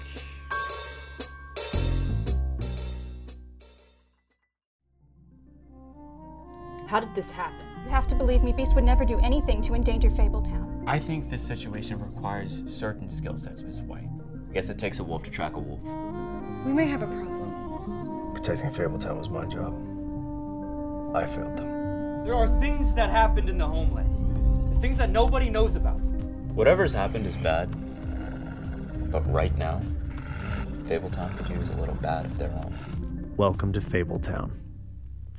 How 6.93 6.99
did 6.99 7.15
this 7.15 7.31
happen? 7.31 7.65
You 7.85 7.89
have 7.89 8.05
to 8.05 8.13
believe 8.13 8.43
me, 8.43 8.53
Beast 8.53 8.75
would 8.75 8.83
never 8.83 9.03
do 9.03 9.17
anything 9.21 9.63
to 9.63 9.73
endanger 9.73 10.11
Fabletown. 10.11 10.83
I 10.85 10.99
think 10.99 11.27
this 11.27 11.41
situation 11.41 11.99
requires 11.99 12.61
certain 12.67 13.09
skill 13.09 13.35
sets, 13.35 13.63
Miss 13.63 13.81
White. 13.81 14.07
I 14.51 14.53
guess 14.53 14.69
it 14.69 14.77
takes 14.77 14.99
a 14.99 15.03
wolf 15.03 15.23
to 15.23 15.31
track 15.31 15.55
a 15.55 15.59
wolf. 15.59 15.81
We 16.63 16.71
may 16.71 16.85
have 16.85 17.01
a 17.01 17.07
problem. 17.07 18.33
Protecting 18.35 18.69
Fabletown 18.69 19.17
was 19.17 19.27
my 19.27 19.43
job. 19.45 19.73
I 21.15 21.25
failed 21.25 21.57
them. 21.57 22.25
There 22.25 22.35
are 22.35 22.61
things 22.61 22.93
that 22.93 23.09
happened 23.09 23.49
in 23.49 23.57
the 23.57 23.67
homelands. 23.67 24.19
Things 24.79 24.99
that 24.99 25.09
nobody 25.09 25.49
knows 25.49 25.75
about. 25.75 25.99
Whatever's 26.53 26.93
happened 26.93 27.25
is 27.25 27.35
bad. 27.37 27.71
But 29.09 29.27
right 29.33 29.57
now, 29.57 29.81
Fabletown 30.83 31.35
could 31.37 31.49
use 31.55 31.71
a 31.71 31.75
little 31.77 31.95
bad 31.95 32.25
of 32.27 32.37
their 32.37 32.51
own. 32.51 33.33
Welcome 33.35 33.73
to 33.73 33.79
Fabletown. 33.79 34.51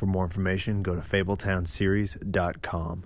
For 0.05 0.09
more 0.09 0.25
information, 0.25 0.83
go 0.83 0.95
to 0.95 1.01
fabletownseries.com. 1.01 3.05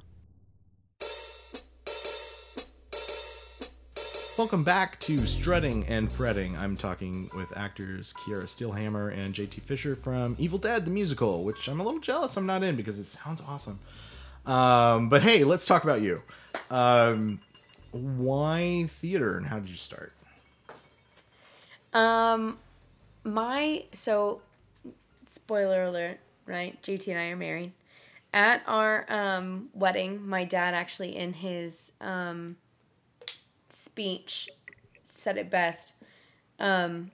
Welcome 4.37 4.65
back 4.65 4.99
to 5.03 5.19
Strutting 5.19 5.87
and 5.87 6.11
Fretting. 6.11 6.57
I'm 6.57 6.77
talking 6.77 7.31
with 7.37 7.57
actors 7.57 8.13
Kiara 8.15 8.47
Steelhammer 8.47 9.17
and 9.17 9.33
JT 9.33 9.63
Fisher 9.63 9.95
from 9.95 10.35
Evil 10.41 10.59
Dead 10.59 10.87
the 10.87 10.91
musical, 10.91 11.45
which 11.45 11.69
I'm 11.69 11.79
a 11.79 11.85
little 11.85 12.01
jealous 12.01 12.37
I'm 12.37 12.47
not 12.47 12.65
in 12.65 12.75
because 12.75 12.99
it 12.99 13.07
sounds 13.07 13.41
awesome. 13.47 13.79
Um, 14.45 15.09
but 15.09 15.23
hey, 15.23 15.45
let's 15.45 15.67
talk 15.67 15.85
about 15.85 16.03
you. 16.03 16.21
Um, 16.69 17.41
why 17.93 18.87
theater 18.89 19.37
and 19.37 19.47
how 19.47 19.61
did 19.61 19.69
you 19.69 19.77
start? 19.77 20.13
Um, 21.93 22.59
my 23.23 23.85
so 23.93 24.41
spoiler 25.29 25.85
alert, 25.85 26.19
right? 26.49 26.81
JT 26.83 27.09
and 27.09 27.19
I 27.19 27.27
are 27.27 27.37
married. 27.37 27.73
At 28.33 28.63
our 28.67 29.07
um 29.09 29.69
wedding, 29.73 30.27
my 30.27 30.45
dad 30.45 30.75
actually 30.75 31.17
in 31.17 31.33
his 31.33 31.93
um 32.01 32.57
speech 33.69 34.49
said 35.05 35.39
it 35.39 35.51
best. 35.51 35.93
Um, 36.59 37.11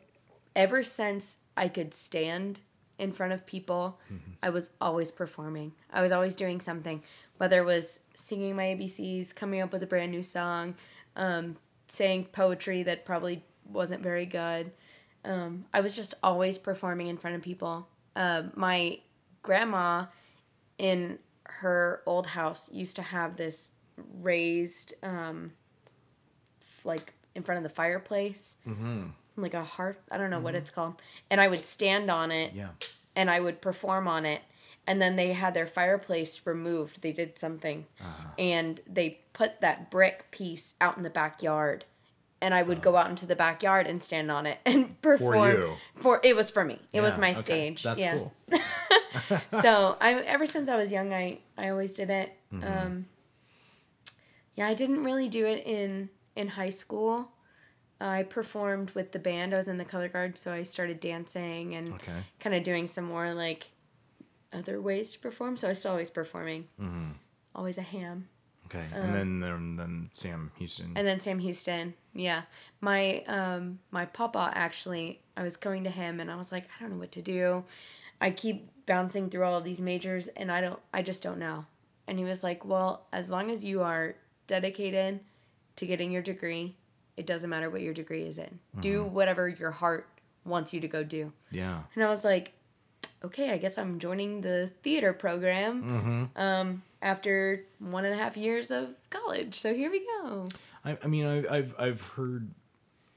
ever 0.54 0.82
since 0.82 1.38
I 1.56 1.68
could 1.68 1.94
stand 1.94 2.60
in 2.98 3.12
front 3.12 3.32
of 3.32 3.44
people, 3.46 3.98
I 4.42 4.50
was 4.50 4.70
always 4.80 5.10
performing. 5.10 5.72
I 5.92 6.00
was 6.02 6.12
always 6.12 6.36
doing 6.36 6.60
something, 6.60 7.02
whether 7.38 7.60
it 7.60 7.64
was 7.64 8.00
singing 8.14 8.56
my 8.56 8.64
ABCs, 8.64 9.34
coming 9.34 9.60
up 9.60 9.72
with 9.72 9.82
a 9.82 9.86
brand 9.86 10.12
new 10.12 10.22
song, 10.22 10.76
um, 11.16 11.56
saying 11.88 12.28
poetry 12.32 12.82
that 12.84 13.04
probably 13.04 13.42
wasn't 13.70 14.02
very 14.02 14.26
good. 14.26 14.70
Um, 15.24 15.64
I 15.72 15.80
was 15.80 15.96
just 15.96 16.14
always 16.22 16.58
performing 16.58 17.08
in 17.08 17.16
front 17.16 17.36
of 17.36 17.42
people. 17.42 17.88
Uh, 18.14 18.44
my 18.54 19.00
grandma 19.44 20.06
in 20.78 21.20
her 21.44 22.02
old 22.06 22.26
house 22.26 22.68
used 22.72 22.96
to 22.96 23.02
have 23.02 23.36
this 23.36 23.70
raised, 24.20 24.94
um, 25.04 25.52
like 26.82 27.12
in 27.36 27.44
front 27.44 27.58
of 27.58 27.62
the 27.62 27.74
fireplace, 27.74 28.56
mm-hmm. 28.66 29.04
like 29.36 29.54
a 29.54 29.62
hearth. 29.62 30.00
I 30.10 30.18
don't 30.18 30.30
know 30.30 30.40
what 30.40 30.56
it's 30.56 30.70
called. 30.72 31.00
And 31.30 31.40
I 31.40 31.46
would 31.46 31.64
stand 31.64 32.10
on 32.10 32.32
it 32.32 32.54
Yeah. 32.54 32.70
and 33.14 33.30
I 33.30 33.38
would 33.38 33.60
perform 33.60 34.08
on 34.08 34.26
it. 34.26 34.42
And 34.86 35.00
then 35.00 35.16
they 35.16 35.32
had 35.32 35.54
their 35.54 35.66
fireplace 35.66 36.42
removed. 36.44 37.00
They 37.00 37.12
did 37.12 37.38
something, 37.38 37.86
and 38.38 38.80
they 38.86 39.20
put 39.32 39.62
that 39.62 39.90
brick 39.90 40.30
piece 40.30 40.74
out 40.78 40.98
in 40.98 41.02
the 41.04 41.08
backyard. 41.10 41.86
And 42.40 42.52
I 42.52 42.62
would 42.62 42.82
go 42.82 42.96
out 42.96 43.08
into 43.08 43.24
the 43.26 43.36
backyard 43.36 43.86
and 43.86 44.02
stand 44.02 44.30
on 44.30 44.44
it 44.46 44.58
and 44.66 45.00
perform. 45.00 45.50
you. 45.50 45.74
For 45.96 46.20
it 46.22 46.36
was 46.36 46.50
for 46.50 46.64
me. 46.64 46.78
It 46.92 47.00
was 47.00 47.18
my 47.18 47.30
okay. 47.30 47.40
stage. 47.40 47.82
That's 47.82 48.00
yeah. 48.00 48.14
cool. 48.14 48.32
so 49.62 49.96
I 50.00 50.14
ever 50.14 50.46
since 50.46 50.68
I 50.68 50.76
was 50.76 50.92
young, 50.92 51.12
I 51.14 51.38
I 51.56 51.70
always 51.70 51.94
did 51.94 52.10
it. 52.10 52.32
Mm-hmm. 52.52 52.64
Um, 52.86 53.06
yeah, 54.56 54.68
I 54.68 54.74
didn't 54.74 55.02
really 55.04 55.28
do 55.28 55.46
it 55.46 55.66
in 55.66 56.10
in 56.36 56.48
high 56.48 56.70
school. 56.70 57.30
I 58.00 58.24
performed 58.24 58.90
with 58.90 59.12
the 59.12 59.18
band. 59.18 59.54
I 59.54 59.56
was 59.56 59.68
in 59.68 59.78
the 59.78 59.84
color 59.84 60.08
guard, 60.08 60.36
so 60.36 60.52
I 60.52 60.64
started 60.64 61.00
dancing 61.00 61.74
and 61.74 61.94
Okay. 61.94 62.12
kind 62.40 62.54
of 62.54 62.62
doing 62.64 62.86
some 62.86 63.04
more 63.04 63.32
like 63.32 63.68
other 64.52 64.80
ways 64.82 65.12
to 65.12 65.18
perform. 65.18 65.56
So 65.56 65.68
I 65.68 65.70
was 65.70 65.78
still 65.78 65.92
always 65.92 66.10
performing. 66.10 66.68
Mm-hmm. 66.80 67.12
Always 67.54 67.78
a 67.78 67.82
ham. 67.82 68.28
Okay. 68.66 68.84
and 68.94 69.14
then 69.14 69.50
um, 69.50 69.76
then 69.76 70.10
Sam 70.12 70.50
Houston. 70.56 70.92
And 70.96 71.06
then 71.06 71.20
Sam 71.20 71.38
Houston, 71.38 71.94
yeah. 72.14 72.42
My 72.80 73.22
um 73.26 73.78
my 73.90 74.06
papa 74.06 74.50
actually, 74.54 75.20
I 75.36 75.42
was 75.42 75.56
going 75.56 75.84
to 75.84 75.90
him 75.90 76.20
and 76.20 76.30
I 76.30 76.36
was 76.36 76.50
like, 76.52 76.64
I 76.64 76.82
don't 76.82 76.92
know 76.92 76.98
what 76.98 77.12
to 77.12 77.22
do. 77.22 77.64
I 78.20 78.30
keep 78.30 78.70
bouncing 78.86 79.30
through 79.30 79.44
all 79.44 79.58
of 79.58 79.64
these 79.64 79.80
majors 79.80 80.28
and 80.28 80.50
I 80.50 80.60
don't 80.60 80.80
I 80.92 81.02
just 81.02 81.22
don't 81.22 81.38
know. 81.38 81.66
And 82.06 82.18
he 82.18 82.24
was 82.24 82.42
like, 82.42 82.64
"Well, 82.66 83.06
as 83.12 83.30
long 83.30 83.50
as 83.50 83.64
you 83.64 83.82
are 83.82 84.14
dedicated 84.46 85.20
to 85.76 85.86
getting 85.86 86.10
your 86.10 86.20
degree, 86.22 86.76
it 87.16 87.26
doesn't 87.26 87.48
matter 87.48 87.70
what 87.70 87.80
your 87.80 87.94
degree 87.94 88.24
is 88.24 88.38
in. 88.38 88.58
Do 88.78 89.04
whatever 89.04 89.48
your 89.48 89.70
heart 89.70 90.06
wants 90.44 90.74
you 90.74 90.80
to 90.80 90.88
go 90.88 91.02
do." 91.02 91.32
yeah. 91.50 91.80
And 91.94 92.04
I 92.04 92.08
was 92.08 92.22
like, 92.22 92.52
okay, 93.24 93.50
I 93.52 93.58
guess 93.58 93.78
I'm 93.78 93.98
joining 93.98 94.42
the 94.42 94.70
theater 94.82 95.14
program 95.14 96.30
um, 96.36 96.82
after 97.04 97.66
one 97.78 98.06
and 98.06 98.14
a 98.14 98.16
half 98.16 98.36
years 98.36 98.70
of 98.70 98.88
college. 99.10 99.54
So 99.54 99.74
here 99.74 99.90
we 99.90 100.04
go. 100.22 100.48
I, 100.84 100.98
I 101.04 101.06
mean, 101.06 101.26
I, 101.26 101.56
I've 101.56 101.74
I've 101.78 102.02
heard 102.02 102.50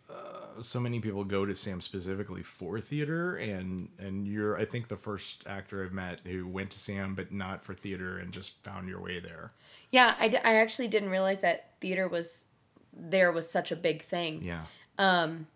uh, 0.09 0.61
so 0.61 0.79
many 0.79 0.99
people 0.99 1.23
go 1.23 1.45
to 1.45 1.55
Sam 1.55 1.79
specifically 1.81 2.43
for 2.43 2.79
theater, 2.79 3.37
and 3.37 3.89
and 3.97 4.27
you're 4.27 4.57
I 4.57 4.65
think 4.65 4.89
the 4.89 4.97
first 4.97 5.47
actor 5.47 5.83
I've 5.83 5.93
met 5.93 6.19
who 6.25 6.45
went 6.45 6.69
to 6.71 6.79
Sam 6.79 7.15
but 7.15 7.31
not 7.31 7.63
for 7.63 7.73
theater 7.73 8.19
and 8.19 8.31
just 8.31 8.61
found 8.63 8.89
your 8.89 9.01
way 9.01 9.19
there. 9.19 9.53
Yeah, 9.89 10.15
I, 10.19 10.27
d- 10.27 10.37
I 10.37 10.55
actually 10.57 10.89
didn't 10.89 11.09
realize 11.09 11.41
that 11.41 11.71
theater 11.79 12.09
was 12.09 12.45
there 12.93 13.31
was 13.31 13.49
such 13.49 13.71
a 13.71 13.75
big 13.75 14.03
thing. 14.03 14.43
Yeah. 14.43 14.63
Um, 14.97 15.47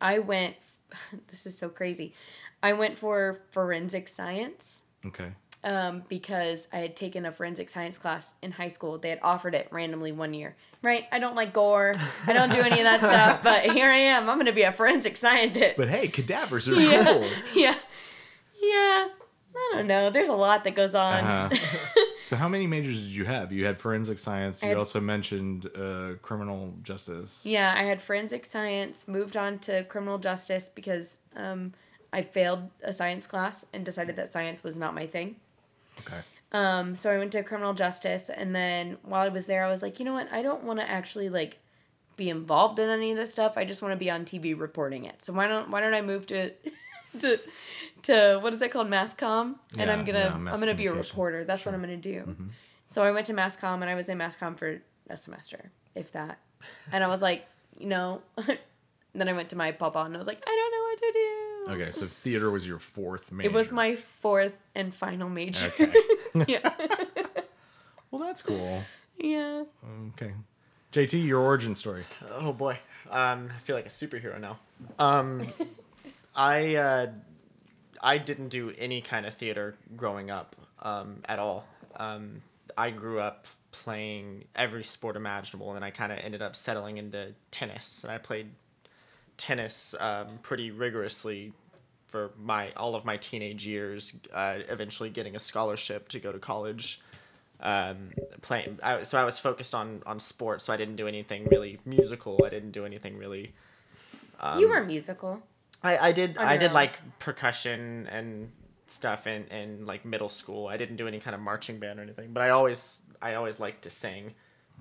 I 0.00 0.18
went, 0.18 0.56
this 1.28 1.46
is 1.46 1.56
so 1.56 1.68
crazy. 1.68 2.14
I 2.62 2.72
went 2.72 2.98
for 2.98 3.42
forensic 3.52 4.08
science 4.08 4.82
Okay. 5.06 5.32
Um, 5.64 6.02
because 6.08 6.68
I 6.72 6.78
had 6.78 6.96
taken 6.96 7.26
a 7.26 7.32
forensic 7.32 7.70
science 7.70 7.98
class 7.98 8.34
in 8.42 8.52
high 8.52 8.68
school. 8.68 8.98
They 8.98 9.10
had 9.10 9.20
offered 9.22 9.54
it 9.54 9.68
randomly 9.70 10.12
one 10.12 10.34
year. 10.34 10.56
Right? 10.82 11.04
I 11.10 11.18
don't 11.18 11.34
like 11.34 11.52
gore. 11.52 11.94
I 12.26 12.32
don't 12.32 12.50
do 12.50 12.60
any 12.60 12.78
of 12.80 12.84
that 12.84 13.00
stuff. 13.00 13.40
But 13.42 13.72
here 13.72 13.88
I 13.90 13.96
am. 13.96 14.28
I'm 14.28 14.36
going 14.36 14.46
to 14.46 14.52
be 14.52 14.62
a 14.62 14.72
forensic 14.72 15.16
scientist. 15.16 15.76
But 15.76 15.88
hey, 15.88 16.08
cadavers 16.08 16.68
are 16.68 16.74
yeah. 16.80 17.04
cool. 17.04 17.28
Yeah. 17.54 17.74
Yeah. 18.62 19.08
I 19.56 19.72
don't 19.74 19.86
know. 19.86 20.10
There's 20.10 20.28
a 20.28 20.34
lot 20.34 20.64
that 20.64 20.74
goes 20.74 20.94
on. 20.94 21.24
Uh, 21.24 21.50
so 22.20 22.36
how 22.36 22.48
many 22.48 22.66
majors 22.66 23.00
did 23.00 23.10
you 23.10 23.24
have? 23.24 23.52
You 23.52 23.64
had 23.64 23.78
forensic 23.78 24.18
science. 24.18 24.62
You 24.62 24.68
had- 24.68 24.76
also 24.76 25.00
mentioned 25.00 25.66
uh, 25.74 26.14
criminal 26.22 26.74
justice. 26.82 27.42
Yeah, 27.44 27.74
I 27.76 27.84
had 27.84 28.02
forensic 28.02 28.44
science, 28.44 29.08
moved 29.08 29.36
on 29.36 29.58
to 29.60 29.84
criminal 29.84 30.18
justice 30.18 30.70
because 30.72 31.18
um, 31.34 31.72
I 32.12 32.22
failed 32.22 32.70
a 32.82 32.92
science 32.92 33.26
class 33.26 33.64
and 33.72 33.84
decided 33.84 34.16
that 34.16 34.32
science 34.32 34.62
was 34.62 34.76
not 34.76 34.94
my 34.94 35.06
thing. 35.06 35.36
Okay. 36.00 36.20
Um, 36.52 36.94
so 36.96 37.10
I 37.10 37.18
went 37.18 37.32
to 37.32 37.42
criminal 37.42 37.74
justice, 37.74 38.30
and 38.30 38.54
then 38.54 38.98
while 39.02 39.22
I 39.22 39.28
was 39.28 39.46
there, 39.46 39.64
I 39.64 39.70
was 39.70 39.82
like, 39.82 39.98
you 39.98 40.04
know 40.04 40.14
what? 40.14 40.32
I 40.32 40.42
don't 40.42 40.64
want 40.64 40.78
to 40.80 40.88
actually 40.88 41.28
like 41.28 41.58
be 42.16 42.30
involved 42.30 42.78
in 42.78 42.88
any 42.88 43.10
of 43.10 43.16
this 43.16 43.32
stuff. 43.32 43.54
I 43.56 43.64
just 43.64 43.82
want 43.82 43.92
to 43.92 43.96
be 43.96 44.10
on 44.10 44.24
TV 44.24 44.58
reporting 44.58 45.04
it. 45.04 45.24
So 45.24 45.32
why 45.32 45.48
don't 45.48 45.70
why 45.70 45.80
don't 45.80 45.94
I 45.94 46.02
move 46.02 46.26
to 46.28 46.50
to 47.20 47.40
to 48.02 48.38
what 48.40 48.52
is 48.52 48.60
that 48.60 48.70
called? 48.70 48.88
Masscom 48.88 49.56
and 49.72 49.88
Yeah, 49.88 49.92
i'm 49.92 50.04
gonna 50.04 50.18
yeah, 50.18 50.52
i'm 50.52 50.60
gonna 50.60 50.74
be 50.74 50.86
a 50.86 50.92
reporter. 50.92 51.44
That's 51.44 51.66
what 51.66 51.74
i'm 51.74 51.80
gonna 51.80 51.96
do. 51.96 52.36
So 52.88 53.02
i 53.02 53.10
went 53.10 53.26
to 53.26 53.34
masscom 53.34 53.74
and 53.82 53.84
i 53.84 53.94
was 53.94 54.08
in 54.08 54.18
masscom 54.18 54.56
for 54.56 54.80
a 55.10 55.16
semester 55.16 55.70
if 55.94 56.12
that. 56.12 56.38
And 56.92 57.02
i 57.04 57.08
was 57.08 57.20
like 57.20 57.44
you 57.78 57.86
know 57.86 58.22
then 59.14 59.28
i 59.28 59.32
went 59.32 59.50
to 59.50 59.56
my 59.56 59.70
papa 59.72 59.98
and 60.00 60.14
i 60.14 60.18
was 60.18 60.26
like 60.26 60.42
i 60.46 60.50
don't 60.50 60.72
know 60.72 60.82
what 60.88 60.98
to 60.98 61.12
do 61.12 61.45
Okay, 61.68 61.90
so 61.90 62.06
theater 62.06 62.50
was 62.50 62.66
your 62.66 62.78
fourth 62.78 63.32
major. 63.32 63.48
it 63.50 63.52
was 63.52 63.72
my 63.72 63.96
fourth 63.96 64.56
and 64.74 64.94
final 64.94 65.28
major 65.28 65.72
Okay. 65.78 65.92
yeah 66.48 66.72
Well, 68.10 68.22
that's 68.22 68.42
cool. 68.42 68.82
yeah 69.18 69.64
Okay. 70.12 70.32
JT, 70.92 71.26
your 71.26 71.40
origin 71.40 71.74
story. 71.76 72.04
Oh 72.30 72.52
boy, 72.52 72.78
um, 73.10 73.50
I 73.54 73.58
feel 73.60 73.76
like 73.76 73.86
a 73.86 73.90
superhero 73.90 74.40
now. 74.40 74.58
Um, 74.98 75.46
I 76.36 76.76
uh, 76.76 77.06
I 78.00 78.18
didn't 78.18 78.48
do 78.48 78.72
any 78.78 79.00
kind 79.02 79.26
of 79.26 79.34
theater 79.34 79.74
growing 79.96 80.30
up 80.30 80.56
um, 80.80 81.16
at 81.26 81.38
all. 81.38 81.66
Um, 81.96 82.42
I 82.78 82.90
grew 82.90 83.20
up 83.20 83.46
playing 83.72 84.44
every 84.54 84.84
sport 84.84 85.16
imaginable, 85.16 85.74
and 85.74 85.84
I 85.84 85.90
kind 85.90 86.12
of 86.12 86.18
ended 86.18 86.40
up 86.40 86.56
settling 86.56 86.96
into 86.96 87.34
tennis. 87.50 88.02
And 88.04 88.10
I 88.12 88.16
played 88.18 88.52
tennis 89.36 89.94
um, 90.00 90.38
pretty 90.42 90.70
rigorously 90.70 91.52
for 92.08 92.30
my 92.38 92.72
all 92.76 92.94
of 92.94 93.04
my 93.04 93.16
teenage 93.16 93.66
years. 93.66 94.14
Uh, 94.32 94.58
eventually, 94.68 95.10
getting 95.10 95.36
a 95.36 95.40
scholarship 95.40 96.08
to 96.08 96.18
go 96.18 96.32
to 96.32 96.38
college 96.38 97.00
um 97.60 98.10
playing 98.42 98.78
I, 98.82 99.02
so 99.02 99.18
i 99.18 99.24
was 99.24 99.38
focused 99.38 99.74
on 99.74 100.02
on 100.04 100.18
sports 100.18 100.64
so 100.64 100.72
i 100.72 100.76
didn't 100.76 100.96
do 100.96 101.06
anything 101.06 101.46
really 101.46 101.78
musical 101.86 102.38
i 102.44 102.50
didn't 102.50 102.72
do 102.72 102.84
anything 102.84 103.16
really 103.16 103.54
you 104.58 104.68
were 104.68 104.84
musical. 104.84 105.42
I 105.82 105.96
i 106.08 106.12
did 106.12 106.36
i 106.36 106.58
did 106.58 106.72
like 106.72 106.98
percussion 107.18 108.06
and 108.10 108.50
stuff 108.88 109.26
in 109.26 109.44
in 109.44 109.86
like 109.86 110.04
middle 110.04 110.28
school. 110.28 110.68
I 110.68 110.76
didn't 110.76 110.96
do 110.96 111.08
any 111.08 111.18
kind 111.18 111.34
of 111.34 111.40
marching 111.40 111.78
band 111.78 111.98
or 111.98 112.02
anything 112.02 112.32
but 112.32 112.42
i 112.42 112.50
always 112.50 113.00
i 113.22 113.34
always 113.34 113.58
liked 113.58 113.82
to 113.84 113.90
sing 113.90 114.34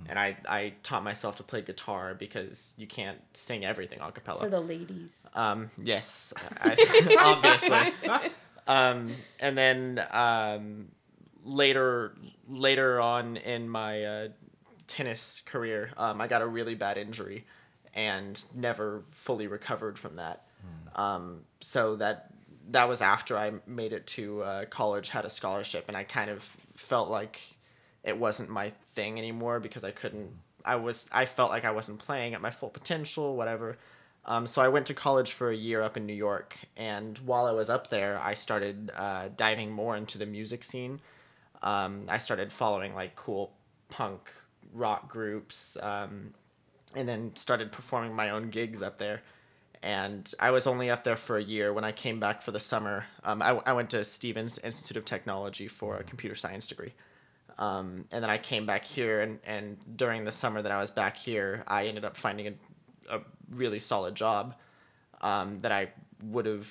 and 0.08 0.20
i 0.20 0.36
i 0.48 0.74
taught 0.84 1.04
myself 1.04 1.36
to 1.36 1.43
play 1.43 1.62
guitar 1.62 2.14
because 2.14 2.74
you 2.78 2.88
can't 2.88 3.20
sing 3.34 3.66
everything 3.66 4.00
a 4.02 4.12
cappella. 4.12 4.39
For 4.39 4.50
the 4.50 4.62
ladies. 4.62 5.26
Um, 5.34 5.70
yes, 5.82 6.34
I, 6.62 6.76
obviously. 7.20 8.32
Um, 8.68 9.12
and 9.39 9.56
then 9.56 10.04
um, 10.10 10.88
later, 11.43 12.16
later 12.50 13.00
on 13.00 13.38
in 13.38 13.70
my 13.70 14.04
uh, 14.04 14.28
tennis 14.88 15.43
career, 15.46 15.91
um, 15.98 16.20
I 16.20 16.28
got 16.28 16.41
a 16.41 16.48
really 16.48 16.74
bad 16.74 16.98
injury, 16.98 17.46
and 17.93 18.43
never 18.56 19.04
fully 19.12 19.46
recovered 19.48 20.00
from 20.00 20.16
that. 20.16 20.48
Um, 20.96 21.41
so 21.60 21.96
that 21.98 22.32
that 22.72 22.89
was 22.89 23.02
after 23.02 23.38
I 23.38 23.52
made 23.68 23.93
it 23.93 24.08
to 24.08 24.41
uh, 24.41 24.66
college, 24.66 25.10
had 25.10 25.26
a 25.26 25.30
scholarship, 25.30 25.86
and 25.88 25.96
I 25.96 26.04
kind 26.04 26.32
of 26.32 26.50
felt 26.76 27.10
like 27.10 27.41
it 28.06 28.18
wasn't 28.18 28.49
my 28.49 28.72
thing 28.93 29.18
anymore 29.18 29.60
because 29.60 29.84
I 29.84 29.91
couldn't. 29.91 30.30
I 30.64 30.76
was. 30.76 31.10
I 31.12 31.26
felt 31.26 31.49
like 31.49 31.66
I 31.66 31.72
wasn't 31.72 31.99
playing 31.99 32.34
at 32.34 32.41
my 32.41 32.51
full 32.51 32.70
potential, 32.70 33.36
whatever. 33.36 33.78
Um, 34.26 34.47
so 34.47 34.62
I 34.62 34.70
went 34.70 34.86
to 34.88 34.93
college 34.93 35.34
for 35.34 35.49
a 35.51 35.56
year 35.56 35.82
up 35.82 35.97
in 35.97 36.06
New 36.06 36.14
York, 36.14 36.58
and 36.78 37.18
while 37.20 37.45
I 37.45 37.51
was 37.51 37.70
up 37.70 37.89
there, 37.89 38.20
I 38.20 38.36
started 38.36 38.91
uh, 38.95 39.30
diving 39.36 39.72
more 39.72 39.97
into 39.97 40.18
the 40.18 40.26
music 40.26 40.64
scene. 40.64 41.01
Um, 41.62 42.06
I 42.08 42.20
started 42.20 42.51
following 42.51 42.95
like 42.95 43.16
cool 43.16 43.51
punk 43.89 44.32
rock 44.74 45.10
groups, 45.10 45.78
um, 45.82 46.34
and 46.95 47.10
then 47.10 47.36
started 47.36 47.72
performing 47.72 48.14
my 48.14 48.30
own 48.30 48.49
gigs 48.49 48.82
up 48.82 48.97
there. 48.97 49.22
And 49.82 50.32
I 50.39 50.49
was 50.49 50.66
only 50.66 50.89
up 50.89 51.03
there 51.03 51.18
for 51.18 51.38
a 51.38 51.43
year. 51.43 51.72
When 51.72 51.84
I 51.84 51.91
came 51.91 52.20
back 52.20 52.41
for 52.41 52.49
the 52.51 52.60
summer, 52.60 53.06
um, 53.24 53.41
I, 53.43 53.62
I 53.68 53.74
went 53.74 53.91
to 53.91 54.03
Stevens 54.03 54.58
Institute 54.60 54.97
of 54.97 55.06
Technology 55.06 55.68
for 55.68 55.97
a 55.97 56.03
computer 56.03 56.36
science 56.36 56.66
degree. 56.66 56.93
Um, 57.58 58.06
and 58.12 58.22
then 58.24 58.30
I 58.30 58.38
came 58.38 58.66
back 58.66 58.84
here, 58.84 59.22
and, 59.22 59.39
and 59.45 59.78
during 59.95 60.26
the 60.26 60.32
summer 60.32 60.62
that 60.62 60.72
I 60.72 60.80
was 60.80 60.91
back 60.91 61.16
here, 61.18 61.64
I 61.68 61.88
ended 61.88 62.03
up 62.03 62.18
finding 62.18 62.47
a, 62.47 63.18
a 63.18 63.22
really 63.51 63.80
solid 63.80 64.16
job 64.16 64.56
um, 65.22 65.62
that 65.62 65.72
I 65.72 65.89
would 66.24 66.45
have. 66.45 66.68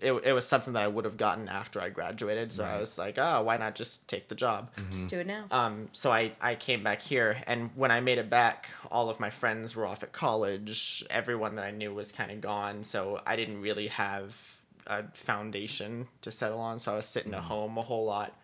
It, 0.00 0.12
it 0.12 0.32
was 0.32 0.46
something 0.46 0.72
that 0.74 0.82
I 0.82 0.88
would 0.88 1.04
have 1.04 1.16
gotten 1.16 1.48
after 1.48 1.80
I 1.80 1.88
graduated. 1.88 2.52
So 2.52 2.64
I 2.64 2.78
was 2.78 2.98
like, 2.98 3.16
oh, 3.16 3.42
why 3.44 3.56
not 3.56 3.74
just 3.74 4.06
take 4.08 4.28
the 4.28 4.34
job? 4.34 4.70
just 4.90 5.08
do 5.08 5.20
it 5.20 5.26
now 5.26 5.46
Um, 5.50 5.88
so 5.92 6.12
I, 6.12 6.32
I 6.40 6.56
came 6.56 6.82
back 6.82 7.00
here, 7.00 7.42
and 7.46 7.70
when 7.76 7.90
I 7.92 8.00
made 8.00 8.18
it 8.18 8.28
back, 8.28 8.68
all 8.90 9.08
of 9.08 9.20
my 9.20 9.30
friends 9.30 9.74
were 9.76 9.86
off 9.86 10.02
at 10.02 10.12
college. 10.12 11.04
Everyone 11.10 11.54
that 11.54 11.64
I 11.64 11.70
knew 11.70 11.94
was 11.94 12.10
kind 12.12 12.32
of 12.32 12.40
gone, 12.40 12.82
so 12.84 13.22
I 13.24 13.36
didn't 13.36 13.60
really 13.62 13.86
have 13.88 14.56
a 14.86 15.04
foundation 15.14 16.08
to 16.22 16.30
settle 16.30 16.58
on. 16.60 16.78
So 16.80 16.92
I 16.92 16.96
was 16.96 17.06
sitting 17.06 17.32
at 17.32 17.44
home 17.44 17.78
a 17.78 17.82
whole 17.82 18.04
lot. 18.04 18.36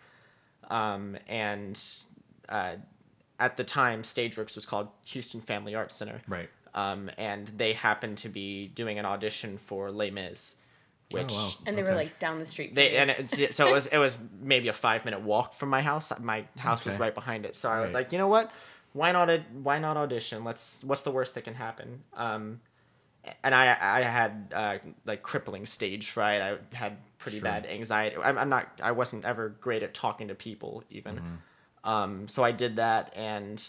Um, 0.70 1.16
and 1.28 1.80
uh, 2.48 2.76
at 3.38 3.56
the 3.56 3.64
time, 3.64 4.02
Stageworks 4.02 4.54
was 4.54 4.64
called 4.64 4.88
Houston 5.04 5.40
Family 5.40 5.74
Arts 5.74 5.94
Center. 5.94 6.22
Right. 6.28 6.48
Um, 6.74 7.10
and 7.18 7.48
they 7.48 7.72
happened 7.72 8.18
to 8.18 8.28
be 8.28 8.68
doing 8.68 8.98
an 8.98 9.04
audition 9.04 9.58
for 9.58 9.90
Les 9.90 10.10
Mis, 10.10 10.56
which 11.10 11.32
wow. 11.32 11.50
and 11.66 11.76
they 11.76 11.82
were 11.82 11.94
like 11.94 12.20
down 12.20 12.38
the 12.38 12.46
street 12.46 12.76
they 12.76 12.92
you. 12.92 12.98
and 12.98 13.10
it's, 13.10 13.56
so 13.56 13.66
it 13.66 13.72
was 13.72 13.86
it 13.86 13.98
was 13.98 14.16
maybe 14.40 14.68
a 14.68 14.72
five 14.72 15.04
minute 15.04 15.20
walk 15.22 15.54
from 15.54 15.68
my 15.68 15.82
house. 15.82 16.12
My 16.20 16.44
house 16.56 16.84
was 16.84 16.96
right 17.00 17.14
behind 17.14 17.44
it, 17.44 17.56
so 17.56 17.68
I 17.68 17.80
was 17.80 17.92
like, 17.92 18.12
you 18.12 18.18
know 18.18 18.28
what? 18.28 18.52
Why 18.92 19.10
not? 19.10 19.28
A, 19.30 19.42
why 19.52 19.80
not 19.80 19.96
audition? 19.96 20.44
Let's. 20.44 20.84
What's 20.84 21.02
the 21.02 21.10
worst 21.10 21.34
that 21.34 21.42
can 21.42 21.54
happen? 21.54 22.02
Um, 22.14 22.60
and 23.42 23.54
I 23.54 23.76
I 23.80 24.00
had 24.02 24.52
uh, 24.54 24.78
like 25.04 25.22
crippling 25.22 25.66
stage 25.66 26.10
fright. 26.10 26.40
I 26.40 26.58
had 26.74 26.96
pretty 27.18 27.40
bad 27.40 27.66
anxiety. 27.66 28.16
I'm, 28.22 28.38
I'm 28.38 28.48
not. 28.48 28.68
I 28.82 28.92
wasn't 28.92 29.24
ever 29.24 29.50
great 29.60 29.82
at 29.82 29.94
talking 29.94 30.28
to 30.28 30.34
people 30.34 30.82
even. 30.90 31.38
Um, 31.84 32.28
so 32.28 32.42
I 32.44 32.52
did 32.52 32.76
that, 32.76 33.12
and 33.16 33.62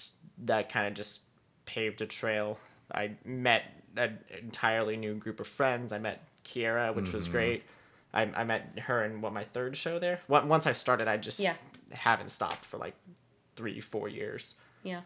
that 0.46 0.70
kind 0.72 0.88
of 0.88 0.94
just 0.94 1.22
paved 1.66 2.02
a 2.02 2.06
trail. 2.06 2.58
I 2.94 3.12
met 3.24 3.64
an 3.96 4.20
entirely 4.42 4.98
new 4.98 5.16
group 5.16 5.40
of 5.40 5.48
friends. 5.48 5.94
I 5.94 6.00
met 6.00 6.22
Kiera, 6.46 6.94
which 6.96 7.14
was 7.14 7.28
great. 7.28 7.64
I, 8.14 8.24
I 8.24 8.44
met 8.44 8.80
her 8.80 9.04
in 9.06 9.22
what 9.22 9.32
my 9.32 9.46
third 9.46 9.78
show 9.78 9.98
there. 10.00 10.20
Once 10.28 10.46
once 10.48 10.68
I 10.68 10.74
started, 10.74 11.08
I 11.08 11.16
just 11.18 11.40
Yeah. 11.40 11.56
haven't 11.92 12.32
stopped 12.32 12.66
for 12.66 12.78
like 12.78 12.96
three, 13.56 13.80
four 13.80 14.10
years. 14.10 14.56
yeah 14.84 15.02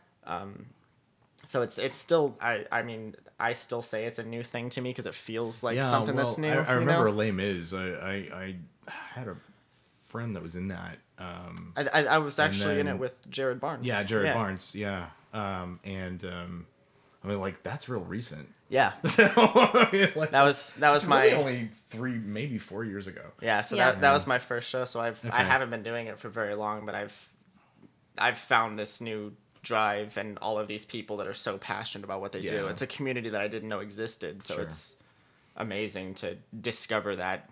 So 1.46 1.62
it's 1.62 1.78
it's 1.78 1.96
still 1.96 2.36
I 2.42 2.66
I 2.72 2.82
mean 2.82 3.16
I 3.40 3.54
still 3.54 3.82
say 3.82 4.06
it's 4.06 4.20
a 4.20 4.24
new 4.24 4.44
thing 4.44 4.70
to 4.72 4.82
me 4.82 4.90
because 4.92 5.06
it 5.06 5.14
feels 5.14 5.64
like 5.64 5.76
yeah, 5.76 5.90
something 5.90 6.16
well, 6.16 6.26
that's 6.28 6.38
new. 6.38 6.50
I, 6.50 6.64
I 6.64 6.74
remember 6.74 7.06
know? 7.06 7.12
Les 7.12 7.32
Mis. 7.32 7.74
I, 7.74 7.86
I, 7.86 8.14
I 8.34 8.56
had 8.88 9.28
a 9.28 9.36
friend 10.08 10.36
that 10.36 10.44
was 10.44 10.56
in 10.56 10.70
that. 10.70 10.98
Um, 11.18 11.74
I, 11.76 11.84
I, 11.88 12.04
I 12.04 12.18
was 12.20 12.40
actually 12.40 12.80
in 12.80 12.88
it 12.88 12.98
with 12.98 13.14
Jared 13.30 13.60
Barnes. 13.60 13.86
yeah, 13.86 14.04
Jared 14.04 14.34
Barnes. 14.34 14.74
Yeah. 14.74 15.08
Um, 15.34 15.80
and 15.84 16.24
um, 16.24 16.66
I 17.24 17.28
mean, 17.28 17.40
like 17.40 17.62
that's 17.64 17.90
real 17.90 18.02
recent. 18.02 18.48
Yeah, 18.68 18.94
So 19.06 19.26
I 19.36 19.90
mean, 19.92 20.12
like, 20.16 20.32
that 20.32 20.44
was 20.44 20.74
that 20.76 20.90
was 20.90 21.06
my 21.06 21.26
really 21.26 21.36
only 21.36 21.70
three, 21.90 22.14
maybe 22.14 22.58
four 22.58 22.84
years 22.84 23.06
ago. 23.06 23.22
Yeah, 23.42 23.62
so 23.62 23.76
Yeah. 23.76 23.92
that 23.92 24.02
that 24.02 24.12
was 24.14 24.26
my 24.26 24.40
first 24.40 24.70
show. 24.70 24.86
So 24.86 25.02
I've 25.02 25.20
I 25.32 25.44
haven't 25.44 25.70
been 25.70 25.84
doing 25.84 26.08
it 26.08 26.18
for 26.18 26.30
very 26.30 26.56
long, 26.56 26.86
but 26.86 26.96
I've 26.96 27.30
I've 28.18 28.38
found 28.38 28.80
this 28.80 29.02
new 29.02 29.34
drive 29.66 30.16
and 30.18 30.38
all 30.40 30.58
of 30.58 30.68
these 30.68 30.86
people 30.86 31.18
that 31.18 31.28
are 31.28 31.34
so 31.34 31.58
passionate 31.58 32.06
about 32.06 32.22
what 32.22 32.32
they 32.32 32.42
do. 32.42 32.68
It's 32.68 32.82
a 32.82 32.88
community 32.88 33.30
that 33.30 33.42
I 33.42 33.50
didn't 33.50 33.68
know 33.70 33.80
existed, 33.82 34.42
so 34.44 34.54
Sure. 34.56 34.64
it's 34.64 34.96
amazing 35.58 36.14
to 36.16 36.38
discover 36.60 37.16
that. 37.18 37.50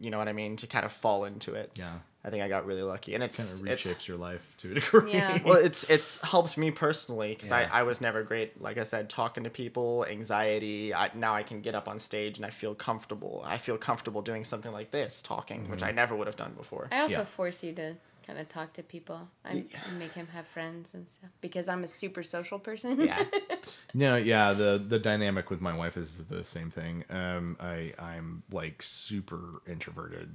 You 0.00 0.10
know 0.10 0.18
what 0.18 0.28
I 0.28 0.32
mean? 0.32 0.56
To 0.56 0.66
kind 0.66 0.84
of 0.84 0.92
fall 0.92 1.24
into 1.24 1.54
it. 1.54 1.70
Mm-hmm. 1.74 1.82
Yeah. 1.82 1.98
I 2.26 2.30
think 2.30 2.42
I 2.42 2.48
got 2.48 2.64
really 2.64 2.80
lucky, 2.82 3.14
and 3.14 3.22
it's 3.22 3.36
Kind 3.36 3.50
of 3.60 3.66
it's 3.66 3.86
reshapes 3.86 4.08
your 4.08 4.16
life 4.16 4.40
to 4.58 4.70
a 4.70 4.74
degree. 4.74 5.12
Yeah. 5.12 5.42
well, 5.44 5.58
it's 5.58 5.84
it's 5.90 6.22
helped 6.22 6.56
me 6.56 6.70
personally 6.70 7.34
because 7.34 7.50
Yeah. 7.50 7.68
I, 7.70 7.80
I 7.80 7.82
was 7.82 8.00
never 8.00 8.22
great. 8.22 8.62
Like 8.62 8.78
I 8.78 8.84
said, 8.84 9.10
talking 9.10 9.44
to 9.44 9.50
people, 9.50 10.06
anxiety. 10.08 10.94
I, 10.94 11.10
now 11.14 11.34
I 11.34 11.42
can 11.42 11.60
get 11.60 11.74
up 11.74 11.86
on 11.86 11.98
stage 11.98 12.38
and 12.38 12.46
I 12.46 12.50
feel 12.50 12.74
comfortable. 12.74 13.42
I 13.44 13.58
feel 13.58 13.76
comfortable 13.76 14.22
doing 14.22 14.44
something 14.46 14.72
like 14.72 14.90
this, 14.90 15.20
talking, 15.20 15.68
which 15.70 15.82
I 15.82 15.88
Mm-hmm. 15.88 15.96
never 15.96 16.16
would 16.16 16.26
have 16.26 16.36
done 16.36 16.54
before. 16.56 16.88
I 16.90 17.00
also 17.00 17.14
Yeah. 17.18 17.24
force 17.26 17.62
you 17.62 17.74
to 17.74 17.94
kind 18.26 18.38
of 18.38 18.48
talk 18.48 18.72
to 18.74 18.82
people 18.82 19.28
and, 19.44 19.68
and 19.88 19.98
make 19.98 20.12
him 20.12 20.26
have 20.28 20.46
friends 20.46 20.94
and 20.94 21.08
stuff 21.08 21.30
because 21.40 21.68
I'm 21.68 21.84
a 21.84 21.88
super 21.88 22.22
social 22.22 22.58
person. 22.58 23.00
Yeah, 23.00 23.22
No, 23.94 24.16
yeah, 24.16 24.52
the 24.52 24.82
the 24.86 24.98
dynamic 24.98 25.50
with 25.50 25.60
my 25.60 25.76
wife 25.76 25.96
is 25.96 26.24
the 26.24 26.44
same 26.44 26.70
thing. 26.70 27.04
Um, 27.10 27.56
I 27.60 27.92
I'm 27.98 28.42
like 28.50 28.82
super 28.82 29.62
introverted, 29.68 30.30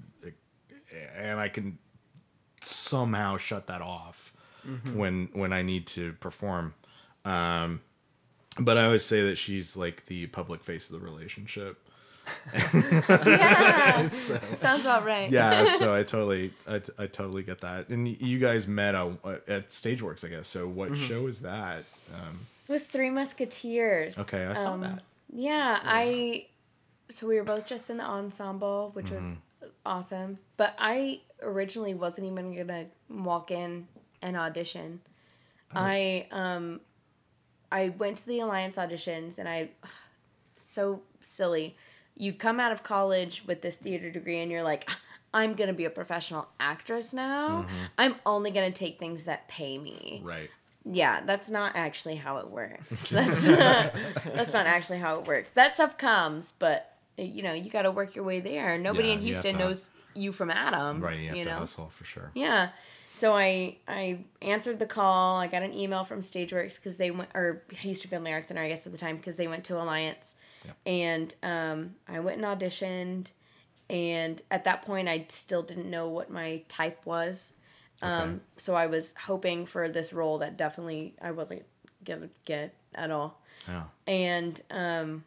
and 1.18 1.40
I 1.40 1.50
can 1.50 1.78
somehow 2.62 3.38
shut 3.38 3.68
that 3.68 3.82
off 3.82 4.34
when 4.94 5.30
when 5.34 5.54
I 5.54 5.62
need 5.62 5.88
to 5.88 6.14
perform. 6.14 6.74
Um, 7.26 7.82
but 8.60 8.78
I 8.78 8.86
always 8.86 9.06
say 9.06 9.22
that 9.24 9.38
she's 9.38 9.76
like 9.78 10.06
the 10.08 10.28
public 10.28 10.64
face 10.64 10.90
of 10.90 11.00
the 11.00 11.06
relationship. 11.06 11.89
yeah. 13.26 14.10
Sounds 14.10 14.82
about 14.82 15.06
right. 15.06 15.30
Yeah, 15.32 15.66
so 15.66 15.94
I 16.00 16.04
totally 16.04 16.54
I, 16.68 16.82
I 16.98 17.08
totally 17.08 17.44
get 17.44 17.62
that. 17.62 17.90
And 17.90 18.08
you 18.08 18.40
guys 18.40 18.68
met 18.68 18.96
uh, 18.96 19.10
at 19.48 19.70
Stageworks, 19.70 20.24
I 20.26 20.30
guess. 20.30 20.48
So 20.48 20.68
what 20.68 20.96
show 20.98 21.28
is 21.28 21.42
that? 21.42 21.84
Um, 22.14 22.40
It 22.68 22.72
was 22.72 22.84
Three 22.84 23.10
Musketeers. 23.10 24.18
okay, 24.20 24.46
I 24.46 24.54
saw 24.56 24.74
Um, 24.74 24.82
that. 24.82 25.02
Yeah, 25.32 25.80
I 25.84 26.48
so 27.10 27.28
we 27.28 27.36
were 27.38 27.44
both 27.44 27.66
just 27.68 27.90
in 27.90 27.98
the 27.98 28.06
ensemble, 28.06 28.92
which 28.94 29.10
was 29.12 29.38
awesome. 29.86 30.40
But 30.58 30.74
I 30.78 31.22
originally 31.42 31.94
wasn't 31.94 32.28
even 32.28 32.56
gonna 32.56 32.86
walk 33.10 33.52
in 33.52 33.88
and 34.22 34.36
audition. 34.36 35.02
I 35.74 36.28
um, 36.32 36.82
I 37.72 37.90
went 37.90 38.18
to 38.18 38.26
the 38.26 38.40
Alliance 38.40 38.78
auditions, 38.78 39.38
and 39.38 39.48
I 39.48 39.70
so 40.64 41.02
silly. 41.22 41.76
You 42.20 42.34
come 42.34 42.60
out 42.60 42.72
of 42.72 42.84
college 42.84 43.44
with 43.48 43.62
this 43.64 43.78
theater 43.78 44.12
degree, 44.12 44.40
and 44.42 44.52
you're 44.52 44.64
like. 44.64 44.90
I'm 45.32 45.54
gonna 45.54 45.74
be 45.74 45.86
a 45.86 45.92
professional 45.92 46.48
actress 46.60 47.14
now. 47.14 47.62
Mm-hmm. 47.62 47.76
I'm 48.00 48.16
only 48.26 48.50
gonna 48.50 48.72
take 48.72 48.98
things 48.98 49.26
that 49.26 49.48
pay 49.48 49.78
me. 49.78 50.24
Right. 50.26 50.50
Yeah, 50.84 51.22
that's 51.24 51.52
not 51.52 51.74
actually 51.76 52.16
how 52.16 52.38
it 52.38 52.50
works. 52.50 53.10
That's 53.12 53.44
not, 53.46 53.94
that's 54.34 54.54
not 54.54 54.66
actually 54.66 54.98
how 54.98 55.20
it 55.20 55.28
works. 55.28 55.52
That 55.54 55.76
stuff 55.76 56.00
comes, 56.00 56.54
but 56.58 56.96
you 57.16 57.44
know, 57.44 57.54
you 57.54 57.70
got 57.70 57.84
to 57.84 57.92
work 57.92 58.16
your 58.16 58.24
way 58.26 58.40
there. 58.40 58.76
Nobody 58.80 59.10
Yeah, 59.10 59.14
in 59.16 59.20
you 59.20 59.26
Houston 59.26 59.54
to- 59.54 59.60
knows 59.60 59.90
you 60.16 60.32
from 60.32 60.50
Adam. 60.50 61.00
Right. 61.00 61.20
You 61.20 61.28
have 61.28 61.38
you 61.38 61.44
to 61.44 61.52
know. 61.52 61.58
hustle 61.58 61.92
for 61.96 62.06
sure. 62.06 62.32
Yeah. 62.34 62.70
So 63.14 63.36
I 63.36 63.78
I 63.88 64.22
answered 64.42 64.80
the 64.80 64.88
call. 64.88 65.38
I 65.38 65.46
got 65.46 65.62
an 65.62 65.74
email 65.76 66.06
from 66.06 66.22
StageWorks 66.22 66.78
because 66.78 66.98
they 66.98 67.12
went 67.12 67.30
or 67.36 67.62
Houston 67.70 68.10
Family 68.10 68.32
Arts 68.34 68.48
Center, 68.48 68.62
I 68.64 68.70
guess 68.70 68.88
at 68.88 68.94
the 68.94 68.98
time, 68.98 69.18
because 69.18 69.38
they 69.38 69.48
went 69.48 69.64
to 69.66 69.80
Alliance, 69.80 70.34
and 70.86 71.34
um, 71.44 71.96
I 72.08 72.20
went 72.20 72.44
and 72.44 72.46
auditioned. 72.46 73.32
And 73.90 74.42
at 74.52 74.66
that 74.66 74.84
point, 74.84 75.08
I 75.08 75.26
still 75.30 75.64
didn't 75.64 75.90
know 75.90 76.08
what 76.10 76.30
my 76.30 76.62
type 76.68 77.06
was. 77.06 77.54
Um, 78.02 78.12
Okay. 78.12 78.40
so 78.58 78.76
I 78.76 78.86
was 78.86 79.14
hoping 79.26 79.66
for 79.66 79.90
this 79.90 80.14
role 80.14 80.38
that 80.40 80.58
definitely 80.58 81.16
I 81.22 81.32
wasn't 81.32 81.64
gonna 82.06 82.30
get 82.46 82.74
at 82.96 83.12
all 83.12 83.42
Yeah. 83.68 83.84
and 84.08 84.62
um 84.72 85.26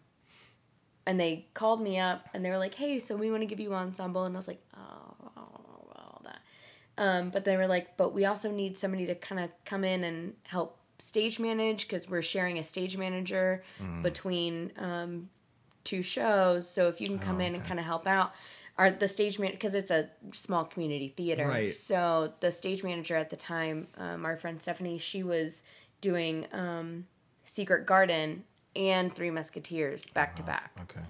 and 1.07 1.21
they 1.21 1.47
called 1.53 1.83
me 1.83 1.99
up 1.99 2.29
and 2.33 2.43
they 2.45 2.49
were 2.51 2.57
like 2.59 2.75
hey 2.75 2.99
so 2.99 3.15
we 3.15 3.31
want 3.31 3.43
to 3.43 3.47
give 3.47 3.61
you 3.61 3.75
ensemble 3.75 4.25
and 4.25 4.35
i 4.35 4.39
was 4.39 4.49
like 4.49 4.63
oh, 4.75 5.15
well 5.37 6.23
that 6.25 6.41
um 6.97 7.29
but 7.31 7.45
they 7.45 7.57
were 7.59 7.67
like 7.67 7.97
but 7.99 8.15
we 8.15 8.25
also 8.25 8.51
need 8.51 8.77
somebody 8.79 9.07
to 9.07 9.15
kind 9.15 9.41
of 9.41 9.51
come 9.67 9.85
in 9.85 10.03
and 10.03 10.33
help 10.45 10.79
stage 11.03 11.39
manage 11.39 11.87
because 11.89 12.09
we're 12.09 12.23
sharing 12.23 12.59
a 12.59 12.65
stage 12.65 12.97
manager 12.97 13.63
between 14.03 14.73
um 14.79 15.29
two 15.85 16.03
shows 16.03 16.69
so 16.69 16.87
if 16.89 17.01
you 17.01 17.07
can 17.09 17.19
come 17.19 17.41
in 17.41 17.55
and 17.55 17.65
kind 17.65 17.81
of 17.81 17.85
help 17.85 18.07
out 18.07 18.33
our 18.79 18.91
the 18.91 19.09
stage 19.09 19.39
man 19.39 19.51
because 19.51 19.75
it's 19.75 19.91
a 19.91 20.09
small 20.33 20.65
community 20.65 21.13
theater 21.17 21.47
Right. 21.49 21.75
so 21.75 22.33
the 22.41 22.51
stage 22.53 22.85
manager 22.85 23.17
at 23.17 23.31
the 23.31 23.37
time 23.37 23.89
um, 23.99 24.25
our 24.25 24.37
friend 24.37 24.63
stephanie 24.63 24.99
she 24.99 25.23
was 25.23 25.65
doing 26.01 26.47
um 26.53 27.07
Secret 27.45 27.85
Garden 27.87 28.45
and 28.77 29.13
Three 29.15 29.31
Musketeers 29.31 30.07
back 30.07 30.35
to 30.37 30.43
back. 30.43 30.71
Okay. 30.83 31.01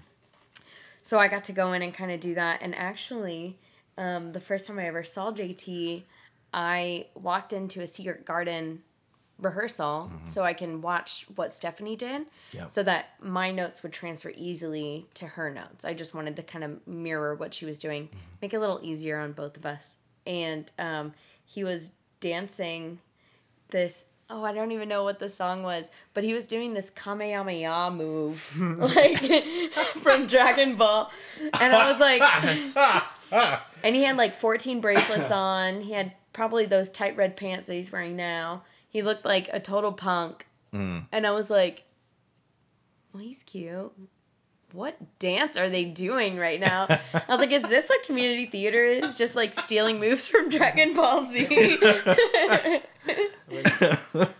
So 1.01 1.17
I 1.19 1.27
got 1.29 1.43
to 1.45 1.53
go 1.53 1.71
in 1.73 1.81
and 1.81 1.93
kind 1.93 2.11
of 2.11 2.19
do 2.19 2.33
that. 2.35 2.61
And 2.61 2.75
actually, 2.75 3.59
um, 3.97 4.33
the 4.33 4.41
first 4.41 4.65
time 4.67 4.77
I 4.79 4.87
ever 4.87 5.03
saw 5.05 5.31
JT, 5.31 6.03
I 6.53 7.05
walked 7.15 7.53
into 7.53 7.79
a 7.81 7.87
Secret 7.87 8.25
Garden 8.25 8.81
rehearsal 9.39 10.11
so 10.25 10.43
I 10.43 10.53
can 10.53 10.81
watch 10.81 11.25
what 11.35 11.53
Stephanie 11.53 11.95
did 11.95 12.27
Yep. 12.51 12.71
so 12.71 12.83
that 12.83 13.07
my 13.21 13.51
notes 13.51 13.83
would 13.83 13.91
transfer 13.91 14.31
easily 14.35 15.07
to 15.15 15.25
her 15.27 15.49
notes. 15.49 15.83
I 15.83 15.93
just 15.93 16.13
wanted 16.13 16.35
to 16.37 16.43
kind 16.43 16.63
of 16.63 16.87
mirror 16.87 17.35
what 17.35 17.53
she 17.53 17.65
was 17.65 17.79
doing, 17.79 18.09
make 18.41 18.53
it 18.53 18.57
a 18.57 18.59
little 18.59 18.79
easier 18.83 19.19
on 19.19 19.33
both 19.33 19.57
of 19.57 19.65
us. 19.65 19.95
And 20.25 20.71
um, 20.79 21.13
he 21.45 21.63
was 21.63 21.89
dancing 22.19 22.99
this 23.69 24.05
oh 24.29 24.43
I 24.43 24.53
don't 24.53 24.71
even 24.71 24.87
know 24.87 25.03
what 25.03 25.19
the 25.19 25.29
song 25.29 25.63
was, 25.63 25.91
but 26.13 26.23
he 26.23 26.33
was 26.33 26.47
doing 26.47 26.73
this 26.73 26.89
Kamehameha 26.89 27.91
move 27.91 28.51
like 28.79 29.19
from 30.01 30.27
Dragon 30.27 30.75
Ball. 30.75 31.11
And 31.59 31.75
I 31.75 31.91
was 31.91 31.99
like 31.99 32.21
and 33.83 33.95
he 33.95 34.03
had 34.03 34.15
like 34.17 34.35
14 34.35 34.79
bracelets 34.79 35.31
on. 35.31 35.81
He 35.81 35.91
had 35.91 36.13
probably 36.31 36.65
those 36.65 36.89
tight 36.89 37.17
red 37.17 37.35
pants 37.35 37.67
that 37.67 37.73
he's 37.73 37.91
wearing 37.91 38.15
now. 38.15 38.63
He 38.93 39.01
looked 39.01 39.25
like 39.25 39.49
a 39.51 39.59
total 39.59 39.91
punk. 39.91 40.45
Mm. 40.71 41.07
And 41.11 41.27
I 41.27 41.31
was 41.31 41.49
like, 41.49 41.83
well, 43.11 43.23
he's 43.23 43.41
cute. 43.43 43.91
What 44.71 45.19
dance 45.19 45.57
are 45.57 45.69
they 45.69 45.83
doing 45.85 46.37
right 46.37 46.59
now? 46.59 46.85
I 47.13 47.23
was 47.27 47.39
like, 47.39 47.51
is 47.51 47.63
this 47.63 47.89
what 47.89 48.05
community 48.05 48.45
theater 48.45 48.85
is? 48.85 49.15
Just 49.15 49.35
like 49.35 49.59
stealing 49.59 49.99
moves 49.99 50.27
from 50.27 50.49
Dragon 50.49 50.95
Ball 50.95 51.25
Z? 51.31 51.47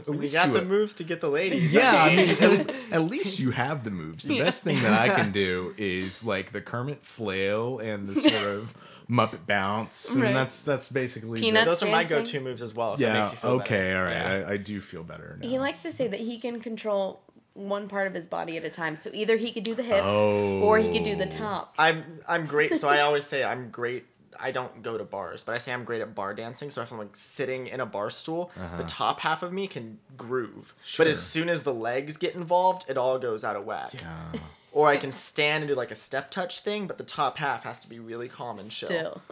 we 0.08 0.30
got 0.30 0.54
the 0.54 0.64
moves 0.66 0.93
to 0.95 1.04
get 1.04 1.22
the 1.22 1.30
ladies. 1.30 1.74
Yeah, 1.74 2.04
I 2.04 2.16
mean, 2.16 2.30
at, 2.41 2.76
at 2.91 3.04
least 3.04 3.39
you 3.39 3.51
have 3.51 3.84
the 3.84 3.91
moves. 3.91 4.24
The 4.24 4.39
best 4.39 4.64
thing 4.64 4.82
that 4.82 4.99
I 4.99 5.10
can 5.14 5.32
do 5.32 5.74
is 5.78 6.24
like 6.24 6.51
the 6.51 6.62
Kermit 6.62 7.06
flail 7.06 7.80
and 7.80 8.08
the 8.08 8.22
sort 8.22 8.34
of 8.34 8.74
Muppet 9.10 9.45
bounce, 9.45 10.12
and 10.12 10.22
Right. 10.24 10.34
that's 10.34 10.64
that's 10.64 10.89
basically 10.89 11.39
the- 11.39 11.45
Peanuts. 11.47 11.66
Those 11.66 11.84
are 11.84 11.91
my 11.91 12.04
Dancing? 12.04 12.18
go-to 12.20 12.39
moves 12.41 12.62
as 12.62 12.74
well. 12.74 12.93
If 12.93 12.99
that 12.99 13.06
yeah. 13.06 13.20
makes 13.20 13.32
you 13.32 13.38
feel 13.38 13.49
Okay. 13.51 13.78
better. 13.78 13.97
All 13.99 14.04
right. 14.06 14.39
Yeah. 14.41 14.47
I, 14.47 14.51
I 14.54 14.58
do 14.58 14.80
feel 14.82 15.04
better. 15.04 15.38
Now. 15.41 15.47
he 15.47 15.60
likes 15.60 15.82
to 15.84 15.91
say 15.91 16.08
that 16.08 16.20
he 16.20 16.39
can 16.39 16.60
control 16.62 17.22
one 17.54 17.88
part 17.88 18.08
of 18.08 18.14
his 18.16 18.26
body 18.26 18.58
at 18.58 18.64
a 18.64 18.70
time. 18.70 18.95
So 18.95 19.12
either 19.14 19.38
he 19.38 19.51
could 19.51 19.64
do 19.64 19.76
the 19.76 19.84
hips 19.84 20.01
Oh. 20.04 20.62
or 20.62 20.80
he 20.80 20.91
could 20.91 21.04
do 21.04 21.16
the 21.16 21.28
top. 21.28 21.76
I'm 21.78 22.20
I'm 22.28 22.45
great. 22.45 22.76
So 22.78 22.88
I 22.89 23.01
always 23.01 23.26
say 23.26 23.43
I'm 23.43 23.70
great. 23.70 24.06
I 24.39 24.49
don't 24.51 24.82
go 24.82 24.97
to 24.97 25.04
bars, 25.04 25.43
but 25.43 25.54
I 25.54 25.60
say 25.60 25.72
I'm 25.72 25.84
great 25.84 26.01
at 26.01 26.16
bar 26.16 26.34
dancing. 26.34 26.72
So 26.72 26.82
if 26.82 26.91
I'm 26.91 26.97
like 26.97 27.16
sitting 27.16 27.68
in 27.68 27.80
a 27.80 27.86
bar 27.86 28.10
stool, 28.10 28.51
uh-huh. 28.58 28.78
the 28.78 28.84
top 28.86 29.20
half 29.20 29.43
of 29.43 29.54
me 29.54 29.68
can 29.68 29.99
groove. 30.18 30.74
But 30.97 31.06
as 31.06 31.22
soon 31.22 31.47
as 31.49 31.62
the 31.62 31.74
legs 31.74 32.18
get 32.18 32.34
involved, 32.34 32.86
it 32.89 32.97
all 32.97 33.20
goes 33.20 33.43
out 33.43 33.56
of 33.56 33.66
whack. 33.66 33.93
Yeah. 33.93 34.39
Or 34.74 34.89
I 34.89 34.97
can 34.97 35.11
stand 35.11 35.63
and 35.63 35.69
do 35.69 35.76
like 35.76 35.91
a 35.91 35.95
step 35.95 36.32
touch 36.32 36.61
thing, 36.61 36.88
but 36.88 36.97
the 36.97 37.03
top 37.03 37.38
half 37.38 37.63
has 37.63 37.80
to 37.82 37.88
be 37.89 37.99
really 37.99 38.28
calm 38.28 38.59
and 38.59 38.69
chill. 38.69 38.88
Still. 38.88 39.21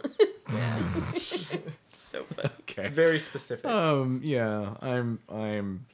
Yeah. 0.52 0.82
so 2.08 2.24
funny. 2.36 2.50
It's 2.76 2.88
very 2.88 3.18
specific. 3.20 3.64
Um. 3.64 4.20
Yeah. 4.22 4.74
I'm. 4.82 5.18
I'm. 5.30 5.86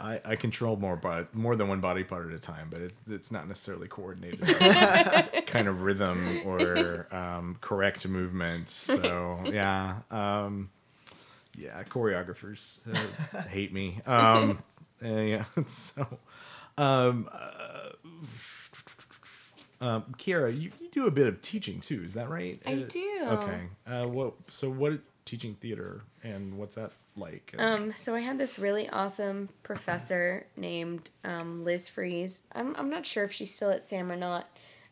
I, 0.00 0.20
I 0.24 0.36
control 0.36 0.76
more, 0.76 0.96
but 0.96 1.32
more 1.32 1.54
than 1.54 1.68
one 1.68 1.80
body 1.80 2.02
part 2.02 2.26
at 2.26 2.32
a 2.32 2.38
time, 2.38 2.66
but 2.70 2.80
it, 2.80 2.92
it's 3.08 3.30
not 3.30 3.46
necessarily 3.46 3.86
coordinated 3.86 4.40
kind 5.46 5.68
of 5.68 5.82
rhythm 5.82 6.42
or 6.44 7.06
um, 7.14 7.56
correct 7.60 8.08
movement. 8.08 8.68
So 8.68 9.40
yeah, 9.44 9.98
um, 10.10 10.70
yeah, 11.56 11.80
choreographers 11.84 12.80
uh, 12.92 13.42
hate 13.42 13.72
me. 13.72 14.00
Um, 14.04 14.64
uh, 15.04 15.08
yeah, 15.08 15.44
so 15.68 16.06
um, 16.76 17.28
uh, 17.30 17.61
um, 19.82 20.04
Kiara, 20.18 20.52
you, 20.58 20.70
you 20.80 20.88
do 20.90 21.06
a 21.06 21.10
bit 21.10 21.26
of 21.26 21.42
teaching 21.42 21.80
too, 21.80 22.02
is 22.04 22.14
that 22.14 22.30
right? 22.30 22.60
I 22.64 22.72
Uh, 22.72 22.76
do. 22.88 23.24
Okay. 23.26 23.60
Uh, 23.86 24.06
what? 24.06 24.34
So 24.48 24.70
what 24.70 25.00
teaching 25.24 25.54
theater 25.60 26.02
and 26.22 26.56
what's 26.56 26.76
that 26.76 26.92
like? 27.16 27.54
Um, 27.58 27.92
so 27.94 28.14
I 28.14 28.20
had 28.20 28.38
this 28.38 28.58
really 28.58 28.88
awesome 28.88 29.48
professor 29.62 30.46
named 30.56 31.10
um, 31.24 31.64
Liz 31.64 31.88
Freeze. 31.88 32.42
I'm, 32.54 32.74
I'm 32.76 32.88
not 32.88 33.04
sure 33.06 33.24
if 33.24 33.32
she's 33.32 33.54
still 33.54 33.70
at 33.70 33.86
Sam 33.88 34.10
or 34.10 34.16
not. 34.16 34.48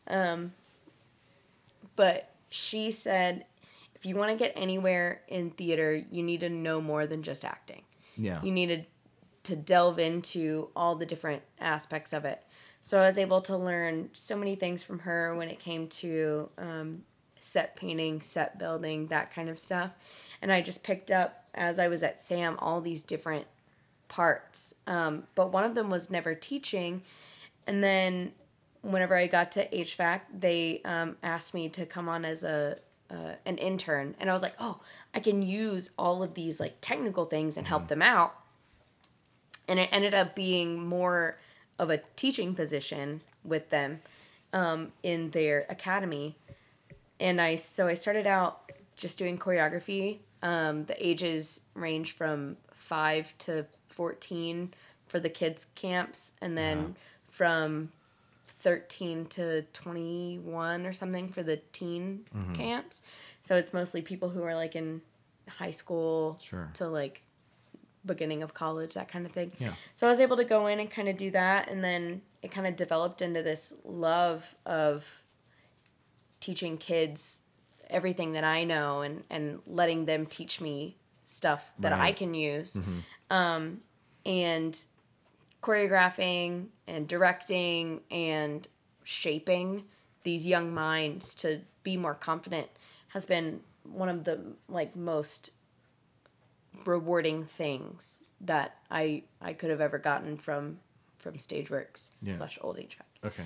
Um, 0.07 0.53
but 1.95 2.29
she 2.49 2.91
said, 2.91 3.45
if 3.95 4.05
you 4.05 4.15
want 4.15 4.31
to 4.31 4.37
get 4.37 4.53
anywhere 4.55 5.21
in 5.27 5.51
theater, 5.51 5.95
you 6.11 6.23
need 6.23 6.39
to 6.41 6.49
know 6.49 6.81
more 6.81 7.05
than 7.05 7.23
just 7.23 7.45
acting. 7.45 7.83
yeah. 8.17 8.41
You 8.43 8.51
needed 8.51 8.87
to 9.43 9.55
delve 9.55 9.99
into 9.99 10.69
all 10.75 10.95
the 10.95 11.05
different 11.05 11.41
aspects 11.59 12.13
of 12.13 12.25
it. 12.25 12.43
So 12.81 12.99
I 12.99 13.07
was 13.07 13.17
able 13.17 13.41
to 13.41 13.55
learn 13.57 14.09
so 14.13 14.35
many 14.35 14.55
things 14.55 14.83
from 14.83 14.99
her 14.99 15.35
when 15.35 15.49
it 15.49 15.59
came 15.59 15.87
to 15.87 16.49
um, 16.57 17.03
set 17.39 17.75
painting, 17.75 18.21
set 18.21 18.57
building, 18.57 19.07
that 19.07 19.33
kind 19.33 19.49
of 19.49 19.59
stuff. 19.59 19.91
And 20.41 20.51
I 20.51 20.61
just 20.61 20.83
picked 20.83 21.11
up 21.11 21.45
as 21.53 21.79
I 21.79 21.87
was 21.87 22.01
at 22.01 22.19
Sam 22.19 22.57
all 22.59 22.81
these 22.81 23.03
different 23.03 23.45
parts. 24.07 24.73
Um, 24.87 25.23
but 25.35 25.51
one 25.51 25.63
of 25.63 25.75
them 25.75 25.89
was 25.89 26.09
never 26.09 26.33
teaching. 26.33 27.03
And 27.67 27.83
then 27.83 28.31
whenever 28.81 29.15
I 29.15 29.27
got 29.27 29.51
to 29.53 29.67
HFAC, 29.69 30.21
they 30.37 30.81
um, 30.83 31.17
asked 31.21 31.53
me 31.53 31.69
to 31.69 31.85
come 31.85 32.09
on 32.09 32.25
as 32.25 32.43
a 32.43 32.77
uh, 33.11 33.35
an 33.45 33.57
intern, 33.57 34.15
and 34.19 34.29
I 34.29 34.33
was 34.33 34.41
like, 34.41 34.55
oh, 34.57 34.79
I 35.13 35.19
can 35.19 35.41
use 35.41 35.89
all 35.97 36.23
of 36.23 36.33
these 36.33 36.61
like 36.61 36.77
technical 36.79 37.25
things 37.25 37.57
and 37.57 37.67
help 37.67 37.89
them 37.89 38.01
out. 38.01 38.33
And 39.67 39.79
it 39.79 39.89
ended 39.91 40.13
up 40.13 40.33
being 40.33 40.79
more 40.79 41.37
of 41.81 41.89
a 41.89 41.97
teaching 42.15 42.53
position 42.55 43.19
with 43.43 43.69
them 43.71 43.99
um, 44.53 44.91
in 45.03 45.31
their 45.31 45.65
academy. 45.69 46.35
And 47.19 47.41
I 47.41 47.55
so 47.57 47.87
I 47.87 47.95
started 47.95 48.25
out 48.27 48.71
just 48.95 49.17
doing 49.17 49.37
choreography. 49.37 50.19
Um, 50.43 50.85
the 50.85 50.95
ages 51.05 51.61
range 51.73 52.15
from 52.15 52.57
five 52.73 53.33
to 53.39 53.65
fourteen 53.89 54.73
for 55.07 55.19
the 55.19 55.29
kids 55.29 55.67
camps, 55.75 56.31
and 56.41 56.57
then 56.57 56.95
from 57.27 57.91
13 58.59 59.25
to 59.25 59.63
21 59.73 60.85
or 60.85 60.93
something 60.93 61.29
for 61.29 61.41
the 61.43 61.57
teen 61.73 62.25
camps. 62.53 63.01
So 63.41 63.55
it's 63.55 63.73
mostly 63.73 64.01
people 64.01 64.29
who 64.29 64.43
are 64.43 64.53
like 64.55 64.75
in 64.75 65.01
high 65.49 65.71
school 65.71 66.37
Sure. 66.41 66.69
to 66.75 66.87
like 66.87 67.23
beginning 68.05 68.43
of 68.43 68.53
college, 68.53 68.93
that 68.95 69.07
kind 69.07 69.25
of 69.25 69.31
thing. 69.31 69.51
Yeah. 69.59 69.73
So 69.95 70.07
I 70.07 70.09
was 70.09 70.19
able 70.19 70.37
to 70.37 70.43
go 70.43 70.67
in 70.67 70.79
and 70.79 70.89
kind 70.89 71.07
of 71.07 71.17
do 71.17 71.31
that. 71.31 71.69
And 71.69 71.83
then 71.83 72.21
it 72.41 72.51
kind 72.51 72.67
of 72.67 72.75
developed 72.75 73.21
into 73.21 73.43
this 73.43 73.73
love 73.83 74.55
of 74.65 75.23
teaching 76.39 76.77
kids 76.77 77.41
everything 77.89 78.31
that 78.31 78.43
I 78.43 78.63
know 78.63 79.01
and 79.01 79.23
and 79.29 79.59
letting 79.67 80.05
them 80.05 80.25
teach 80.25 80.61
me 80.61 80.95
stuff 81.25 81.71
that 81.79 81.93
I 81.93 82.11
can 82.13 82.33
use. 82.33 82.77
Um, 83.29 83.81
and 84.25 84.79
choreographing 85.61 86.67
and 86.87 87.07
directing 87.07 88.01
and 88.09 88.67
shaping 89.03 89.83
these 90.23 90.45
young 90.45 90.73
minds 90.73 91.33
to 91.35 91.61
be 91.83 91.97
more 91.97 92.13
confident 92.13 92.67
has 93.09 93.25
been 93.25 93.61
one 93.83 94.09
of 94.09 94.23
the 94.23 94.39
like 94.67 94.95
most 94.95 95.51
rewarding 96.85 97.45
things 97.45 98.19
that 98.41 98.75
I 98.89 99.23
I 99.41 99.53
could 99.53 99.69
have 99.69 99.81
ever 99.81 99.97
gotten 99.99 100.37
from 100.37 100.79
from 101.19 101.35
Stageworks 101.35 102.09
Yeah. 102.21 102.35
slash 102.35 102.57
Old 102.61 102.79
Age 102.79 102.95
Track. 102.95 103.07
Okay. 103.23 103.43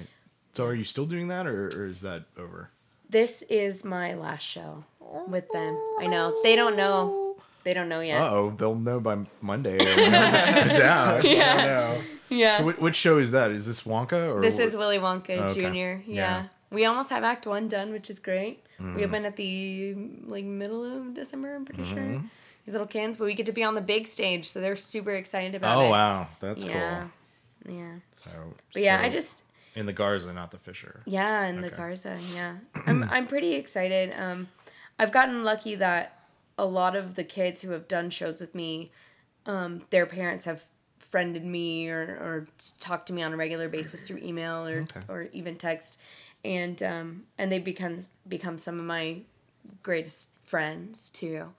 So 0.53 0.65
are 0.65 0.73
you 0.73 0.85
still 0.85 1.05
doing 1.05 1.27
that, 1.27 1.45
or, 1.47 1.65
or 1.75 1.85
is 1.87 1.99
that 2.01 2.23
over? 2.37 2.69
This 3.09 3.41
is 3.49 3.83
my 3.83 4.13
last 4.13 4.43
show 4.43 4.85
with 5.27 5.49
them. 5.51 5.77
I 5.99 6.07
know 6.07 6.33
they 6.43 6.55
don't 6.55 6.77
know. 6.77 7.35
They 7.65 7.73
don't 7.73 7.89
know 7.89 7.99
yet. 7.99 8.21
Oh, 8.21 8.51
they'll 8.55 8.75
know 8.75 8.99
by 8.99 9.17
Monday 9.41 9.77
this 9.77 10.79
out. 10.79 11.23
Yeah. 11.25 11.65
Yeah. 11.65 12.01
Yeah. 12.29 12.57
So 12.59 12.71
which 12.71 12.95
show 12.95 13.17
is 13.17 13.31
that? 13.31 13.51
Is 13.51 13.65
this 13.65 13.81
Wonka 13.83 14.33
or 14.33 14.41
This 14.41 14.59
is 14.59 14.75
Willy 14.75 14.97
Wonka 14.97 15.51
Okay. 15.51 15.53
Jr. 15.63 15.69
Yeah. 15.69 16.03
Yeah. 16.09 16.43
We 16.71 16.85
almost 16.85 17.09
have 17.09 17.23
Act 17.23 17.45
One 17.47 17.67
done, 17.67 17.91
which 17.91 18.09
is 18.09 18.19
great. 18.19 18.63
Mm. 18.79 18.95
We 18.95 19.03
open 19.05 19.25
at 19.25 19.35
the 19.35 19.95
like 20.25 20.45
middle 20.45 20.83
of 20.85 21.13
December, 21.13 21.55
I'm 21.55 21.65
pretty 21.65 21.83
Mm-hmm. 21.83 22.13
sure. 22.13 22.23
These 22.65 22.73
little 22.73 22.87
kids, 22.87 23.17
but 23.17 23.25
we 23.25 23.35
get 23.35 23.45
to 23.45 23.51
be 23.51 23.63
on 23.63 23.75
the 23.75 23.81
big 23.81 24.07
stage, 24.07 24.49
so 24.49 24.59
they're 24.59 24.75
super 24.75 25.11
excited 25.11 25.53
about 25.55 25.77
Oh 25.77 25.81
it. 25.81 25.87
Oh 25.87 25.91
wow, 25.91 26.27
that's 26.39 26.63
Yeah. 26.63 27.07
cool. 27.65 27.73
Yeah. 27.75 27.95
So, 28.13 28.31
But 28.73 28.81
yeah, 28.81 28.99
I 29.01 29.09
just 29.09 29.43
in 29.75 29.85
the 29.85 29.93
Garza, 29.93 30.33
not 30.33 30.51
the 30.51 30.57
Fisher. 30.57 31.01
Yeah, 31.05 31.43
and 31.43 31.63
the 31.63 31.69
Garza. 31.69 32.17
Yeah, 32.33 32.55
I'm 32.87 33.03
I'm 33.03 33.27
pretty 33.27 33.53
excited. 33.53 34.13
Um, 34.17 34.47
I've 34.97 35.11
gotten 35.11 35.43
lucky 35.43 35.75
that 35.75 36.19
a 36.57 36.65
lot 36.65 36.95
of 36.95 37.15
the 37.15 37.23
kids 37.23 37.61
who 37.61 37.71
have 37.71 37.87
done 37.87 38.09
shows 38.09 38.39
with 38.41 38.55
me, 38.55 38.91
um, 39.45 39.83
their 39.91 40.05
parents 40.05 40.45
have 40.45 40.63
friended 40.97 41.45
me 41.45 41.87
or 41.89 42.01
or 42.01 42.47
talked 42.79 43.05
to 43.07 43.13
me 43.13 43.21
on 43.21 43.31
a 43.33 43.37
regular 43.37 43.69
basis 43.69 44.07
through 44.07 44.17
email 44.23 44.65
or 44.67 44.81
Okay. 44.83 45.01
or 45.07 45.23
even 45.33 45.55
text, 45.55 45.97
and 46.43 46.81
um, 46.81 47.23
and 47.37 47.51
they 47.51 47.59
become 47.59 47.99
become 48.27 48.57
some 48.57 48.79
of 48.79 48.85
my 48.85 49.19
greatest 49.83 50.29
friends 50.45 51.09
too. 51.11 51.53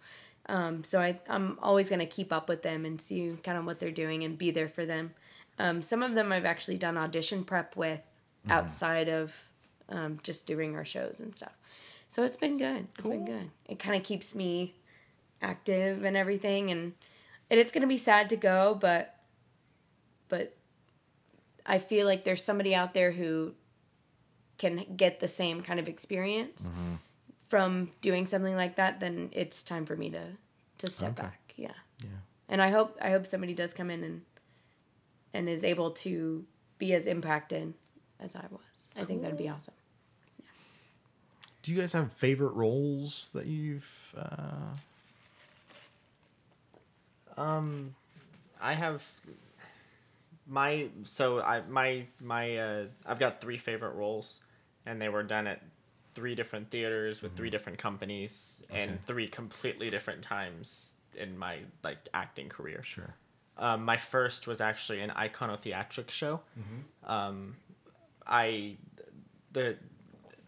Um, 0.49 0.84
so 0.84 1.01
I 1.01 1.18
I'm 1.28 1.59
always 1.61 1.88
gonna 1.90 2.07
keep 2.07 2.32
up 2.32 2.49
with 2.49 2.62
them 2.62 2.84
and 2.84 3.01
see 3.01 3.36
kind 3.42 3.59
of 3.59 3.64
what 3.64 3.80
they're 3.80 3.90
doing 3.90 4.22
and 4.24 4.38
be 4.38 4.51
there 4.51 4.68
for 4.68 4.86
them. 4.86 5.12
Um, 5.59 5.82
some 5.82 6.03
of 6.03 6.14
them 6.14 6.32
I've 6.32 6.44
actually 6.44 6.78
done 6.78 6.97
audition 6.97 7.44
prep 7.44 7.76
with 7.76 8.01
outside 8.49 9.09
of 9.09 9.32
um, 9.88 10.20
just 10.22 10.47
doing 10.47 10.76
our 10.76 10.84
shows 10.84 11.20
and 11.20 11.34
stuff. 11.34 11.53
So 12.09 12.22
it's 12.22 12.36
been 12.36 12.59
good. 12.59 12.86
It's 12.97 13.07
been 13.07 13.24
good. 13.24 13.51
It 13.68 13.78
kind 13.78 13.97
of 13.97 14.05
keeps 14.05 14.34
me 14.34 14.74
active 15.42 16.05
and 16.05 16.16
everything, 16.16 16.70
and 16.70 16.92
and 17.51 17.59
it's 17.59 17.72
gonna 17.72 17.86
be 17.88 17.97
sad 17.97 18.28
to 18.30 18.36
go, 18.36 18.76
but 18.80 19.14
but 20.28 20.57
I 21.64 21.78
feel 21.78 22.07
like 22.07 22.24
there's 22.24 22.44
somebody 22.44 22.74
out 22.74 22.94
there 22.94 23.11
who 23.12 23.55
can 24.59 24.84
get 24.97 25.20
the 25.20 25.28
same 25.28 25.61
kind 25.62 25.78
of 25.80 25.88
experience 25.88 26.70
from 27.49 27.90
doing 28.01 28.26
something 28.26 28.55
like 28.57 28.76
that. 28.76 29.01
Then 29.01 29.30
it's 29.32 29.62
time 29.62 29.86
for 29.86 29.97
me 29.97 30.11
to 30.11 30.32
to 30.78 30.90
step 30.90 31.12
Okay. 31.12 31.22
back. 31.22 31.55
Yeah. 31.57 31.72
Yeah. 32.03 32.09
And 32.49 32.61
I 32.62 32.70
hope 32.70 32.97
I 33.01 33.11
hope 33.11 33.26
somebody 33.26 33.55
does 33.55 33.72
come 33.74 33.90
in 33.90 34.03
and 34.05 34.22
and 35.32 35.49
is 35.49 35.64
able 35.64 35.90
to 35.90 36.44
be 36.78 36.92
as 36.92 37.07
impacted 37.07 37.74
as 38.20 38.36
I 38.36 38.44
was. 38.51 38.61
I 38.97 39.05
think 39.05 39.22
that'd 39.22 39.36
be 39.38 39.49
awesome. 39.49 39.74
Do 41.62 41.72
you 41.74 41.80
guys 41.80 41.92
have 41.94 42.12
favorite 42.12 42.53
roles 42.55 43.30
that 43.34 43.47
you've? 43.47 44.14
Uh... 44.16 44.76
Um, 47.36 47.94
I 48.61 48.72
have 48.74 49.03
my 50.47 50.88
so 51.05 51.40
I 51.40 51.61
my 51.68 52.07
my 52.20 52.57
uh 52.57 52.84
I've 53.05 53.18
got 53.18 53.40
three 53.40 53.59
favorite 53.59 53.94
roles, 53.94 54.40
and 54.86 55.01
they 55.03 55.09
were 55.09 55.22
done 55.22 55.47
at 55.47 55.61
three 56.16 56.34
different 56.34 56.70
theaters 56.70 57.20
with 57.22 57.36
three 57.36 57.50
different 57.50 57.78
companies 57.78 58.64
and 58.70 58.98
three 59.06 59.28
completely 59.28 59.90
different 59.90 60.22
times 60.22 60.94
in 61.14 61.36
my 61.36 61.58
like 61.84 61.98
acting 62.14 62.48
career. 62.48 62.82
Sure. 62.82 63.14
Um, 63.58 63.84
my 63.84 63.98
first 63.98 64.46
was 64.46 64.60
actually 64.60 65.00
an 65.00 65.10
iconotheatric 65.10 66.10
show. 66.10 66.40
Um, 67.04 67.56
I 68.26 68.76
the 69.52 69.76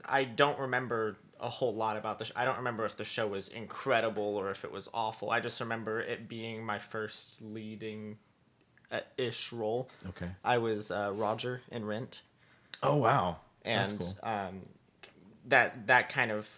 I 0.05 0.25
don't 0.25 0.59
remember 0.59 1.19
a 1.39 1.51
whole 1.51 1.75
lot 1.75 1.97
about 1.97 2.19
the. 2.19 2.25
Sh- 2.25 2.33
I 2.35 2.45
don't 2.47 2.57
remember 2.57 2.85
if 2.87 2.97
the 2.97 3.05
show 3.05 3.27
was 3.27 3.49
incredible 3.49 4.37
or 4.37 4.51
if 4.51 4.65
it 4.65 4.73
was 4.73 4.89
awful. 4.95 5.31
I 5.31 5.41
just 5.41 5.61
remember 5.61 6.01
it 6.01 6.29
being 6.29 6.65
my 6.65 6.79
first 6.79 7.37
leading 7.41 8.17
uh, 8.91 9.01
ish 9.17 9.53
role. 9.53 9.91
Okay. 10.09 10.31
I 10.43 10.59
was 10.59 10.91
uh, 10.91 11.13
Roger 11.15 11.61
in 11.71 11.85
Rent, 11.85 12.23
Oh 12.83 12.97
wow, 12.97 13.37
and 13.63 13.91
that's 13.91 13.93
cool. 13.93 14.17
um, 14.23 14.63
that 15.49 15.87
that 15.87 16.09
kind 16.09 16.31
of 16.31 16.49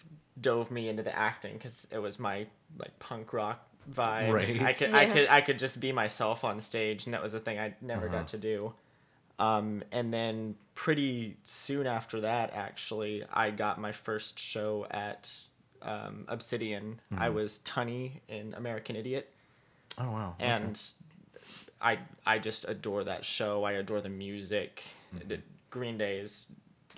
dove 0.41 0.71
me 0.71 0.89
into 0.89 1.03
the 1.03 1.17
acting 1.17 1.55
because 1.55 1.87
it 1.91 1.99
was 1.99 2.19
my 2.19 2.47
like 2.79 2.99
punk 2.99 3.33
rock 3.33 3.67
vibe. 3.91 4.33
Right. 4.33 4.61
I 4.63 4.73
could 4.73 4.95
I 4.95 5.07
could 5.07 5.29
I 5.29 5.41
could 5.41 5.59
just 5.59 5.81
be 5.81 5.93
myself 5.93 6.45
on 6.45 6.61
stage, 6.61 7.05
and 7.07 7.15
that 7.15 7.23
was 7.23 7.35
a 7.35 7.41
thing 7.41 7.59
I 7.59 7.75
never 7.81 8.07
Uh-huh. 8.07 8.19
got 8.19 8.29
to 8.29 8.39
do. 8.39 8.73
Um, 9.39 9.83
and 9.91 10.13
then 10.13 10.57
pretty 10.75 11.37
soon 11.45 11.87
after 11.87 12.21
that, 12.21 12.53
actually, 12.53 13.25
I 13.33 13.51
got 13.51 13.81
my 13.81 13.91
first 13.93 14.39
show 14.39 14.87
at 14.91 15.31
um, 15.81 16.27
Obsidian. 16.29 17.01
I 17.17 17.27
Mm-hmm. 17.27 17.35
was 17.37 17.59
Tunny 17.59 18.21
in 18.29 18.53
American 18.55 18.97
Idiot, 18.97 19.31
Oh 19.99 20.11
wow. 20.11 20.35
okay. 20.39 20.45
and 20.47 20.79
I 21.81 21.99
I 22.27 22.39
just 22.39 22.67
adore 22.69 23.05
that 23.05 23.25
show. 23.25 23.65
I 23.65 23.73
adore 23.73 24.01
the 24.03 24.11
music. 24.11 24.83
Mm-hmm. 25.15 25.29
The 25.29 25.39
Green 25.71 25.97
Days 25.97 26.49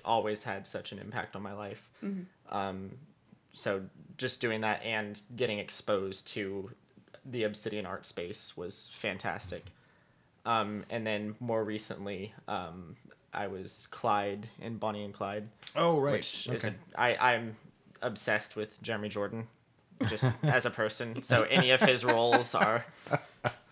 always 0.05 0.45
had 0.45 0.67
such 0.67 0.93
an 0.93 0.99
impact 0.99 1.37
on 1.37 1.43
my 1.43 1.53
life. 1.53 1.89
Um, 2.51 2.93
so 3.53 3.83
just 4.17 4.41
doing 4.41 4.61
that 4.63 4.83
and 4.85 5.21
getting 5.37 5.59
exposed 5.59 6.29
to 6.29 6.71
the 7.25 7.45
Obsidian 7.45 7.87
art 7.87 8.07
space 8.07 8.57
was 8.57 8.91
fantastic. 8.97 9.67
Um, 10.45 10.85
and 10.91 11.07
then 11.07 11.37
more 11.39 11.63
recently, 11.63 12.35
um, 12.49 12.97
I 13.33 13.47
was 13.47 13.87
Clyde 13.91 14.49
in 14.61 14.79
Bonnie 14.79 15.05
and 15.05 15.15
Clyde, 15.15 15.49
oh 15.77 15.99
right. 15.99 16.13
which 16.13 16.49
is 16.49 16.65
okay. 16.65 16.75
a, 16.95 17.01
I 17.01 17.35
I'm 17.35 17.57
obsessed 18.03 18.57
with 18.57 18.83
Jeremy 18.83 19.09
Jordan, 19.09 19.47
just 20.09 20.35
as 20.43 20.67
a 20.67 20.71
person. 20.71 21.23
So 21.23 21.43
any 21.43 21.71
of 21.71 21.81
his 21.81 22.05
roles 22.05 22.55
are. 22.55 22.85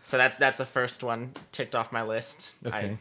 So 0.03 0.16
that's 0.16 0.37
that's 0.37 0.57
the 0.57 0.66
first 0.66 1.03
one 1.03 1.35
ticked 1.53 1.74
off 1.74 1.93
my 1.93 2.03
list. 2.03 2.53
Okay. 2.64 2.76
I, 2.76 2.99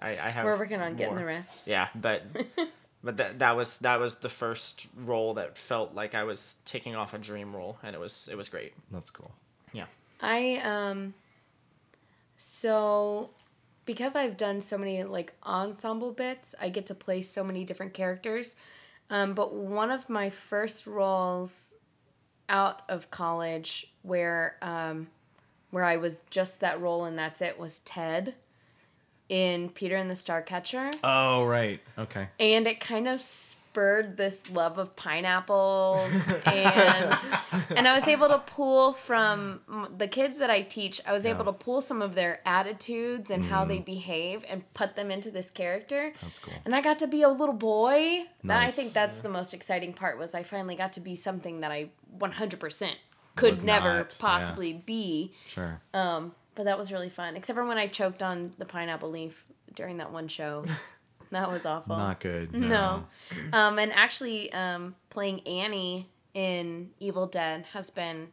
I, 0.00 0.10
I 0.10 0.30
have. 0.30 0.44
We're 0.44 0.58
working 0.58 0.80
on 0.80 0.96
getting 0.96 1.16
the 1.16 1.24
rest. 1.24 1.62
Yeah, 1.66 1.88
but 1.94 2.22
but 3.04 3.16
that 3.16 3.38
that 3.38 3.56
was 3.56 3.78
that 3.78 4.00
was 4.00 4.16
the 4.16 4.28
first 4.28 4.86
role 4.96 5.34
that 5.34 5.56
felt 5.56 5.94
like 5.94 6.14
I 6.14 6.24
was 6.24 6.56
taking 6.64 6.94
off 6.94 7.14
a 7.14 7.18
dream 7.18 7.54
role, 7.54 7.78
and 7.82 7.94
it 7.94 7.98
was 7.98 8.28
it 8.30 8.36
was 8.36 8.48
great. 8.48 8.72
That's 8.90 9.10
cool. 9.10 9.32
Yeah. 9.72 9.86
I 10.20 10.60
um 10.64 11.14
so 12.36 13.30
because 13.84 14.14
I've 14.14 14.36
done 14.36 14.60
so 14.60 14.78
many 14.78 15.02
like 15.04 15.34
ensemble 15.44 16.12
bits, 16.12 16.54
I 16.60 16.68
get 16.68 16.86
to 16.86 16.94
play 16.94 17.22
so 17.22 17.42
many 17.42 17.64
different 17.64 17.94
characters. 17.94 18.56
Um, 19.10 19.32
but 19.32 19.54
one 19.54 19.90
of 19.90 20.10
my 20.10 20.28
first 20.28 20.86
roles 20.86 21.72
out 22.48 22.82
of 22.88 23.10
college 23.10 23.90
where 24.02 24.56
um, 24.62 25.08
where 25.70 25.84
I 25.84 25.96
was 25.96 26.20
just 26.30 26.60
that 26.60 26.80
role 26.80 27.04
and 27.04 27.18
that's 27.18 27.40
it 27.40 27.58
was 27.58 27.80
Ted 27.80 28.34
in 29.28 29.68
Peter 29.70 29.96
and 29.96 30.08
the 30.10 30.14
Starcatcher. 30.14 30.94
Oh 31.04 31.44
right. 31.44 31.80
Okay. 31.98 32.28
and 32.40 32.66
it 32.66 32.80
kind 32.80 33.06
of 33.08 33.20
spurred 33.20 34.16
this 34.16 34.50
love 34.50 34.78
of 34.78 34.96
pineapples 34.96 36.10
and 36.46 37.18
and 37.76 37.86
I 37.86 37.94
was 37.94 38.08
able 38.08 38.26
to 38.28 38.38
pull 38.38 38.94
from 38.94 39.60
the 39.96 40.08
kids 40.08 40.38
that 40.38 40.50
I 40.50 40.62
teach 40.62 41.00
I 41.06 41.12
was 41.12 41.24
able 41.26 41.44
to 41.44 41.52
pull 41.52 41.80
some 41.80 42.00
of 42.02 42.14
their 42.14 42.40
attitudes 42.46 43.30
and 43.30 43.44
how 43.44 43.64
they 43.66 43.78
behave 43.78 44.44
and 44.48 44.62
put 44.74 44.96
them 44.96 45.10
into 45.10 45.30
this 45.30 45.50
character 45.50 46.12
Mm. 46.16 46.20
That's 46.22 46.38
cool. 46.38 46.54
and 46.64 46.74
I 46.74 46.80
got 46.80 46.98
to 47.00 47.06
be 47.06 47.22
a 47.22 47.28
little 47.28 47.54
boy 47.54 48.24
that 48.44 48.62
I 48.62 48.70
think 48.70 48.92
that's 48.94 49.18
the 49.18 49.28
most 49.28 49.52
exciting 49.54 49.92
part 49.92 50.18
was 50.18 50.34
I 50.34 50.42
finally 50.42 50.74
got 50.74 50.94
to 50.94 51.00
be 51.00 51.14
something 51.14 51.60
that 51.60 51.70
I 51.70 51.90
100% 52.18 52.92
could 53.36 53.62
never 53.64 53.98
not, 53.98 54.16
yeah. 54.18 54.18
possibly 54.18 54.72
be 54.72 55.32
Sure. 55.46 55.80
um 55.94 56.34
but 56.58 56.64
that 56.64 56.76
was 56.76 56.90
really 56.90 57.08
fun 57.08 57.36
except 57.36 57.56
for 57.56 57.64
when 57.64 57.78
I 57.78 57.86
choked 57.86 58.20
on 58.20 58.52
the 58.58 58.64
pineapple 58.64 59.10
leaf 59.10 59.44
during 59.76 59.98
that 59.98 60.10
one 60.12 60.26
show 60.26 60.64
that 61.30 61.48
was 61.50 61.64
awful 61.64 61.96
Not 61.96 62.18
good. 62.18 62.52
no. 62.52 62.68
No. 62.68 63.04
Um, 63.52 63.78
and 63.78 63.92
actually, 63.92 64.52
um, 64.52 64.96
playing 65.08 65.46
Annie 65.46 66.08
in 66.34 66.90
Evil 66.98 67.26
Dead 67.28 67.64
has 67.72 67.90
been 67.90 68.28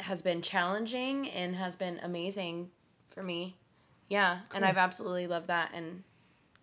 has 0.00 0.20
been 0.20 0.42
challenging 0.42 1.30
and 1.30 1.56
has 1.56 1.76
been 1.76 1.98
amazing 2.02 2.70
for 3.08 3.22
me. 3.22 3.56
Yeah, 4.08 4.40
and 4.52 4.64
I've 4.64 4.76
absolutely 4.76 5.26
loved 5.26 5.46
that. 5.46 5.70
And 5.72 6.02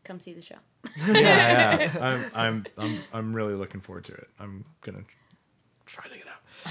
come 0.03 0.20
see 0.20 0.34
the 0.34 0.43
show. 0.43 0.55
yeah, 1.07 1.80
yeah. 1.80 1.91
I'm, 2.01 2.26
I'm, 2.36 2.66
I'm, 2.78 2.99
I'm 3.14 3.34
really 3.34 3.55
looking 3.55 3.82
forward 3.82 4.03
to 4.05 4.14
it. 4.14 4.30
I'm 4.39 4.66
gonna 4.82 5.03
try 5.86 6.07
to 6.07 6.16
get. 6.16 6.28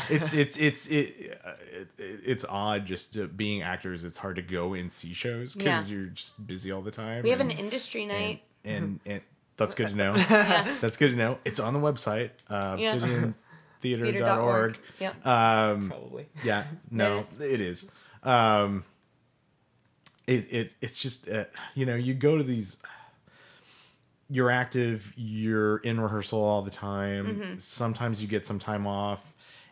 It's, 0.08 0.32
it's, 0.34 0.56
it's, 0.56 0.86
it, 0.88 1.40
uh, 1.44 1.50
it, 1.72 1.88
it's 1.98 2.44
odd 2.48 2.86
just 2.86 3.16
uh, 3.16 3.26
being 3.34 3.62
actors. 3.62 4.04
It's 4.04 4.18
hard 4.18 4.36
to 4.36 4.42
go 4.42 4.74
and 4.74 4.90
see 4.90 5.12
shows 5.14 5.54
because 5.54 5.66
Yeah. 5.66 5.84
you're 5.86 6.06
just 6.06 6.46
busy 6.46 6.70
all 6.72 6.82
the 6.82 6.90
time. 6.90 7.22
We 7.22 7.30
have 7.30 7.40
an 7.40 7.50
industry 7.50 8.06
night. 8.06 8.42
and, 8.64 9.00
and 9.06 9.20
that's 9.56 9.74
good 9.74 9.88
to 9.88 9.94
know. 9.96 10.12
Yeah. 10.30 10.74
That's 10.80 10.96
good 10.96 11.10
to 11.10 11.16
know. 11.16 11.38
It's 11.44 11.60
on 11.60 11.74
the 11.74 11.80
website, 11.80 12.30
uh, 12.48 12.76
Yeah. 12.78 12.94
obsidiantheater.org. 12.96 13.34
Theater.org. 13.80 14.78
Yep. 15.00 15.26
Um, 15.26 15.88
Probably. 15.88 16.26
yeah, 16.44 16.64
no, 16.90 17.22
That 17.38 17.50
it 17.52 17.60
is. 17.60 17.90
Um, 18.22 18.84
it, 20.26 20.46
it 20.52 20.72
it's 20.80 20.98
just 21.00 21.28
uh, 21.28 21.46
you 21.74 21.86
know 21.86 21.94
you 21.96 22.14
go 22.14 22.36
to 22.36 22.44
these. 22.44 22.76
You're 24.28 24.50
active. 24.50 25.12
You're 25.16 25.78
in 25.78 26.00
rehearsal 26.00 26.40
all 26.40 26.62
the 26.62 26.70
time. 26.70 27.26
Mm-hmm. 27.26 27.58
Sometimes 27.58 28.22
you 28.22 28.28
get 28.28 28.46
some 28.46 28.58
time 28.60 28.86
off, 28.86 29.24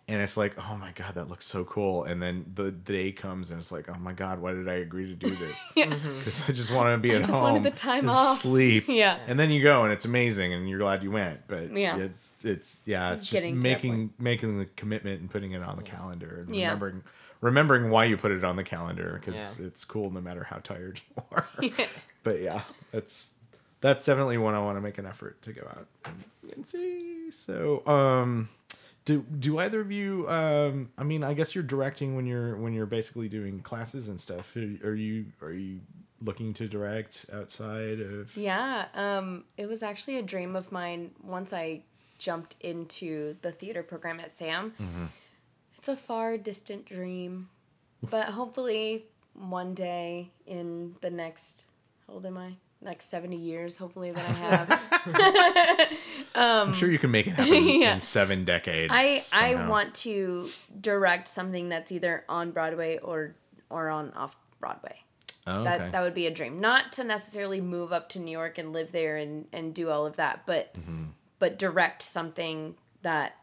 and 0.08 0.20
it's 0.22 0.36
like, 0.38 0.54
oh 0.58 0.76
my 0.76 0.90
god, 0.92 1.14
that 1.16 1.28
looks 1.28 1.44
so 1.44 1.64
cool. 1.64 2.04
And 2.04 2.22
then 2.22 2.50
the, 2.54 2.62
the 2.64 2.70
day 2.72 3.12
comes, 3.12 3.50
and 3.50 3.60
it's 3.60 3.70
like, 3.70 3.88
oh 3.88 3.98
my 4.00 4.12
god, 4.12 4.40
why 4.40 4.52
did 4.52 4.68
I 4.68 4.74
agree 4.76 5.06
to 5.06 5.14
do 5.14 5.34
this? 5.36 5.64
Yeah. 5.76 5.92
Because 6.18 6.42
I 6.48 6.52
just 6.52 6.72
wanted 6.72 6.92
to 6.92 6.98
be 6.98 7.10
at 7.12 7.18
just 7.20 7.30
home. 7.30 7.42
wanted 7.42 7.62
the 7.62 7.70
time 7.70 8.00
and 8.00 8.10
off. 8.10 8.38
Sleep. 8.38 8.84
Yeah. 8.88 9.18
And 9.26 9.38
then 9.38 9.50
you 9.50 9.62
go, 9.62 9.84
and 9.84 9.92
it's 9.92 10.04
amazing, 10.06 10.52
and 10.54 10.68
you're 10.68 10.78
glad 10.78 11.02
you 11.02 11.10
went. 11.10 11.46
But 11.46 11.76
Yeah. 11.76 11.98
it's 11.98 12.32
it's 12.42 12.78
yeah, 12.86 13.12
it's 13.12 13.22
just 13.24 13.32
Getting 13.32 13.56
to 13.56 13.60
making 13.60 14.12
making 14.18 14.58
the 14.58 14.66
commitment 14.76 15.20
and 15.20 15.30
putting 15.30 15.52
it 15.52 15.62
on 15.62 15.76
the 15.76 15.82
calendar 15.82 16.44
and 16.46 16.56
Yeah. 16.56 16.68
remembering 16.68 17.02
remembering 17.40 17.90
why 17.90 18.04
you 18.06 18.16
put 18.16 18.32
it 18.32 18.42
on 18.44 18.56
the 18.56 18.64
calendar 18.64 19.20
because 19.24 19.58
Yeah. 19.60 19.66
it's 19.66 19.84
cool 19.84 20.10
no 20.10 20.20
matter 20.20 20.42
how 20.44 20.56
tired 20.56 21.00
you 21.16 21.22
are. 21.32 21.48
Yeah. 21.62 21.86
But 22.24 22.40
yeah, 22.42 22.62
that's 22.92 23.30
that's 23.80 24.04
definitely 24.04 24.38
one 24.38 24.54
I 24.54 24.58
want 24.58 24.76
to 24.76 24.80
make 24.80 24.98
an 24.98 25.06
effort 25.06 25.40
to 25.42 25.52
go 25.52 25.62
out 25.62 25.86
and, 26.04 26.24
and 26.56 26.66
see. 26.66 27.30
So, 27.30 27.86
um, 27.86 28.48
do 29.08 29.24
do 29.38 29.58
either 29.58 29.80
of 29.80 29.90
you? 29.90 30.28
Um, 30.28 30.90
I 30.98 31.02
mean, 31.02 31.24
I 31.24 31.32
guess 31.32 31.54
you're 31.54 31.64
directing 31.64 32.14
when 32.14 32.26
you're 32.26 32.56
when 32.56 32.74
you're 32.74 32.84
basically 32.84 33.26
doing 33.26 33.60
classes 33.60 34.08
and 34.08 34.20
stuff. 34.20 34.54
Are, 34.54 34.88
are 34.88 34.94
you 34.94 35.24
are 35.40 35.52
you 35.52 35.80
looking 36.20 36.52
to 36.52 36.68
direct 36.68 37.24
outside 37.32 38.00
of? 38.00 38.36
Yeah, 38.36 38.84
um, 38.92 39.44
it 39.56 39.64
was 39.64 39.82
actually 39.82 40.18
a 40.18 40.22
dream 40.22 40.54
of 40.54 40.70
mine 40.70 41.12
once 41.22 41.54
I 41.54 41.84
jumped 42.18 42.56
into 42.60 43.36
the 43.40 43.50
theater 43.50 43.82
program 43.82 44.20
at 44.20 44.36
SAM. 44.36 44.72
Mm-hmm. 44.72 45.04
It's 45.78 45.88
a 45.88 45.96
far 45.96 46.36
distant 46.36 46.84
dream, 46.84 47.48
but 48.10 48.26
hopefully 48.26 49.06
one 49.32 49.72
day 49.72 50.32
in 50.44 50.96
the 51.00 51.08
next, 51.08 51.64
how 52.06 52.14
old 52.14 52.26
am 52.26 52.36
I? 52.36 52.56
Next 52.82 53.08
70 53.08 53.36
years, 53.36 53.78
hopefully 53.78 54.10
that 54.10 54.28
I 54.28 54.32
have. 54.32 55.88
I'm 56.34 56.72
sure 56.74 56.90
you 56.90 56.98
can 56.98 57.10
make 57.10 57.26
it 57.26 57.30
happen 57.36 57.54
Yeah. 57.80 57.94
in 57.94 58.00
seven 58.00 58.44
decades. 58.44 58.92
I 58.94 59.22
I 59.32 59.68
want 59.68 59.94
to 59.96 60.48
direct 60.80 61.28
something 61.28 61.68
that's 61.68 61.90
either 61.92 62.24
on 62.28 62.50
Broadway 62.52 62.98
or 62.98 63.34
or 63.70 63.88
on 63.90 64.12
off 64.12 64.36
Broadway. 64.60 64.96
Oh, 65.46 65.64
That 65.64 65.92
that 65.92 66.02
would 66.02 66.14
be 66.14 66.26
a 66.26 66.30
dream. 66.30 66.60
Not 66.60 66.92
to 66.94 67.04
necessarily 67.04 67.60
move 67.60 67.92
up 67.92 68.08
to 68.10 68.18
New 68.18 68.30
York 68.32 68.58
and 68.58 68.72
live 68.72 68.92
there 68.92 69.16
and 69.16 69.46
and 69.52 69.74
do 69.74 69.88
all 69.90 70.06
of 70.06 70.16
that, 70.16 70.42
but 70.46 70.74
Mm-hmm. 70.74 71.04
but 71.38 71.58
direct 71.58 72.02
something 72.02 72.74
that 73.02 73.36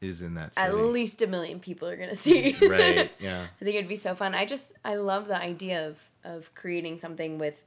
is 0.00 0.22
in 0.22 0.32
that 0.34 0.54
city. 0.54 0.66
at 0.66 0.74
least 0.74 1.20
a 1.20 1.26
million 1.26 1.60
people 1.60 1.86
are 1.86 1.96
gonna 1.96 2.14
see. 2.14 2.56
right. 2.62 3.12
Yeah. 3.20 3.46
I 3.60 3.64
think 3.64 3.76
it'd 3.76 3.88
be 3.88 3.96
so 3.96 4.14
fun. 4.14 4.34
I 4.34 4.46
just 4.46 4.72
I 4.84 4.94
love 4.96 5.26
the 5.28 5.36
idea 5.40 5.86
of 5.88 5.98
of 6.24 6.54
creating 6.54 6.98
something 6.98 7.38
with 7.38 7.60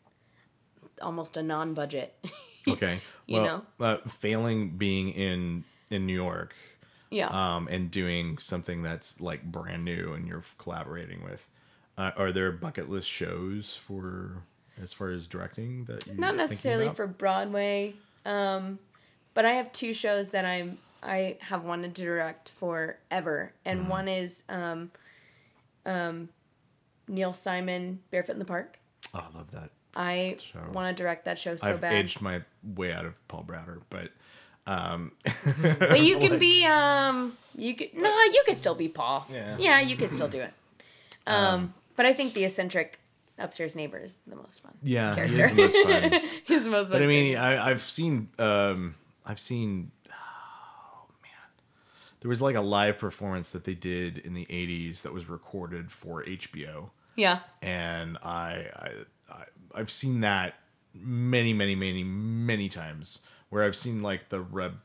almost 1.01 1.37
a 1.37 1.43
non-budget. 1.43 2.13
Okay. 2.73 3.01
You 3.25 3.41
well, 3.41 3.65
uh, 3.79 3.97
failing 4.09 4.71
being 4.71 5.09
in 5.09 5.63
in 5.89 6.05
New 6.05 6.15
York, 6.15 6.53
yeah. 7.09 7.27
um, 7.27 7.67
and 7.69 7.89
doing 7.89 8.37
something 8.37 8.81
that's 8.83 9.19
like 9.21 9.43
brand 9.43 9.85
new 9.85 10.13
and 10.13 10.27
you're 10.27 10.43
collaborating 10.57 11.23
with, 11.23 11.47
uh, 11.97 12.11
are 12.17 12.31
there 12.31 12.51
bucket 12.51 12.89
list 12.89 13.07
shows 13.09 13.75
for 13.75 14.43
as 14.81 14.91
far 14.91 15.09
as 15.11 15.27
directing 15.27 15.85
that 15.85 16.05
you 16.07 16.15
not 16.17 16.35
necessarily 16.35 16.89
for 16.89 17.07
Broadway, 17.07 17.95
um, 18.25 18.79
but 19.33 19.45
I 19.45 19.53
have 19.53 19.71
two 19.71 19.93
shows 19.93 20.31
that 20.31 20.45
I'm 20.45 20.77
I 21.01 21.37
have 21.41 21.63
wanted 21.63 21.95
to 21.95 22.01
direct 22.03 22.49
forever, 22.49 23.53
and 23.65 23.81
Mm-hmm. 23.81 23.89
one 23.89 24.07
is 24.07 24.43
um, 24.49 24.91
um, 25.85 26.29
Neil 27.07 27.33
Simon 27.33 27.99
Barefoot 28.11 28.33
in 28.33 28.39
the 28.39 28.45
Park. 28.45 28.79
Oh, 29.13 29.25
I 29.33 29.37
love 29.37 29.51
that. 29.51 29.71
I 29.95 30.37
Show. 30.41 30.59
want 30.71 30.95
to 30.95 31.03
direct 31.03 31.25
that 31.25 31.37
show 31.37 31.55
so 31.55 31.65
bad. 31.67 31.73
I've 31.73 31.81
bad. 31.81 31.93
aged 31.93 32.21
my 32.21 32.41
way 32.63 32.91
out 32.91 33.05
of 33.05 33.27
Paul 33.27 33.43
Bratter, 33.47 33.81
but 33.89 34.09
um, 34.65 35.11
But 35.79 36.01
you 36.01 36.17
can 36.19 36.39
be 36.47 36.65
um 36.65 37.37
you 37.55 37.75
can 37.75 37.89
no 37.95 38.09
you 38.23 38.43
could 38.45 38.57
still 38.57 38.75
be 38.75 38.87
Paul. 38.87 39.27
Yeah. 39.31 39.57
Yeah, 39.59 39.79
you 39.81 39.95
can 39.95 40.09
still 40.09 40.27
do 40.27 40.39
it. 40.39 40.53
Um, 41.27 41.73
but 41.95 42.05
I 42.05 42.13
think 42.13 42.33
the 42.33 42.43
eccentric 42.43 42.99
upstairs 43.37 43.75
neighbor 43.75 43.97
is 43.97 44.17
the 44.27 44.35
most 44.35 44.61
fun. 44.61 44.73
yeah, 44.83 45.11
he 45.25 45.35
Character. 45.35 45.61
is 45.61 45.73
the 45.73 45.85
most 45.85 46.11
fun. 46.11 46.21
He's 46.45 46.63
the 46.63 46.69
most 46.69 46.89
fun. 46.89 46.91
But 46.93 47.01
I 47.03 47.07
mean. 47.07 47.37
I, 47.37 47.69
I've 47.69 47.81
seen, 47.81 48.29
um, 48.39 48.95
I've 49.25 49.39
seen, 49.39 49.91
oh 50.09 51.05
man, 51.21 51.31
there 52.21 52.29
was 52.29 52.41
like 52.41 52.55
a 52.55 52.61
live 52.61 52.97
performance 52.97 53.49
that 53.51 53.63
they 53.63 53.73
did 53.75 54.17
in 54.17 54.33
the 54.33 54.45
'80s 54.45 55.01
that 55.03 55.13
was 55.13 55.29
recorded 55.29 55.91
for 55.91 56.23
HBO, 56.23 56.89
yeah. 57.15 57.39
and 57.61 58.17
I, 58.23 58.67
I, 58.75 58.89
I 58.89 58.91
I've 59.75 59.91
seen 59.91 60.21
that 60.21 60.55
many, 60.93 61.53
many, 61.53 61.75
many, 61.75 62.03
many 62.03 62.69
times. 62.69 63.19
Where 63.49 63.63
I've 63.63 63.75
seen 63.75 64.01
like 64.01 64.29
the 64.29 64.41
Reb, 64.41 64.79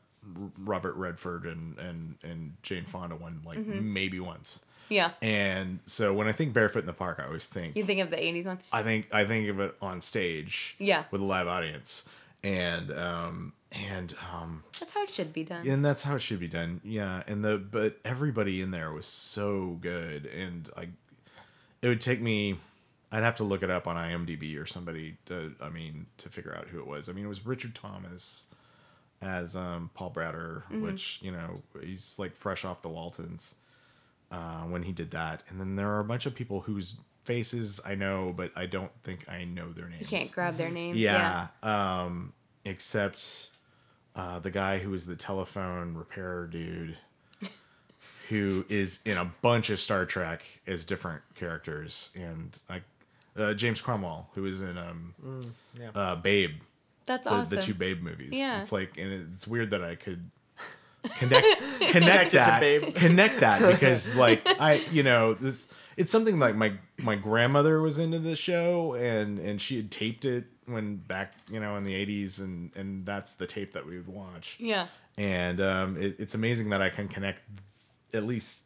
Robert 0.59 0.93
Redford 0.95 1.45
and 1.45 1.77
and 1.79 2.15
and 2.23 2.53
Jane 2.61 2.85
Fonda 2.85 3.15
one 3.15 3.41
like 3.45 3.57
Mm-hmm. 3.59 3.93
maybe 3.93 4.19
once. 4.19 4.63
Yeah. 4.89 5.11
And 5.21 5.79
so 5.85 6.13
when 6.13 6.27
I 6.27 6.31
think 6.31 6.51
Barefoot 6.53 6.79
in 6.79 6.85
the 6.87 6.93
Park, 6.93 7.19
I 7.19 7.25
always 7.27 7.45
think 7.47 7.75
You 7.75 7.83
think 7.85 7.99
of 8.01 8.09
the 8.09 8.17
80s 8.17 8.45
one? 8.47 8.59
I 8.71 8.81
think 8.83 9.07
I 9.13 9.25
think 9.25 9.47
of 9.49 9.59
it 9.59 9.75
on 9.81 10.01
stage, 10.01 10.75
Yeah. 10.79 11.03
with 11.11 11.21
a 11.21 11.25
live 11.25 11.47
audience, 11.47 12.05
and 12.43 12.91
um 12.91 13.53
and 13.71 14.15
um 14.33 14.63
That's 14.79 14.91
how 14.91 15.03
it 15.03 15.13
should 15.13 15.31
be 15.33 15.43
done. 15.43 15.67
and 15.67 15.83
that's 15.85 16.03
how 16.03 16.15
it 16.15 16.21
should 16.21 16.39
be 16.39 16.47
done. 16.47 16.81
Yeah, 16.83 17.21
and 17.27 17.43
the 17.45 17.57
but 17.59 17.97
everybody 18.05 18.61
in 18.61 18.71
there 18.71 18.91
was 18.91 19.05
so 19.05 19.77
good, 19.81 20.25
and 20.25 20.69
I 20.77 20.89
it 21.81 21.87
would 21.87 22.01
take 22.01 22.21
me. 22.21 22.59
I'd 23.11 23.23
have 23.23 23.35
to 23.35 23.43
look 23.43 23.63
it 23.63 23.71
up 23.71 23.87
on 23.87 23.95
IMDb 23.95 24.61
or 24.61 24.65
somebody 24.65 25.17
to, 25.25 25.55
I 25.61 25.69
mean, 25.69 26.05
to 26.17 26.29
figure 26.29 26.55
out 26.55 26.67
who 26.67 26.79
it 26.79 26.85
was. 26.85 27.09
I 27.09 27.13
mean, 27.13 27.25
it 27.25 27.29
was 27.29 27.45
Richard 27.45 27.73
Thomas 27.73 28.43
as 29.21 29.55
um, 29.55 29.89
Paul 29.93 30.11
Bratter, 30.11 30.63
which 30.81 31.19
you 31.21 31.31
know 31.31 31.61
he's 31.81 32.17
like 32.17 32.35
fresh 32.35 32.63
off 32.63 32.81
the 32.81 32.89
Waltons 32.89 33.55
uh, 34.31 34.61
when 34.61 34.83
he 34.83 34.91
did 34.91 35.11
that, 35.11 35.43
and 35.49 35.59
then 35.59 35.75
there 35.75 35.89
are 35.89 35.99
a 35.99 36.05
bunch 36.05 36.25
of 36.25 36.35
people 36.35 36.61
whose 36.61 36.95
faces 37.23 37.81
I 37.85 37.95
know, 37.95 38.33
but 38.35 38.51
I 38.55 38.65
don't 38.65 38.91
think 39.03 39.27
I 39.29 39.43
know 39.43 39.71
their 39.71 39.89
names. 39.89 40.11
You 40.11 40.17
can't 40.17 40.31
grab 40.31 40.57
their 40.57 40.69
names. 40.69 40.97
Yeah. 40.97 41.47
Um, 41.61 42.33
except 42.65 43.49
uh, 44.15 44.39
the 44.39 44.51
guy 44.51 44.79
who 44.79 44.91
was 44.91 45.05
the 45.05 45.15
telephone 45.15 45.95
repair 45.95 46.47
dude, 46.47 46.97
who 48.29 48.65
is 48.69 49.01
in 49.05 49.17
a 49.17 49.25
bunch 49.41 49.69
of 49.69 49.79
Star 49.79 50.05
Trek 50.05 50.43
as 50.65 50.85
different 50.85 51.21
characters, 51.35 52.11
and 52.15 52.57
like 52.69 52.83
uh, 53.39 53.53
James 53.53 53.81
Cromwell, 53.81 54.29
who 54.35 54.45
is 54.45 54.61
in 54.61 54.77
um, 54.77 55.13
yeah. 55.79 55.89
uh, 55.95 56.15
Babe, 56.15 56.61
That's 57.05 57.23
the, 57.23 57.31
awesome. 57.31 57.55
the 57.55 57.61
two 57.61 57.73
Babe 57.73 58.01
movies. 58.01 58.29
Yeah. 58.33 58.61
It's 58.61 58.71
like, 58.71 58.97
and 58.97 59.33
it's 59.33 59.47
weird 59.47 59.71
that 59.71 59.83
I 59.83 59.95
could 59.95 60.29
connect 61.17 61.47
connect 61.91 62.31
that 62.33 62.59
Babe. 62.59 62.93
connect 62.95 63.39
that 63.39 63.61
because 63.71 64.15
like 64.17 64.41
I 64.59 64.81
you 64.91 65.01
know 65.01 65.33
this 65.33 65.71
it's 65.95 66.11
something 66.11 66.39
like 66.39 66.55
my 66.55 66.73
my 66.97 67.15
grandmother 67.15 67.81
was 67.81 67.97
into 67.99 68.19
the 68.19 68.35
show 68.35 68.95
and 68.95 69.39
and 69.39 69.61
she 69.61 69.77
had 69.77 69.91
taped 69.91 70.25
it 70.25 70.43
when 70.65 70.97
back 70.97 71.33
you 71.49 71.59
know 71.61 71.77
in 71.77 71.85
the 71.85 71.93
80s 71.93 72.39
and 72.39 72.75
and 72.75 73.05
that's 73.05 73.31
the 73.35 73.45
tape 73.45 73.71
that 73.73 73.85
we 73.85 73.95
would 73.95 74.09
watch 74.09 74.57
Yeah. 74.59 74.87
and 75.17 75.61
um 75.61 75.95
it, 75.95 76.19
it's 76.19 76.35
amazing 76.35 76.69
that 76.71 76.81
I 76.81 76.89
can 76.89 77.07
connect 77.07 77.43
at 78.13 78.25
least 78.25 78.63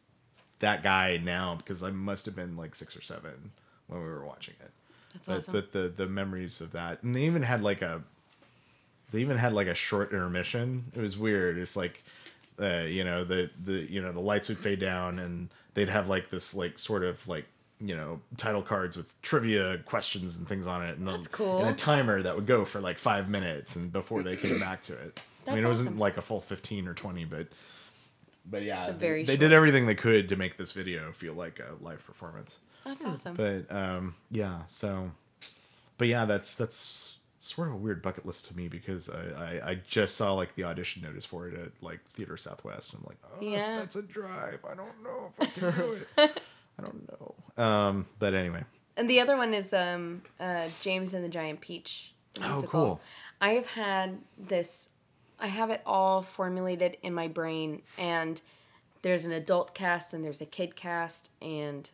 that 0.58 0.82
guy 0.82 1.18
now 1.22 1.54
because 1.54 1.84
I 1.84 1.92
must 1.92 2.26
have 2.26 2.34
been 2.34 2.56
like 2.56 2.74
six 2.74 2.96
or 2.96 3.00
seven 3.02 3.52
when 3.88 4.00
we 4.00 4.08
were 4.08 4.24
watching 4.24 4.54
it. 4.60 4.70
That's 5.12 5.26
but, 5.26 5.36
awesome. 5.38 5.52
but 5.52 5.72
the 5.72 5.88
the 5.88 6.06
memories 6.06 6.60
of 6.60 6.72
that 6.72 7.02
and 7.02 7.14
they 7.14 7.22
even 7.24 7.42
had 7.42 7.62
like 7.62 7.82
a 7.82 8.02
they 9.12 9.20
even 9.20 9.36
had 9.38 9.52
like 9.52 9.68
a 9.68 9.74
short 9.74 10.12
intermission. 10.12 10.84
It 10.94 11.00
was 11.00 11.16
weird. 11.16 11.56
It's 11.58 11.76
like 11.76 12.02
uh, 12.60 12.82
you 12.88 13.04
know 13.04 13.24
the 13.24 13.50
the 13.62 13.90
you 13.90 14.02
know 14.02 14.12
the 14.12 14.20
lights 14.20 14.48
would 14.48 14.58
fade 14.58 14.80
down 14.80 15.18
and 15.18 15.48
they'd 15.74 15.88
have 15.88 16.08
like 16.08 16.30
this 16.30 16.54
like 16.54 16.78
sort 16.78 17.04
of 17.04 17.26
like 17.28 17.46
you 17.80 17.96
know 17.96 18.20
title 18.36 18.62
cards 18.62 18.96
with 18.96 19.20
trivia 19.22 19.78
questions 19.86 20.36
and 20.36 20.48
things 20.48 20.66
on 20.66 20.82
it. 20.84 20.98
And, 20.98 21.06
That's 21.06 21.24
the, 21.24 21.28
cool. 21.28 21.60
and 21.60 21.70
a 21.70 21.74
timer 21.74 22.22
that 22.22 22.34
would 22.34 22.46
go 22.46 22.64
for 22.64 22.80
like 22.80 22.98
five 22.98 23.28
minutes 23.28 23.76
and 23.76 23.92
before 23.92 24.22
they 24.22 24.36
came 24.36 24.58
back 24.58 24.82
to 24.84 24.94
it. 24.94 25.20
That's 25.44 25.52
i 25.52 25.54
mean 25.56 25.64
it 25.64 25.68
wasn't 25.68 25.98
like 25.98 26.16
a 26.16 26.22
full 26.22 26.40
15 26.40 26.88
or 26.88 26.94
20 26.94 27.26
but 27.26 27.48
but 28.50 28.62
yeah 28.62 28.90
they- 28.92 29.24
they, 29.24 29.36
did 29.36 29.52
everything 29.52 29.84
they 29.86 29.94
could 29.94 30.28
to 30.30 30.36
make 30.36 30.56
this 30.56 30.72
video 30.72 31.12
feel 31.12 31.34
like 31.34 31.60
a 31.60 31.74
live 31.84 32.02
performance 32.06 32.60
That's 32.84 33.04
awesome. 33.04 33.34
but 33.34 33.70
um 33.74 34.14
yeah 34.30 34.64
so 34.66 35.10
but 35.98 36.08
yeah 36.08 36.24
that's 36.24 36.54
that's 36.54 37.16
sort 37.38 37.68
of 37.68 37.74
a 37.74 37.76
weird 37.76 38.00
bucket 38.02 38.24
list 38.24 38.46
to 38.48 38.56
me 38.56 38.68
because 38.68 39.10
I, 39.10 39.60
I, 39.62 39.70
I 39.70 39.74
just 39.86 40.16
saw 40.16 40.32
like 40.32 40.54
the 40.54 40.64
audition 40.64 41.02
notice 41.02 41.26
for 41.26 41.46
it 41.46 41.54
at 41.54 41.72
like 41.82 42.00
Theater 42.06 42.38
Southwest. 42.38 42.94
And 42.94 43.02
I'm 43.02 43.06
like, 43.06 43.18
oh, 43.22 43.44
Yeah. 43.44 43.76
that's 43.80 43.96
a 43.96 44.02
drive. 44.02 44.60
I 44.64 44.74
don't 44.74 45.02
know 45.04 45.30
if 45.38 45.48
I 45.48 45.50
can 45.50 45.74
do 45.76 45.92
it. 45.92 46.08
I 46.78 46.82
don't 46.82 47.06
know. 47.56 47.62
Um, 47.62 48.06
but 48.18 48.32
anyway, 48.32 48.64
And 48.96 49.10
the 49.10 49.20
other 49.20 49.36
one 49.36 49.52
is 49.52 49.74
um, 49.74 50.22
uh, 50.40 50.68
James 50.80 51.12
and 51.12 51.22
the 51.22 51.28
Giant 51.28 51.60
Peach. 51.60 52.14
the 52.32 52.46
Oh, 52.50 52.62
cool. 52.66 53.00
I 53.42 53.50
have 53.50 53.66
had 53.66 54.18
this, 54.38 54.88
I 55.38 55.48
have 55.48 55.68
it 55.68 55.82
all 55.84 56.22
formulated 56.22 56.96
in 57.02 57.12
my 57.12 57.28
brain, 57.28 57.82
and 57.98 58.40
there's 59.02 59.26
an 59.26 59.32
adult 59.32 59.74
cast 59.74 60.14
and 60.14 60.24
there's 60.24 60.40
a 60.40 60.46
kid 60.46 60.76
cast, 60.76 61.28
and 61.42 61.90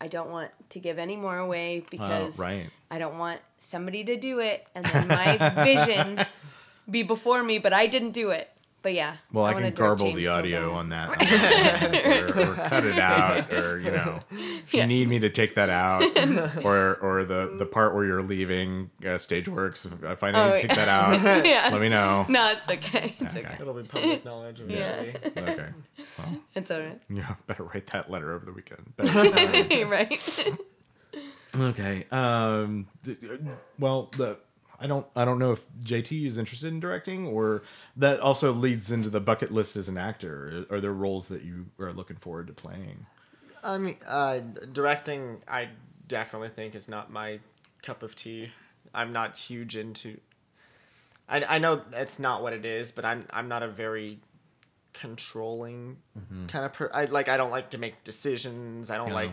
I 0.00 0.08
don't 0.08 0.30
want 0.30 0.50
to 0.70 0.80
give 0.80 0.98
any 0.98 1.16
more 1.16 1.36
away 1.36 1.84
because 1.90 2.38
Oh, 2.38 2.42
right. 2.42 2.70
I 2.90 2.98
don't 2.98 3.18
want 3.18 3.40
somebody 3.58 4.02
to 4.04 4.16
do 4.16 4.38
it 4.38 4.66
and 4.74 4.84
then 4.84 5.08
my 5.08 5.36
vision 5.64 6.24
be 6.90 7.02
before 7.02 7.42
me, 7.42 7.58
but 7.58 7.72
I 7.72 7.86
didn't 7.86 8.12
do 8.12 8.30
it. 8.30 8.48
But 8.82 8.94
yeah. 8.94 9.16
well, 9.30 9.44
I, 9.44 9.52
wanna 9.52 9.66
can 9.72 9.74
garble 9.74 10.06
James 10.06 10.16
the 10.16 10.28
audio 10.28 10.70
bad. 10.70 10.76
on 10.78 10.88
that, 10.88 12.34
or, 12.34 12.50
or 12.52 12.54
cut 12.54 12.84
it 12.84 12.98
out, 12.98 13.52
or 13.52 13.78
you 13.78 13.90
know, 13.90 14.20
if 14.30 14.72
you 14.72 14.80
Yeah. 14.80 14.86
need 14.86 15.06
me 15.06 15.18
to 15.18 15.28
take 15.28 15.54
that 15.56 15.68
out, 15.68 16.02
or 16.64 16.94
or 16.96 17.24
the 17.26 17.56
the 17.58 17.66
part 17.66 17.94
where 17.94 18.04
you're 18.06 18.22
leaving 18.22 18.90
uh, 19.02 19.18
StageWorks, 19.18 19.84
if- 19.84 20.02
if 20.02 20.22
I 20.24 20.30
need 20.30 20.38
Oh, 20.38 20.56
to 20.56 20.62
take 20.66 20.74
that 20.76 20.88
out, 20.88 21.44
yeah. 21.44 21.68
let 21.70 21.80
me 21.82 21.90
know. 21.90 22.24
No, 22.28 22.52
it's 22.52 22.66
okay. 22.70 23.14
It's 23.20 23.36
Okay. 23.36 23.46
okay. 23.46 23.56
It'll 23.60 23.74
be 23.74 23.82
public 23.82 24.24
knowledge 24.24 24.60
Yeah. 24.66 25.00
eventually. 25.02 25.42
Okay, 25.52 25.68
It's 26.54 26.70
all 26.70 26.80
right. 26.80 27.00
yeah, 27.10 27.34
better 27.46 27.64
write 27.64 27.86
that 27.88 28.10
letter 28.10 28.32
over 28.32 28.46
the 28.46 28.52
weekend. 28.52 28.92
Right? 29.90 30.18
Okay. 31.58 32.06
Um. 32.12 32.86
Well, 33.78 34.08
the 34.16 34.38
I 34.80 34.86
don't 34.86 35.06
I 35.14 35.24
don't 35.24 35.38
know 35.38 35.52
if 35.52 35.66
JT 35.84 36.26
is 36.26 36.38
interested 36.38 36.68
in 36.72 36.80
directing, 36.80 37.26
or 37.26 37.62
that 37.96 38.18
also 38.20 38.52
leads 38.52 38.90
into 38.90 39.10
the 39.10 39.20
bucket 39.20 39.52
list 39.52 39.76
as 39.76 39.88
an 39.88 39.98
actor. 39.98 40.64
Are 40.70 40.80
there 40.80 40.92
roles 40.92 41.28
that 41.28 41.42
you 41.42 41.66
are 41.78 41.92
looking 41.92 42.16
forward 42.16 42.46
to 42.46 42.52
playing? 42.54 43.06
I 43.62 43.76
mean, 43.76 43.96
uh, 44.06 44.40
directing, 44.72 45.42
I 45.46 45.68
definitely 46.08 46.48
think 46.48 46.74
is 46.74 46.88
not 46.88 47.12
my 47.12 47.40
cup 47.82 48.02
of 48.02 48.16
tea. 48.16 48.52
I'm 48.94 49.12
not 49.12 49.36
huge 49.36 49.76
into. 49.76 50.18
I, 51.28 51.44
I 51.56 51.58
know 51.58 51.82
it's 51.92 52.18
not 52.18 52.42
what 52.42 52.52
it 52.54 52.64
is, 52.64 52.90
but 52.90 53.04
I'm 53.04 53.26
I'm 53.30 53.48
not 53.48 53.62
a 53.62 53.68
very 53.68 54.18
controlling 54.92 55.98
kind 56.48 56.64
of 56.64 56.72
per. 56.72 56.90
I 56.92 57.04
like 57.04 57.28
I 57.28 57.36
don't 57.36 57.50
like 57.50 57.70
to 57.70 57.78
make 57.78 58.02
decisions. 58.04 58.90
I 58.90 58.96
don't 58.96 59.08
Yeah. 59.08 59.14
like. 59.14 59.30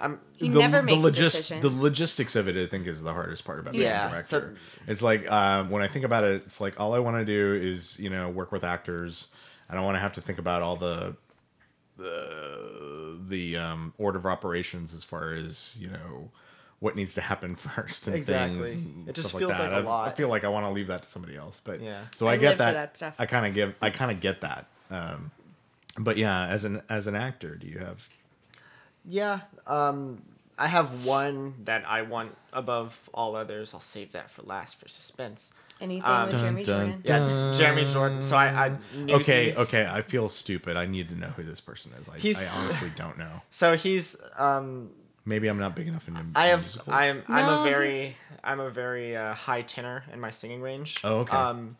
I'm 0.00 0.18
He 0.36 0.48
never 0.48 0.82
makes 0.82 0.98
a 1.04 1.10
logis- 1.22 1.60
The 1.60 1.68
logistics 1.70 2.34
of 2.36 2.48
it, 2.48 2.56
I 2.56 2.66
think, 2.66 2.86
is 2.86 3.02
the 3.02 3.12
hardest 3.12 3.44
part 3.44 3.60
about 3.60 3.72
being 3.72 3.84
Yeah, 3.84 4.06
a 4.08 4.10
director. 4.10 4.56
so- 4.56 4.60
it's 4.86 5.02
like 5.02 5.30
um, 5.30 5.70
when 5.70 5.82
I 5.82 5.88
think 5.88 6.04
about 6.04 6.24
it, 6.24 6.42
it's 6.46 6.60
like 6.60 6.80
all 6.80 6.94
I 6.94 6.98
want 6.98 7.16
to 7.18 7.24
do 7.24 7.54
is 7.54 7.98
you 7.98 8.10
know 8.10 8.28
work 8.28 8.50
with 8.52 8.64
actors. 8.64 9.28
I 9.68 9.74
don't 9.74 9.84
want 9.84 9.96
to 9.96 10.00
have 10.00 10.14
to 10.14 10.20
think 10.20 10.38
about 10.38 10.62
all 10.62 10.76
the 10.76 11.14
the 11.96 13.18
the 13.28 13.56
um, 13.56 13.92
order 13.98 14.18
of 14.18 14.26
operations 14.26 14.94
as 14.94 15.04
far 15.04 15.32
as 15.32 15.76
you 15.78 15.88
know 15.88 16.30
what 16.78 16.96
needs 16.96 17.14
to 17.14 17.20
happen 17.20 17.54
first 17.56 18.06
and 18.06 18.16
Exactly. 18.16 18.70
things. 18.74 19.08
It 19.08 19.14
just 19.14 19.36
feels 19.36 19.52
that. 19.52 19.60
like 19.60 19.72
a 19.72 19.74
I- 19.76 19.80
lot. 19.80 20.08
I 20.08 20.12
feel 20.12 20.28
like 20.28 20.44
I 20.44 20.48
want 20.48 20.66
to 20.66 20.70
leave 20.70 20.86
that 20.88 21.02
to 21.02 21.08
somebody 21.08 21.36
else, 21.36 21.60
but 21.62 21.80
Yeah. 21.80 22.00
So 22.16 22.26
I, 22.26 22.32
I 22.32 22.36
get 22.38 22.58
that. 22.58 22.94
that. 22.94 23.14
I 23.18 23.26
kind 23.26 23.46
of 23.46 23.54
give. 23.54 23.74
I 23.82 23.90
kind 23.90 24.10
of 24.10 24.20
get 24.20 24.40
that. 24.40 24.66
Um, 24.90 25.30
but 25.98 26.16
yeah, 26.16 26.46
as 26.46 26.64
an 26.64 26.82
as 26.88 27.06
an 27.06 27.14
actor, 27.16 27.54
do 27.56 27.66
you 27.66 27.78
have? 27.80 28.08
Yeah, 29.04 29.40
um, 29.66 30.22
I 30.58 30.66
have 30.68 31.04
one 31.06 31.54
that 31.64 31.84
I 31.86 32.02
want 32.02 32.36
above 32.52 33.08
all 33.14 33.34
others. 33.36 33.72
I'll 33.74 33.80
save 33.80 34.12
that 34.12 34.30
for 34.30 34.42
last 34.42 34.78
for 34.78 34.88
suspense. 34.88 35.52
Anything 35.80 36.04
Um, 36.04 36.28
with 36.28 36.38
Jeremy 36.38 36.62
dun, 36.62 37.02
Jordan? 37.02 37.02
Yeah, 37.06 37.52
Jeremy 37.56 37.86
Jordan. 37.86 38.22
So 38.22 38.36
I, 38.36 38.66
I 38.66 38.78
Okay, 39.14 39.54
okay. 39.56 39.86
I 39.90 40.02
feel 40.02 40.28
stupid. 40.28 40.76
I 40.76 40.84
need 40.84 41.08
to 41.08 41.14
know 41.18 41.28
who 41.28 41.42
this 41.42 41.60
person 41.60 41.92
is. 41.98 42.06
I, 42.08 42.18
He's- 42.18 42.36
I 42.38 42.46
honestly 42.60 42.92
don't 42.96 43.16
know. 43.16 43.40
So 43.50 43.76
he's 43.76 44.16
um, 44.36 44.90
Maybe 45.24 45.48
I'm 45.48 45.58
not 45.58 45.74
big 45.76 45.88
enough 45.88 46.06
into. 46.08 46.22
I 46.34 46.48
have 46.48 46.60
musicals. 46.62 46.88
I'm 46.94 47.22
I'm 47.28 47.46
No, 47.46 47.60
a 47.60 47.64
very 47.64 48.16
I'm 48.44 48.60
a 48.60 48.68
very 48.70 49.16
uh, 49.16 49.32
high 49.34 49.62
tenor 49.62 50.04
in 50.12 50.20
my 50.20 50.30
singing 50.30 50.60
range. 50.60 50.98
Oh, 51.04 51.20
okay. 51.20 51.36
Um, 51.36 51.76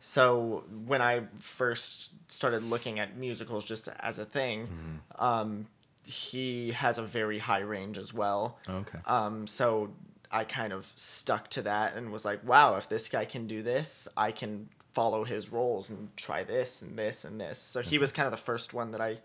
so 0.00 0.64
when 0.86 1.00
I 1.00 1.22
first 1.38 2.10
started 2.30 2.62
looking 2.64 2.98
at 2.98 3.16
musicals 3.16 3.64
just 3.64 3.88
as 4.00 4.18
a 4.18 4.24
thing, 4.24 4.66
Mm-hmm. 4.66 5.24
um, 5.24 5.66
he 6.04 6.72
has 6.72 6.98
a 6.98 7.02
very 7.02 7.38
high 7.38 7.60
range 7.60 7.98
as 7.98 8.12
well. 8.12 8.58
Oh, 8.68 8.76
okay. 8.78 8.98
Um, 9.06 9.46
so 9.46 9.90
I 10.30 10.44
kind 10.44 10.72
of 10.72 10.92
stuck 10.94 11.48
to 11.50 11.62
that 11.62 11.94
and 11.96 12.10
was 12.12 12.24
like, 12.24 12.46
wow, 12.46 12.76
if 12.76 12.88
this 12.88 13.08
guy 13.08 13.24
can 13.24 13.46
do 13.46 13.62
this, 13.62 14.08
I 14.16 14.32
can 14.32 14.68
follow 14.92 15.24
his 15.24 15.50
roles 15.50 15.88
and 15.90 16.14
try 16.16 16.44
this 16.44 16.82
and 16.82 16.98
this 16.98 17.24
and 17.24 17.40
this. 17.40 17.58
So 17.58 17.80
he 17.80 17.98
was 17.98 18.12
kind 18.12 18.26
of 18.26 18.32
the 18.32 18.36
first 18.36 18.74
one 18.74 18.90
that 18.92 19.00
I 19.00 19.18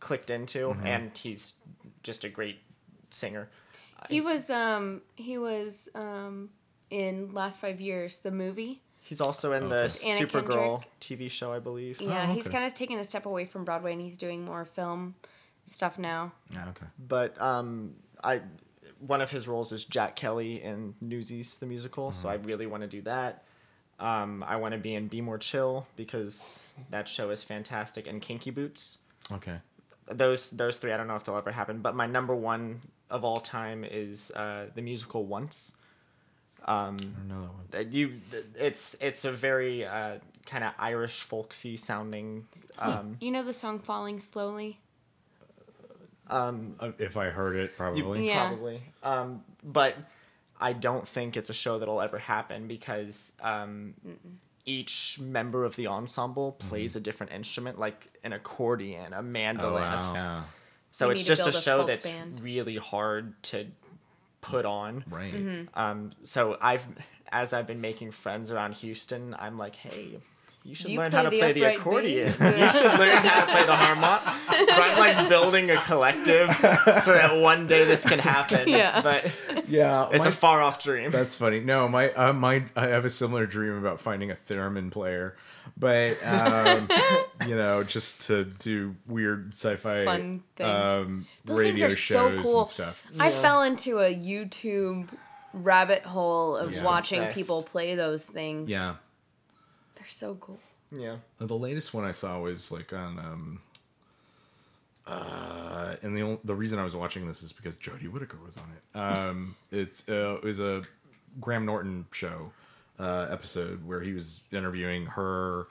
clicked 0.00 0.30
into, 0.30 0.68
Mm-hmm. 0.70 0.86
and 0.86 1.10
he's 1.16 1.54
just 2.02 2.24
a 2.24 2.28
great 2.28 2.58
singer. 3.10 3.48
He 4.08 4.22
was 4.22 4.48
um 4.48 5.02
he 5.16 5.36
was 5.36 5.88
um 5.94 6.48
in 6.88 7.32
last 7.34 7.60
five 7.60 7.80
years 7.80 8.18
the 8.20 8.30
movie. 8.30 8.80
He's 9.02 9.20
also 9.20 9.52
in 9.52 9.68
the 9.68 9.82
With 9.84 10.04
Anna 10.06 10.26
Supergirl 10.26 10.82
TV 11.00 11.30
show, 11.30 11.52
I 11.52 11.58
believe. 11.58 12.00
Yeah, 12.00 12.32
he's 12.32 12.46
okay. 12.46 12.54
kind 12.54 12.64
of 12.66 12.74
taken 12.74 12.98
a 12.98 13.04
step 13.04 13.26
away 13.26 13.44
from 13.44 13.64
Broadway 13.64 13.92
and 13.92 14.00
he's 14.00 14.16
doing 14.16 14.44
more 14.44 14.64
film 14.64 15.16
stuff 15.70 15.98
now. 15.98 16.32
Yeah, 16.52 16.68
okay. 16.70 16.86
But 17.08 17.40
um, 17.40 17.94
I 18.22 18.40
one 19.06 19.20
of 19.22 19.30
his 19.30 19.48
roles 19.48 19.72
is 19.72 19.84
Jack 19.84 20.14
Kelly 20.16 20.62
in 20.62 20.94
Newsies 21.00 21.56
the 21.56 21.66
musical, 21.66 22.12
so 22.12 22.28
I 22.28 22.36
Mm-hmm. 22.36 22.46
really 22.46 22.66
want 22.66 22.82
to 22.82 22.88
do 22.88 23.00
that. 23.02 23.44
Um, 23.98 24.42
I 24.46 24.56
want 24.56 24.72
to 24.72 24.78
be 24.78 24.94
in 24.94 25.08
Be 25.08 25.20
More 25.20 25.38
Chill 25.38 25.86
because 25.96 26.66
that 26.90 27.06
show 27.08 27.30
is 27.30 27.42
fantastic, 27.42 28.06
and 28.06 28.20
Kinky 28.20 28.50
Boots. 28.50 28.98
Okay. 29.32 29.58
Those 30.10 30.50
those 30.50 30.78
three, 30.78 30.92
I 30.92 30.96
don't 30.96 31.06
know 31.06 31.16
if 31.16 31.24
they'll 31.24 31.36
ever 31.36 31.52
happen, 31.52 31.80
but 31.80 31.94
my 31.94 32.06
number 32.06 32.34
one 32.34 32.80
of 33.10 33.24
all 33.24 33.40
time 33.40 33.84
is 33.84 34.30
uh, 34.32 34.66
the 34.74 34.82
musical 34.82 35.24
Once. 35.24 35.76
Um, 36.66 36.96
I 37.00 37.02
don't 37.18 37.28
know 37.28 37.50
that 37.70 37.84
one. 37.86 37.92
you, 37.92 38.20
it's 38.58 38.96
it's 39.00 39.24
a 39.24 39.32
very 39.32 39.84
uh, 39.86 40.16
kind 40.46 40.64
of 40.64 40.72
Irish 40.78 41.22
folksy 41.22 41.76
sounding. 41.76 42.46
Um, 42.78 43.16
You 43.20 43.30
know 43.30 43.42
the 43.42 43.52
song 43.54 43.78
Falling 43.78 44.18
Slowly? 44.18 44.78
Uh, 46.30 46.92
If 46.98 47.16
I 47.16 47.26
heard 47.30 47.56
it, 47.56 47.76
probably. 47.76 48.26
Yeah. 48.26 48.48
probably. 48.48 48.82
Um, 49.02 49.42
but 49.64 49.96
I 50.60 50.72
don't 50.72 51.06
think 51.08 51.36
it's 51.36 51.50
a 51.50 51.54
show 51.54 51.78
that'll 51.78 52.00
ever 52.00 52.18
happen 52.18 52.68
because 52.68 53.34
um, 53.42 53.94
each 54.64 55.18
member 55.20 55.64
of 55.64 55.76
the 55.76 55.86
ensemble 55.86 56.52
plays 56.52 56.94
a 56.96 57.00
different 57.00 57.32
instrument, 57.32 57.78
like 57.78 58.08
an 58.24 58.32
accordion, 58.32 59.12
a 59.12 59.18
Oh, 59.18 59.22
mandolinist. 59.22 60.12
wow. 60.12 60.14
Yeah. 60.14 60.42
So 60.92 61.06
You 61.06 61.12
it's 61.12 61.24
just 61.24 61.46
a 61.46 61.50
a 61.50 61.52
show 61.52 61.84
that's 61.86 62.04
band. 62.06 62.42
really 62.42 62.76
hard 62.76 63.40
to 63.44 63.66
put 64.40 64.64
on. 64.66 65.04
Right. 65.08 65.32
Mm-hmm. 65.34 65.78
Um, 65.78 66.10
so 66.22 66.56
I've, 66.60 66.82
as 67.30 67.52
I've 67.52 67.66
been 67.66 67.80
making 67.80 68.10
friends 68.12 68.50
around 68.50 68.74
Houston, 68.74 69.34
I'm 69.38 69.56
like, 69.56 69.76
hey. 69.76 70.18
You 70.62 70.74
should 70.74 70.90
you 70.90 70.98
learn 70.98 71.10
how 71.10 71.22
to 71.22 71.30
the 71.30 71.38
play 71.38 71.52
the 71.54 71.62
accordion. 71.74 72.26
bass? 72.26 72.38
you 72.40 72.80
should 72.80 72.98
learn 72.98 73.16
how 73.24 73.46
to 73.46 73.50
play 73.52 73.64
the 73.64 73.74
harmonic. 73.76 74.68
So 74.74 74.82
I'm 74.82 74.98
like 74.98 75.28
building 75.30 75.70
a 75.70 75.80
collective 75.82 76.50
so 76.56 77.12
that 77.14 77.36
one 77.40 77.66
day 77.66 77.84
this 77.84 78.04
can 78.06 78.18
happen. 78.18 78.68
Yeah. 78.68 79.00
But 79.00 79.32
Yeah. 79.68 80.08
it's 80.12 80.24
my- 80.24 80.30
a 80.30 80.32
far 80.34 80.60
off 80.62 80.82
dream. 80.82 81.10
That's 81.10 81.34
funny. 81.36 81.60
No, 81.60 81.88
my 81.88 82.10
uh, 82.12 82.32
my 82.34 82.64
I 82.76 82.88
have 82.88 83.04
a 83.06 83.10
similar 83.10 83.46
dream 83.46 83.74
about 83.78 84.00
finding 84.00 84.30
a 84.30 84.36
theremin 84.48 84.90
player, 84.90 85.34
but 85.78 86.18
um, 86.26 86.88
you 87.48 87.56
know, 87.56 87.82
just 87.82 88.26
to 88.26 88.44
do 88.44 88.94
weird 89.06 89.52
sci-fi 89.54 90.04
Fun 90.04 90.42
things. 90.56 90.68
um, 90.68 91.26
Those 91.46 91.58
radio 91.58 91.88
things 91.88 91.94
are 91.94 92.00
so 92.02 92.30
shows 92.36 92.42
cool. 92.42 92.60
and 92.60 92.68
stuff. 92.68 93.02
I 93.18 93.30
fell 93.30 93.62
into 93.62 93.98
a 93.98 94.14
YouTube 94.14 95.08
rabbit 95.54 96.02
hole 96.02 96.54
of 96.56 96.74
Yeah. 96.74 96.84
watching 96.84 97.26
people 97.28 97.62
play 97.62 97.94
those 97.94 98.26
things. 98.26 98.68
Yeah. 98.68 98.96
They're 100.10 100.28
so 100.28 100.36
cool. 100.40 100.58
Yeah. 100.92 101.16
The 101.38 101.56
latest 101.56 101.94
one 101.94 102.04
I 102.04 102.12
saw 102.12 102.40
was 102.40 102.72
like 102.72 102.92
on 102.92 103.18
um 103.18 103.60
uh 105.06 105.96
and 106.02 106.16
the 106.16 106.22
only, 106.22 106.38
the 106.44 106.54
reason 106.54 106.78
I 106.78 106.84
was 106.84 106.94
watching 106.94 107.26
this 107.26 107.42
is 107.42 107.52
because 107.52 107.76
Jodie 107.76 108.08
Whittaker 108.10 108.38
was 108.44 108.56
on 108.56 108.64
it. 108.76 108.98
Um 108.98 109.56
it's 109.70 110.08
uh, 110.08 110.38
it 110.42 110.44
was 110.44 110.60
a 110.60 110.82
Graham 111.40 111.64
Norton 111.64 112.06
show 112.12 112.52
uh 112.98 113.28
episode 113.30 113.86
where 113.86 114.00
he 114.00 114.12
was 114.12 114.40
interviewing 114.52 115.06
her 115.06 115.68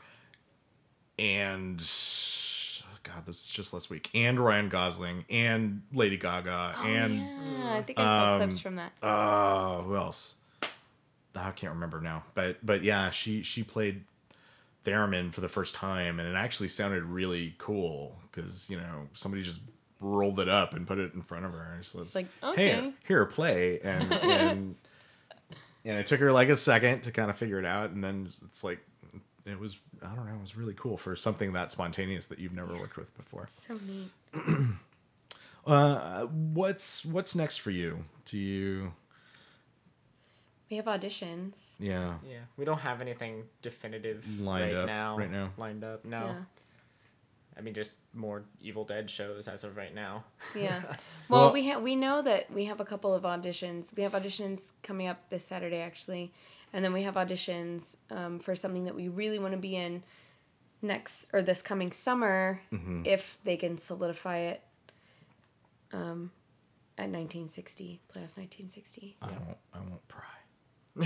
and 1.18 1.80
God, 3.04 3.26
this 3.26 3.46
is 3.46 3.50
just 3.50 3.74
last 3.74 3.90
week. 3.90 4.10
And 4.14 4.40
Ryan 4.40 4.70
Gosling 4.70 5.26
and 5.30 5.82
Lady 5.94 6.16
Gaga 6.18 6.76
and 6.84 7.16
Yeah, 7.20 7.74
I 7.74 7.82
think 7.82 8.00
I 8.00 8.04
saw 8.04 8.34
um, 8.36 8.42
clips 8.42 8.60
from 8.60 8.76
that. 8.78 8.94
uh 9.02 9.82
who 9.82 9.96
else? 9.96 10.36
I 11.36 11.52
can't 11.52 11.74
remember 11.74 12.02
now. 12.02 12.24
But 12.34 12.66
but 12.66 12.84
yeah, 12.84 13.10
she 13.12 13.44
she 13.44 13.64
played 13.64 14.04
theremin 14.84 15.34
for 15.34 15.42
the 15.42 15.50
first 15.50 15.76
time, 15.76 16.20
and 16.20 16.28
it 16.28 16.36
actually 16.36 16.70
sounded 16.70 17.04
really 17.04 17.56
cool 17.58 18.18
because 18.32 18.70
you 18.70 18.78
know 18.78 19.08
somebody 19.14 19.44
just 19.44 19.60
rolled 20.00 20.40
it 20.40 20.48
up 20.48 20.74
and 20.74 20.88
put 20.88 20.98
it 20.98 21.14
in 21.14 21.22
front 21.22 21.46
of 21.46 21.52
her, 21.52 21.74
and 21.76 21.86
so 21.86 22.02
it's 22.02 22.16
like, 22.16 22.28
okay. 22.44 22.94
here 23.08 23.26
play 23.26 23.80
and 23.82 24.14
and 24.14 24.76
and 25.86 25.98
it 25.98 26.08
took 26.08 26.20
her 26.20 26.32
like 26.32 26.50
a 26.50 26.56
second 26.56 27.02
to 27.02 27.12
kind 27.12 27.30
of 27.30 27.38
figure 27.38 27.60
it 27.60 27.66
out, 27.66 27.92
and 27.92 28.04
then 28.04 28.30
it's 28.46 28.64
like 28.64 28.80
it 29.46 29.60
was 29.60 29.78
I 30.02 30.16
don't 30.16 30.26
know, 30.26 30.36
it 30.36 30.42
was 30.42 30.56
really 30.56 30.76
cool 30.76 30.98
for 30.98 31.16
something 31.16 31.54
that 31.54 31.72
spontaneous 31.72 32.28
that 32.28 32.40
you've 32.40 32.54
never 32.54 32.78
worked 32.78 32.98
with 32.98 33.16
before. 33.18 33.48
So 33.50 33.80
neat. 33.86 34.12
Uh, 35.68 36.24
what's 36.24 37.06
what's 37.06 37.36
next 37.36 37.58
for 37.58 37.70
you? 37.70 38.06
Do 38.26 38.38
you? 38.40 38.94
We 40.70 40.78
have 40.78 40.86
auditions. 40.86 41.74
Yeah. 41.80 42.16
Yeah, 42.28 42.40
we 42.58 42.66
don't 42.66 42.80
have 42.80 43.02
anything 43.02 43.44
definitive 43.62 44.24
Lined 44.40 44.66
right 44.74 44.76
up 44.76 44.86
now. 44.88 45.18
right 45.18 45.32
now. 45.32 45.52
Lined 45.58 45.84
up, 45.84 46.06
no. 46.06 46.26
Yeah. 46.28 46.36
I 47.58 47.62
mean, 47.62 47.74
just 47.74 47.98
more 48.14 48.44
Evil 48.62 48.86
Dead 48.86 49.10
shows 49.10 49.48
as 49.50 49.64
of 49.66 49.76
right 49.76 49.94
now. 49.94 50.24
Yeah. 50.56 50.82
Well, 51.30 51.46
Well- 51.46 51.54
we 51.54 51.66
have 51.68 51.82
we 51.82 51.96
know 51.96 52.22
that 52.22 52.52
we 52.52 52.66
have 52.66 52.80
a 52.80 52.86
couple 52.86 53.14
of 53.14 53.24
auditions. 53.24 53.96
We 53.96 54.04
have 54.04 54.14
auditions 54.14 54.72
coming 54.84 55.08
up 55.08 55.30
this 55.30 55.46
Saturday 55.46 55.80
actually, 55.82 56.32
and 56.74 56.84
then 56.86 56.94
we 56.94 57.04
have 57.04 57.16
auditions 57.16 57.96
um, 58.12 58.40
for 58.40 58.56
something 58.56 58.86
that 58.86 58.96
we 58.96 59.10
really 59.10 59.38
want 59.40 59.54
to 59.54 59.60
be 59.60 59.76
in 59.76 60.04
next 60.82 61.28
or 61.34 61.42
this 61.42 61.62
coming 61.62 61.92
summer 61.92 62.62
Mm-hmm. 62.72 63.02
if 63.06 63.38
they 63.44 63.58
can 63.58 63.78
solidify 63.78 64.38
it. 64.40 64.62
Um, 65.92 66.32
at 66.98 67.10
1960, 67.10 68.00
Playhouse 68.10 68.36
1960. 68.38 69.18
I 69.22 69.28
won't. 69.28 69.58
I 69.74 69.78
won't 69.80 70.08
pry. 70.08 70.22
No, 70.96 71.04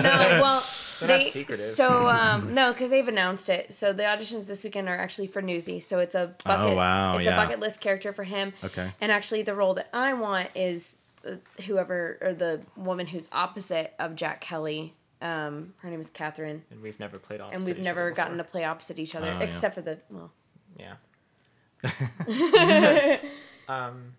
no. 0.00 0.38
Well, 0.40 0.64
They're 1.00 1.08
they 1.08 1.24
not 1.24 1.32
secretive. 1.32 1.74
so 1.74 2.06
um 2.08 2.54
no, 2.54 2.72
because 2.72 2.90
they've 2.90 3.06
announced 3.08 3.48
it. 3.48 3.74
So 3.74 3.92
the 3.92 4.04
auditions 4.04 4.46
this 4.46 4.62
weekend 4.62 4.88
are 4.88 4.96
actually 4.96 5.26
for 5.26 5.42
Newsies. 5.42 5.86
So 5.86 5.98
it's 5.98 6.14
a 6.14 6.34
bucket. 6.44 6.72
Oh, 6.74 6.76
wow, 6.76 7.16
It's 7.16 7.26
yeah. 7.26 7.34
a 7.34 7.36
bucket 7.36 7.58
list 7.60 7.80
character 7.80 8.12
for 8.12 8.22
him. 8.24 8.52
Okay. 8.62 8.92
And 9.00 9.10
actually, 9.10 9.42
the 9.42 9.54
role 9.54 9.74
that 9.74 9.88
I 9.92 10.14
want 10.14 10.50
is 10.54 10.98
uh, 11.26 11.32
whoever 11.66 12.18
or 12.20 12.32
the 12.34 12.60
woman 12.76 13.06
who's 13.08 13.28
opposite 13.32 13.92
of 13.98 14.14
Jack 14.14 14.40
Kelly. 14.40 14.94
Um, 15.20 15.72
her 15.78 15.88
name 15.90 16.00
is 16.00 16.10
Catherine, 16.10 16.62
And 16.70 16.82
we've 16.82 17.00
never 17.00 17.18
played 17.18 17.40
opposite 17.40 17.56
and 17.56 17.64
we've 17.64 17.78
each 17.78 17.84
never 17.84 18.02
other 18.02 18.10
gotten 18.12 18.36
to 18.38 18.44
play 18.44 18.62
opposite 18.64 18.98
each 18.98 19.14
other, 19.16 19.30
Oh, 19.34 19.38
yeah. 19.38 19.44
except 19.44 19.74
for 19.74 19.80
the 19.80 19.98
well. 20.10 20.30
Yeah. 20.78 20.96
um, 23.68 24.14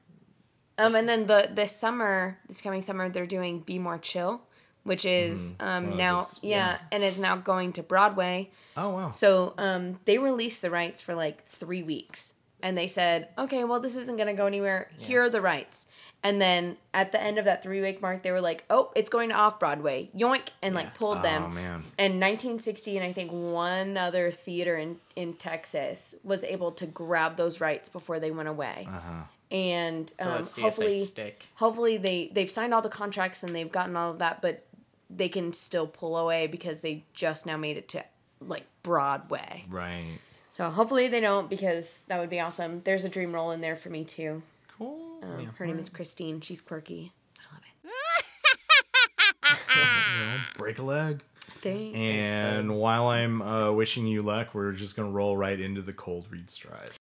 Um, 0.77 0.95
and 0.95 1.07
then 1.07 1.27
the 1.27 1.49
this 1.53 1.75
summer, 1.75 2.37
this 2.47 2.61
coming 2.61 2.81
summer, 2.81 3.09
they're 3.09 3.25
doing 3.25 3.59
"Be 3.59 3.79
More 3.79 3.97
Chill," 3.97 4.41
which 4.83 5.05
is 5.05 5.53
um 5.59 5.93
Oh, 5.93 5.95
now 5.95 6.19
this- 6.21 6.39
yeah, 6.41 6.77
and 6.91 7.03
is 7.03 7.17
now 7.17 7.35
going 7.37 7.73
to 7.73 7.83
Broadway. 7.83 8.49
Oh 8.75 8.89
wow. 8.89 9.09
So 9.11 9.53
um, 9.57 9.99
they 10.05 10.17
released 10.17 10.61
the 10.61 10.69
rights 10.71 11.01
for 11.01 11.15
like 11.15 11.45
three 11.47 11.81
weeks, 11.83 12.33
and 12.61 12.77
they 12.77 12.87
said, 12.87 13.29
"Okay, 13.37 13.63
well, 13.63 13.79
this 13.79 13.95
isn't 13.95 14.17
gonna 14.17 14.33
go 14.33 14.47
anywhere. 14.47 14.89
Here 14.97 15.23
are 15.23 15.29
the 15.29 15.41
rights." 15.41 15.87
And 16.23 16.41
then 16.41 16.77
at 16.91 17.11
the 17.11 17.21
end 17.21 17.37
of 17.37 17.45
that 17.45 17.61
three 17.61 17.81
week 17.81 18.01
mark, 18.01 18.23
they 18.23 18.31
were 18.31 18.41
like, 18.41 18.63
"Oh, 18.69 18.91
it's 18.95 19.11
going 19.11 19.29
to 19.29 19.35
off 19.35 19.59
Broadway, 19.59 20.09
yoink!" 20.17 20.47
and 20.61 20.73
Yeah. 20.73 20.81
like 20.81 20.95
pulled 20.95 21.19
Oh 21.19 21.21
them. 21.21 21.53
man. 21.53 21.83
And 21.99 22.19
1960 22.19 22.97
and 22.97 23.05
I 23.05 23.13
think 23.13 23.31
one 23.31 23.95
other 23.95 24.31
theater 24.31 24.75
in 24.75 24.99
in 25.15 25.35
Texas 25.35 26.15
was 26.23 26.43
able 26.43 26.71
to 26.73 26.85
grab 26.87 27.37
those 27.37 27.61
rights 27.61 27.87
before 27.89 28.19
they 28.19 28.31
went 28.31 28.49
away. 28.49 28.87
Uh 28.89 28.99
huh. 28.99 29.23
And 29.55 30.11
um, 30.19 30.27
let's 30.31 30.57
hopefully, 30.57 30.99
they 30.99 31.05
stick. 31.05 31.45
hopefully 31.55 31.95
they 31.95 32.29
they've 32.33 32.49
signed 32.51 32.73
all 32.73 32.81
the 32.81 32.89
contracts 32.89 33.41
and 33.41 33.55
they've 33.55 33.71
gotten 33.71 33.95
all 33.95 34.11
of 34.11 34.19
that, 34.19 34.41
but 34.41 34.65
they 35.09 35.29
can 35.29 35.53
still 35.53 35.87
pull 35.87 36.17
away 36.17 36.47
because 36.47 36.81
they 36.81 37.05
just 37.13 37.45
now 37.45 37.55
made 37.55 37.77
it 37.77 37.87
to 37.89 38.03
like 38.41 38.65
Broadway. 38.83 39.63
Right. 39.69 40.19
So 40.51 40.69
hopefully 40.69 41.07
they 41.07 41.21
don't 41.21 41.49
because 41.49 42.03
that 42.07 42.19
would 42.19 42.29
be 42.29 42.39
awesome. 42.41 42.81
There's 42.83 43.05
a 43.05 43.09
dream 43.09 43.33
role 43.33 43.51
in 43.51 43.61
there 43.61 43.77
for 43.77 43.89
me 43.89 44.03
too. 44.03 44.41
Cool. 44.77 45.19
Um, 45.23 45.45
Her 45.57 45.65
name 45.65 45.79
is 45.79 45.87
Christine. 45.87 46.41
She's 46.41 46.59
quirky. 46.59 47.13
I 47.39 47.53
love 47.53 47.63
it. 47.63 47.91
Well, 49.77 50.39
break 50.57 50.79
a 50.79 50.83
leg. 50.83 51.21
Thanks. 51.61 51.97
And 51.97 52.77
while 52.77 53.07
I'm 53.07 53.41
uh, 53.41 53.71
wishing 53.71 54.05
you 54.07 54.21
luck, 54.21 54.53
we're 54.53 54.71
just 54.71 54.95
gonna 54.95 55.11
roll 55.11 55.37
right 55.37 55.59
into 55.59 55.81
the 55.81 55.93
cold 55.93 56.25
read 56.29 56.49
stride. 56.49 56.91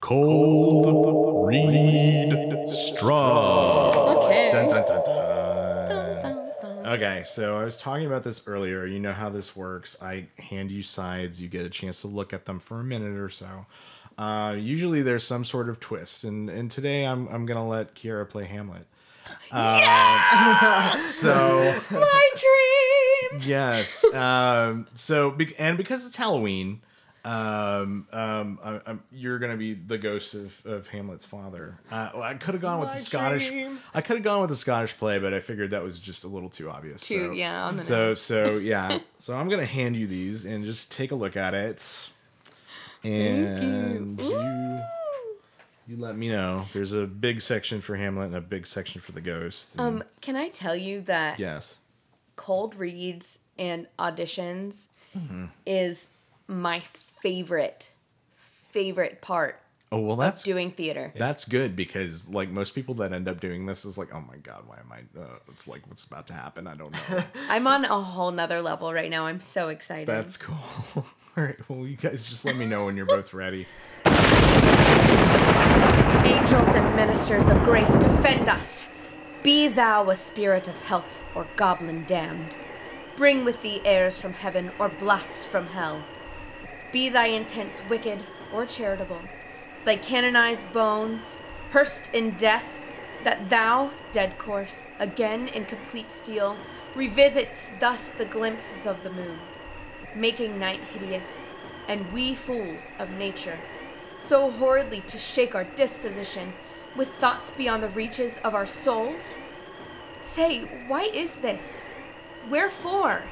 Cold 0.00 1.46
read 1.46 2.68
stride. 2.70 3.94
Okay. 3.96 4.50
Dun, 4.50 4.68
dun, 4.68 4.84
dun, 4.86 5.02
dun. 5.04 5.16
Dun. 6.62 6.86
Okay, 6.86 7.22
so 7.24 7.56
I 7.58 7.64
was 7.64 7.76
talking 7.78 8.06
about 8.06 8.24
this 8.24 8.42
earlier. 8.46 8.86
You 8.86 8.98
know 8.98 9.12
how 9.12 9.28
this 9.28 9.54
works. 9.54 9.96
I 10.02 10.26
hand 10.38 10.70
you 10.70 10.82
sides, 10.82 11.40
you 11.40 11.48
get 11.48 11.66
a 11.66 11.70
chance 11.70 12.00
to 12.00 12.06
look 12.08 12.32
at 12.32 12.46
them 12.46 12.58
for 12.58 12.80
a 12.80 12.84
minute 12.84 13.18
or 13.18 13.28
so. 13.28 13.66
Uh, 14.16 14.56
usually 14.58 15.02
there's 15.02 15.22
some 15.24 15.44
sort 15.44 15.68
of 15.68 15.78
twist, 15.80 16.24
and, 16.24 16.48
and 16.50 16.70
today 16.70 17.06
I'm, 17.06 17.28
I'm 17.28 17.46
gonna 17.46 17.66
let 17.68 17.94
Kiara 17.94 18.28
play 18.28 18.44
Hamlet. 18.44 18.86
Uh, 19.52 20.90
so 20.96 21.78
My 21.90 22.30
dream. 23.30 23.42
yes, 23.46 24.04
um, 24.14 24.86
so 24.94 25.36
and 25.58 25.76
because 25.76 26.04
it's 26.06 26.16
Halloween, 26.16 26.80
um, 27.24 28.06
um, 28.12 28.58
I, 28.64 28.80
I'm, 28.86 29.02
you're 29.12 29.38
gonna 29.38 29.56
be 29.56 29.74
the 29.74 29.98
ghost 29.98 30.34
of, 30.34 30.60
of 30.64 30.88
Hamlet's 30.88 31.26
father. 31.26 31.78
Uh, 31.90 32.10
well, 32.14 32.22
I 32.22 32.34
could 32.34 32.54
have 32.54 32.62
gone 32.62 32.80
with 32.80 32.90
the 32.90 32.98
Scottish. 32.98 33.50
I 33.94 34.00
could 34.00 34.16
have 34.16 34.24
gone 34.24 34.40
with 34.40 34.50
the 34.50 34.56
Scottish 34.56 34.96
play, 34.96 35.18
but 35.18 35.34
I 35.34 35.40
figured 35.40 35.70
that 35.72 35.82
was 35.82 35.98
just 35.98 36.24
a 36.24 36.28
little 36.28 36.48
too 36.48 36.70
obvious. 36.70 37.06
Too- 37.06 37.26
so, 37.28 37.32
yeah, 37.32 37.76
so 37.76 38.14
so 38.14 38.56
yeah. 38.58 38.98
So 39.18 39.36
I'm 39.36 39.48
gonna 39.50 39.66
hand 39.66 39.96
you 39.96 40.06
these 40.06 40.46
and 40.46 40.64
just 40.64 40.90
take 40.90 41.10
a 41.10 41.14
look 41.14 41.36
at 41.36 41.52
it, 41.52 42.08
and 43.04 44.18
you. 44.20 44.80
you 45.86 45.96
let 45.98 46.16
me 46.16 46.30
know. 46.30 46.66
There's 46.72 46.94
a 46.94 47.06
big 47.06 47.40
section 47.42 47.80
for 47.82 47.96
Hamlet 47.96 48.28
and 48.28 48.36
a 48.36 48.40
big 48.40 48.66
section 48.66 49.00
for 49.02 49.12
the 49.12 49.20
ghost. 49.20 49.78
Um, 49.78 50.02
can 50.22 50.36
I 50.36 50.48
tell 50.48 50.74
you 50.76 51.02
that 51.02 51.38
yes. 51.38 51.76
cold 52.36 52.74
reads 52.76 53.40
and 53.58 53.86
auditions 53.98 54.88
Mm-hmm. 55.18 55.46
is 55.66 56.10
my 56.46 56.82
favorite 57.20 57.90
favorite 58.70 59.20
part 59.20 59.60
Oh 59.92 59.98
well, 59.98 60.16
that's 60.16 60.42
of 60.42 60.44
doing 60.44 60.70
theater. 60.70 61.12
That's 61.16 61.44
good 61.44 61.74
because 61.74 62.28
like 62.28 62.48
most 62.48 62.76
people 62.76 62.94
that 62.96 63.12
end 63.12 63.26
up 63.26 63.40
doing 63.40 63.66
this 63.66 63.84
is 63.84 63.98
like, 63.98 64.14
oh 64.14 64.20
my 64.20 64.36
god, 64.36 64.62
why 64.66 64.78
am 64.78 64.92
I? 64.92 65.20
Uh, 65.20 65.38
it's 65.48 65.66
like 65.66 65.84
what's 65.88 66.04
about 66.04 66.28
to 66.28 66.32
happen. 66.32 66.68
I 66.68 66.74
don't 66.74 66.92
know. 66.92 67.22
I'm 67.48 67.66
on 67.66 67.84
a 67.84 68.00
whole 68.00 68.30
nother 68.30 68.62
level 68.62 68.92
right 68.92 69.10
now. 69.10 69.26
I'm 69.26 69.40
so 69.40 69.68
excited. 69.68 70.06
That's 70.06 70.36
cool. 70.36 70.56
All 70.96 71.44
right. 71.44 71.56
Well, 71.68 71.88
you 71.88 71.96
guys 71.96 72.22
just 72.22 72.44
let 72.44 72.56
me 72.56 72.66
know 72.66 72.84
when 72.86 72.96
you're 72.96 73.06
both 73.06 73.34
ready. 73.34 73.66
Angels 76.24 76.68
and 76.76 76.94
ministers 76.94 77.48
of 77.48 77.62
grace, 77.64 77.90
defend 77.96 78.48
us. 78.48 78.88
Be 79.42 79.66
thou 79.66 80.08
a 80.10 80.16
spirit 80.16 80.68
of 80.68 80.76
health 80.78 81.24
or 81.34 81.48
goblin 81.56 82.04
damned. 82.06 82.56
Bring 83.16 83.44
with 83.44 83.60
thee 83.62 83.80
airs 83.84 84.16
from 84.16 84.34
heaven 84.34 84.70
or 84.78 84.88
blasts 84.88 85.44
from 85.44 85.66
hell. 85.66 86.04
Be 86.92 87.08
thy 87.08 87.26
intents 87.26 87.82
wicked 87.88 88.24
or 88.52 88.66
charitable. 88.66 89.22
Thy 89.84 89.96
canonized 89.96 90.72
bones, 90.72 91.38
hearsed 91.72 92.12
in 92.14 92.36
death, 92.36 92.80
that 93.24 93.50
thou, 93.50 93.90
dead 94.12 94.38
corse, 94.38 94.90
again 94.98 95.48
in 95.48 95.66
complete 95.66 96.10
steel, 96.10 96.56
revisits 96.94 97.70
thus 97.80 98.08
the 98.08 98.24
glimpses 98.24 98.86
of 98.86 99.02
the 99.02 99.10
moon, 99.10 99.38
making 100.14 100.58
night 100.58 100.80
hideous, 100.80 101.50
and 101.86 102.12
we 102.12 102.34
fools 102.34 102.92
of 102.98 103.10
nature 103.10 103.58
so 104.20 104.50
horridly 104.50 105.00
to 105.02 105.18
shake 105.18 105.54
our 105.54 105.64
disposition 105.64 106.52
with 106.96 107.08
thoughts 107.14 107.50
beyond 107.50 107.82
the 107.82 107.88
reaches 107.88 108.38
of 108.44 108.54
our 108.54 108.66
souls? 108.66 109.36
Say, 110.20 110.64
why 110.86 111.04
is 111.04 111.36
this? 111.36 111.88
Wherefore? 112.48 113.22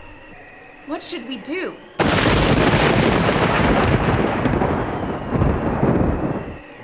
What 0.87 1.03
should 1.03 1.29
we 1.29 1.37
do? 1.37 1.77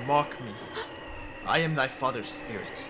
Mock 0.07 0.39
me. 0.45 0.53
I 1.47 1.61
am 1.61 1.75
thy 1.75 1.89
father's 1.89 2.29
spirit, 2.29 2.85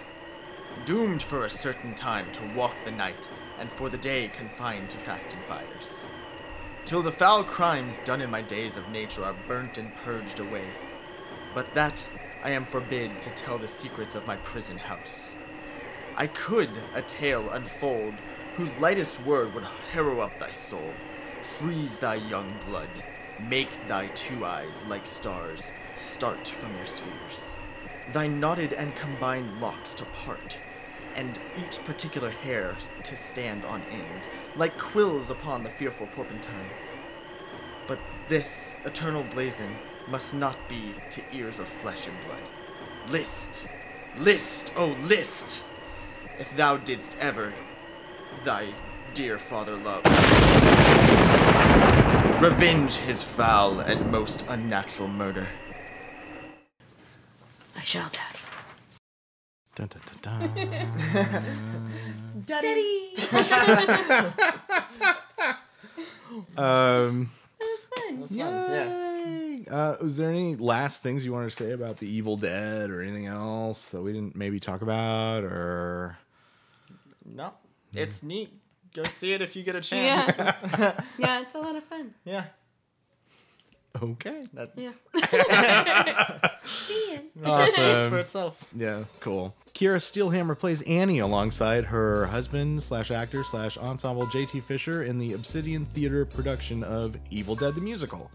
doomed 0.85 1.23
for 1.23 1.45
a 1.45 1.51
certain 1.51 1.95
time 1.95 2.33
to 2.33 2.55
walk 2.57 2.75
the 2.85 2.91
night, 2.91 3.29
and 3.57 3.71
for 3.71 3.89
the 3.89 3.99
day 3.99 4.29
confined 4.35 4.91
to 4.91 4.99
fasting 4.99 5.39
fires. 5.47 6.07
Till 6.85 7.03
the 7.03 7.13
foul 7.13 7.45
crimes 7.45 7.99
done 7.99 8.21
in 8.21 8.31
my 8.31 8.43
days 8.43 8.77
of 8.77 8.89
nature 8.89 9.25
are 9.25 9.37
burnt 9.47 9.79
and 9.79 9.95
purged 10.05 10.41
away. 10.41 10.71
But 11.55 11.73
that 11.75 12.05
I 12.43 12.51
am 12.51 12.67
forbid 12.67 13.23
to 13.23 13.31
tell 13.31 13.59
the 13.59 13.69
secrets 13.69 14.17
of 14.17 14.27
my 14.27 14.37
prison 14.39 14.79
house. 14.79 15.35
I 16.17 16.27
could 16.27 16.71
a 16.95 17.03
tale 17.03 17.49
unfold 17.51 18.15
whose 18.57 18.77
lightest 18.79 19.23
word 19.23 19.55
would 19.55 19.65
harrow 19.93 20.21
up 20.21 20.41
thy 20.41 20.51
soul, 20.51 20.93
freeze 21.45 21.97
thy 21.99 22.17
young 22.17 22.55
blood, 22.67 22.91
make 23.49 23.89
thy 23.89 24.07
two 24.09 24.45
eyes 24.45 24.85
like 24.89 25.07
stars 25.07 25.73
start 25.95 26.49
from 26.49 26.73
their 26.75 26.87
spheres, 26.87 27.55
thy 28.13 28.27
knotted 28.27 28.73
and 28.73 28.95
combined 28.97 29.61
locks 29.61 29.95
to 29.95 30.05
part, 30.07 30.59
and 31.15 31.41
each 31.57 31.85
particular 31.85 32.31
hair 32.31 32.77
to 33.03 33.17
stand 33.17 33.65
on 33.65 33.83
end, 33.91 34.29
like 34.57 34.79
quills 34.79 35.31
upon 35.31 35.63
the 35.63 35.71
fearful 35.71 36.07
porpentine. 36.09 36.71
But 37.87 37.99
this 38.29 38.77
eternal 38.85 39.25
blazon 39.25 39.77
must 40.09 40.35
not 40.35 40.69
be 40.69 40.95
to 41.11 41.23
ears 41.33 41.59
of 41.59 41.69
flesh 41.69 42.07
and 42.07 42.17
blood. 42.25 42.43
List, 43.09 43.67
list, 44.19 44.73
oh 44.77 44.97
list! 45.03 45.65
If 46.39 46.57
thou 46.57 46.77
didst 46.77 47.17
ever 47.21 47.53
thy 48.45 48.73
dear 49.15 49.39
father 49.39 49.77
love. 49.77 51.44
Revenge 52.41 52.97
his 52.97 53.23
foul 53.23 53.81
and 53.81 54.11
most 54.11 54.45
unnatural 54.49 55.09
murder. 55.09 55.49
I 57.77 57.83
shall, 57.85 58.11
Dad. 58.11 58.37
Dun, 59.75 59.89
dun, 59.89 60.03
dun, 60.21 60.55
dun. 60.55 60.55
Daddy. 62.47 63.13
that 63.17 63.39
um, 66.57 67.31
was 67.61 67.87
fun. 67.97 68.21
That's 68.21 68.37
fun. 68.37 68.39
Yeah. 68.39 68.69
yay. 68.69 69.67
Uh, 69.71 69.97
was 70.01 70.17
there 70.17 70.31
any 70.31 70.57
last 70.57 71.03
things 71.03 71.25
you 71.25 71.33
wanted 71.33 71.51
to 71.51 71.57
say 71.57 71.73
about 71.73 71.97
the 71.97 72.09
Evil 72.09 72.37
Dead 72.37 72.91
or 72.91 73.03
anything 73.03 73.27
else 73.27 73.89
that 73.89 74.03
we 74.03 74.13
didn't 74.13 74.37
maybe 74.37 74.61
talk 74.61 74.83
about 74.83 75.45
or? 75.45 76.19
No, 77.25 77.55
it's 77.95 78.23
neat. 78.23 78.53
Go 78.95 79.05
see 79.05 79.33
it 79.33 79.43
if 79.43 79.55
you 79.57 79.63
get 79.63 79.75
a 79.75 79.81
chance. 79.81 80.37
Yeah. 80.39 81.01
yeah, 81.19 81.41
it's 81.43 81.55
a 81.55 81.59
lot 81.59 81.77
of 81.77 81.85
fun. 81.85 82.15
Yeah. 82.25 82.45
Okay. 84.01 84.43
That 84.55 84.73
Yeah. 84.77 84.93
The 86.89 87.13
end. 87.13 87.31
speaks 87.35 87.77
for 87.77 87.87
Awesome. 87.87 88.15
itself. 88.19 88.71
Yeah, 88.75 89.05
cool. 89.21 89.55
Kira 89.75 89.99
Steelhammer 89.99 90.59
plays 90.59 90.83
Annie 90.83 91.19
alongside 91.19 91.85
her 91.87 92.27
husband 92.27 92.83
slash 92.83 93.11
actor 93.11 93.45
slash 93.45 93.77
ensemble 93.77 94.25
JT 94.27 94.63
Fisher 94.63 95.03
in 95.05 95.19
the 95.19 95.33
Obsidian 95.35 95.85
Theater 95.87 96.25
production 96.25 96.83
of 96.83 97.17
Evil 97.31 97.55
Dead 97.55 97.75
the 97.75 97.81
Musical, 97.81 98.31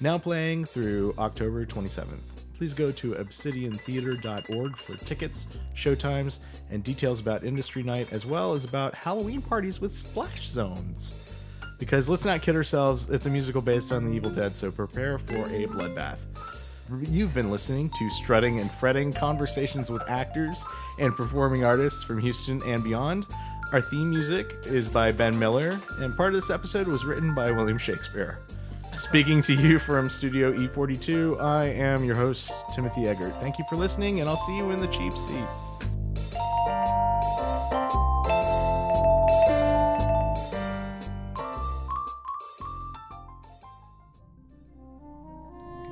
now 0.00 0.16
playing 0.18 0.64
through 0.64 1.14
October 1.18 1.66
27th. 1.66 2.31
Please 2.62 2.74
go 2.74 2.92
to 2.92 3.14
obsidiantheater.org 3.14 4.76
for 4.76 4.94
tickets, 5.04 5.48
showtimes, 5.74 6.38
and 6.70 6.84
details 6.84 7.18
about 7.18 7.42
Industry 7.42 7.82
Night, 7.82 8.12
as 8.12 8.24
well 8.24 8.52
as 8.52 8.64
about 8.64 8.94
Halloween 8.94 9.42
parties 9.42 9.80
with 9.80 9.90
splash 9.90 10.46
zones. 10.46 11.42
Because 11.80 12.08
let's 12.08 12.24
not 12.24 12.40
kid 12.40 12.54
ourselves, 12.54 13.10
it's 13.10 13.26
a 13.26 13.30
musical 13.30 13.62
based 13.62 13.90
on 13.90 14.04
the 14.04 14.12
Evil 14.12 14.30
Dead, 14.30 14.54
so 14.54 14.70
prepare 14.70 15.18
for 15.18 15.46
a 15.46 15.66
bloodbath. 15.66 16.18
You've 17.10 17.34
been 17.34 17.50
listening 17.50 17.90
to 17.98 18.08
Strutting 18.10 18.60
and 18.60 18.70
Fretting 18.70 19.12
Conversations 19.12 19.90
with 19.90 20.08
Actors 20.08 20.64
and 21.00 21.16
Performing 21.16 21.64
Artists 21.64 22.04
from 22.04 22.20
Houston 22.20 22.62
and 22.64 22.84
beyond. 22.84 23.26
Our 23.72 23.80
theme 23.80 24.10
music 24.10 24.54
is 24.66 24.86
by 24.86 25.10
Ben 25.10 25.36
Miller, 25.36 25.80
and 25.98 26.16
part 26.16 26.28
of 26.28 26.40
this 26.40 26.50
episode 26.50 26.86
was 26.86 27.04
written 27.04 27.34
by 27.34 27.50
William 27.50 27.78
Shakespeare. 27.78 28.38
Speaking 28.96 29.42
to 29.42 29.54
you 29.54 29.78
from 29.78 30.08
Studio 30.08 30.52
E42, 30.52 31.40
I 31.40 31.66
am 31.66 32.04
your 32.04 32.14
host, 32.14 32.50
Timothy 32.74 33.06
Eggert. 33.06 33.32
Thank 33.40 33.58
you 33.58 33.64
for 33.68 33.76
listening, 33.76 34.20
and 34.20 34.28
I'll 34.28 34.36
see 34.36 34.56
you 34.56 34.70
in 34.70 34.78
the 34.78 34.86
cheap 34.86 35.12
seats. 35.12 35.78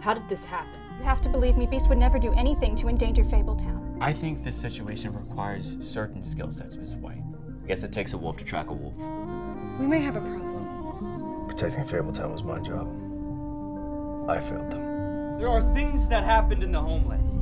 How 0.00 0.14
did 0.14 0.28
this 0.28 0.44
happen? 0.44 0.70
You 0.98 1.04
have 1.04 1.20
to 1.22 1.28
believe 1.28 1.56
me, 1.56 1.66
Beast 1.66 1.88
would 1.88 1.98
never 1.98 2.18
do 2.18 2.32
anything 2.34 2.74
to 2.76 2.88
endanger 2.88 3.22
Fabletown. 3.22 3.98
I 4.00 4.12
think 4.12 4.42
this 4.42 4.56
situation 4.56 5.12
requires 5.14 5.76
certain 5.80 6.24
skill 6.24 6.50
sets, 6.50 6.76
Miss 6.76 6.94
White. 6.94 7.22
I 7.64 7.66
guess 7.66 7.84
it 7.84 7.92
takes 7.92 8.14
a 8.14 8.18
wolf 8.18 8.38
to 8.38 8.44
track 8.44 8.70
a 8.70 8.72
wolf. 8.72 8.94
We 9.78 9.86
may 9.86 10.00
have 10.00 10.16
a 10.16 10.20
problem. 10.20 10.49
Protecting 11.50 11.84
Fabletown 11.84 12.32
was 12.32 12.44
my 12.44 12.60
job. 12.60 12.86
I 14.30 14.38
failed 14.38 14.70
them. 14.70 15.38
There 15.40 15.48
are 15.48 15.62
things 15.74 16.08
that 16.08 16.22
happened 16.22 16.62
in 16.62 16.70
the 16.70 16.80
homelands. 16.80 17.36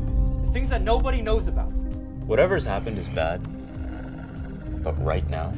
Things 0.50 0.70
that 0.70 0.80
nobody 0.80 1.20
knows 1.20 1.46
about. 1.46 1.72
Whatever's 2.26 2.64
happened 2.64 2.96
is 2.96 3.06
bad. 3.10 3.42
But 4.82 4.98
right 5.04 5.28
now, 5.28 5.52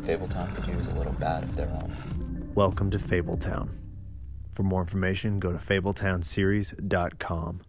Fabletown 0.00 0.52
could 0.56 0.66
use 0.66 0.88
a 0.88 0.94
little 0.94 1.12
bad 1.12 1.44
of 1.44 1.54
their 1.54 1.68
own. 1.68 2.50
Welcome 2.56 2.90
to 2.90 2.98
Fabletown. 2.98 3.68
For 4.50 4.64
more 4.64 4.80
information, 4.80 5.38
go 5.38 5.52
to 5.52 5.58
fabletownseries.com. 5.58 7.60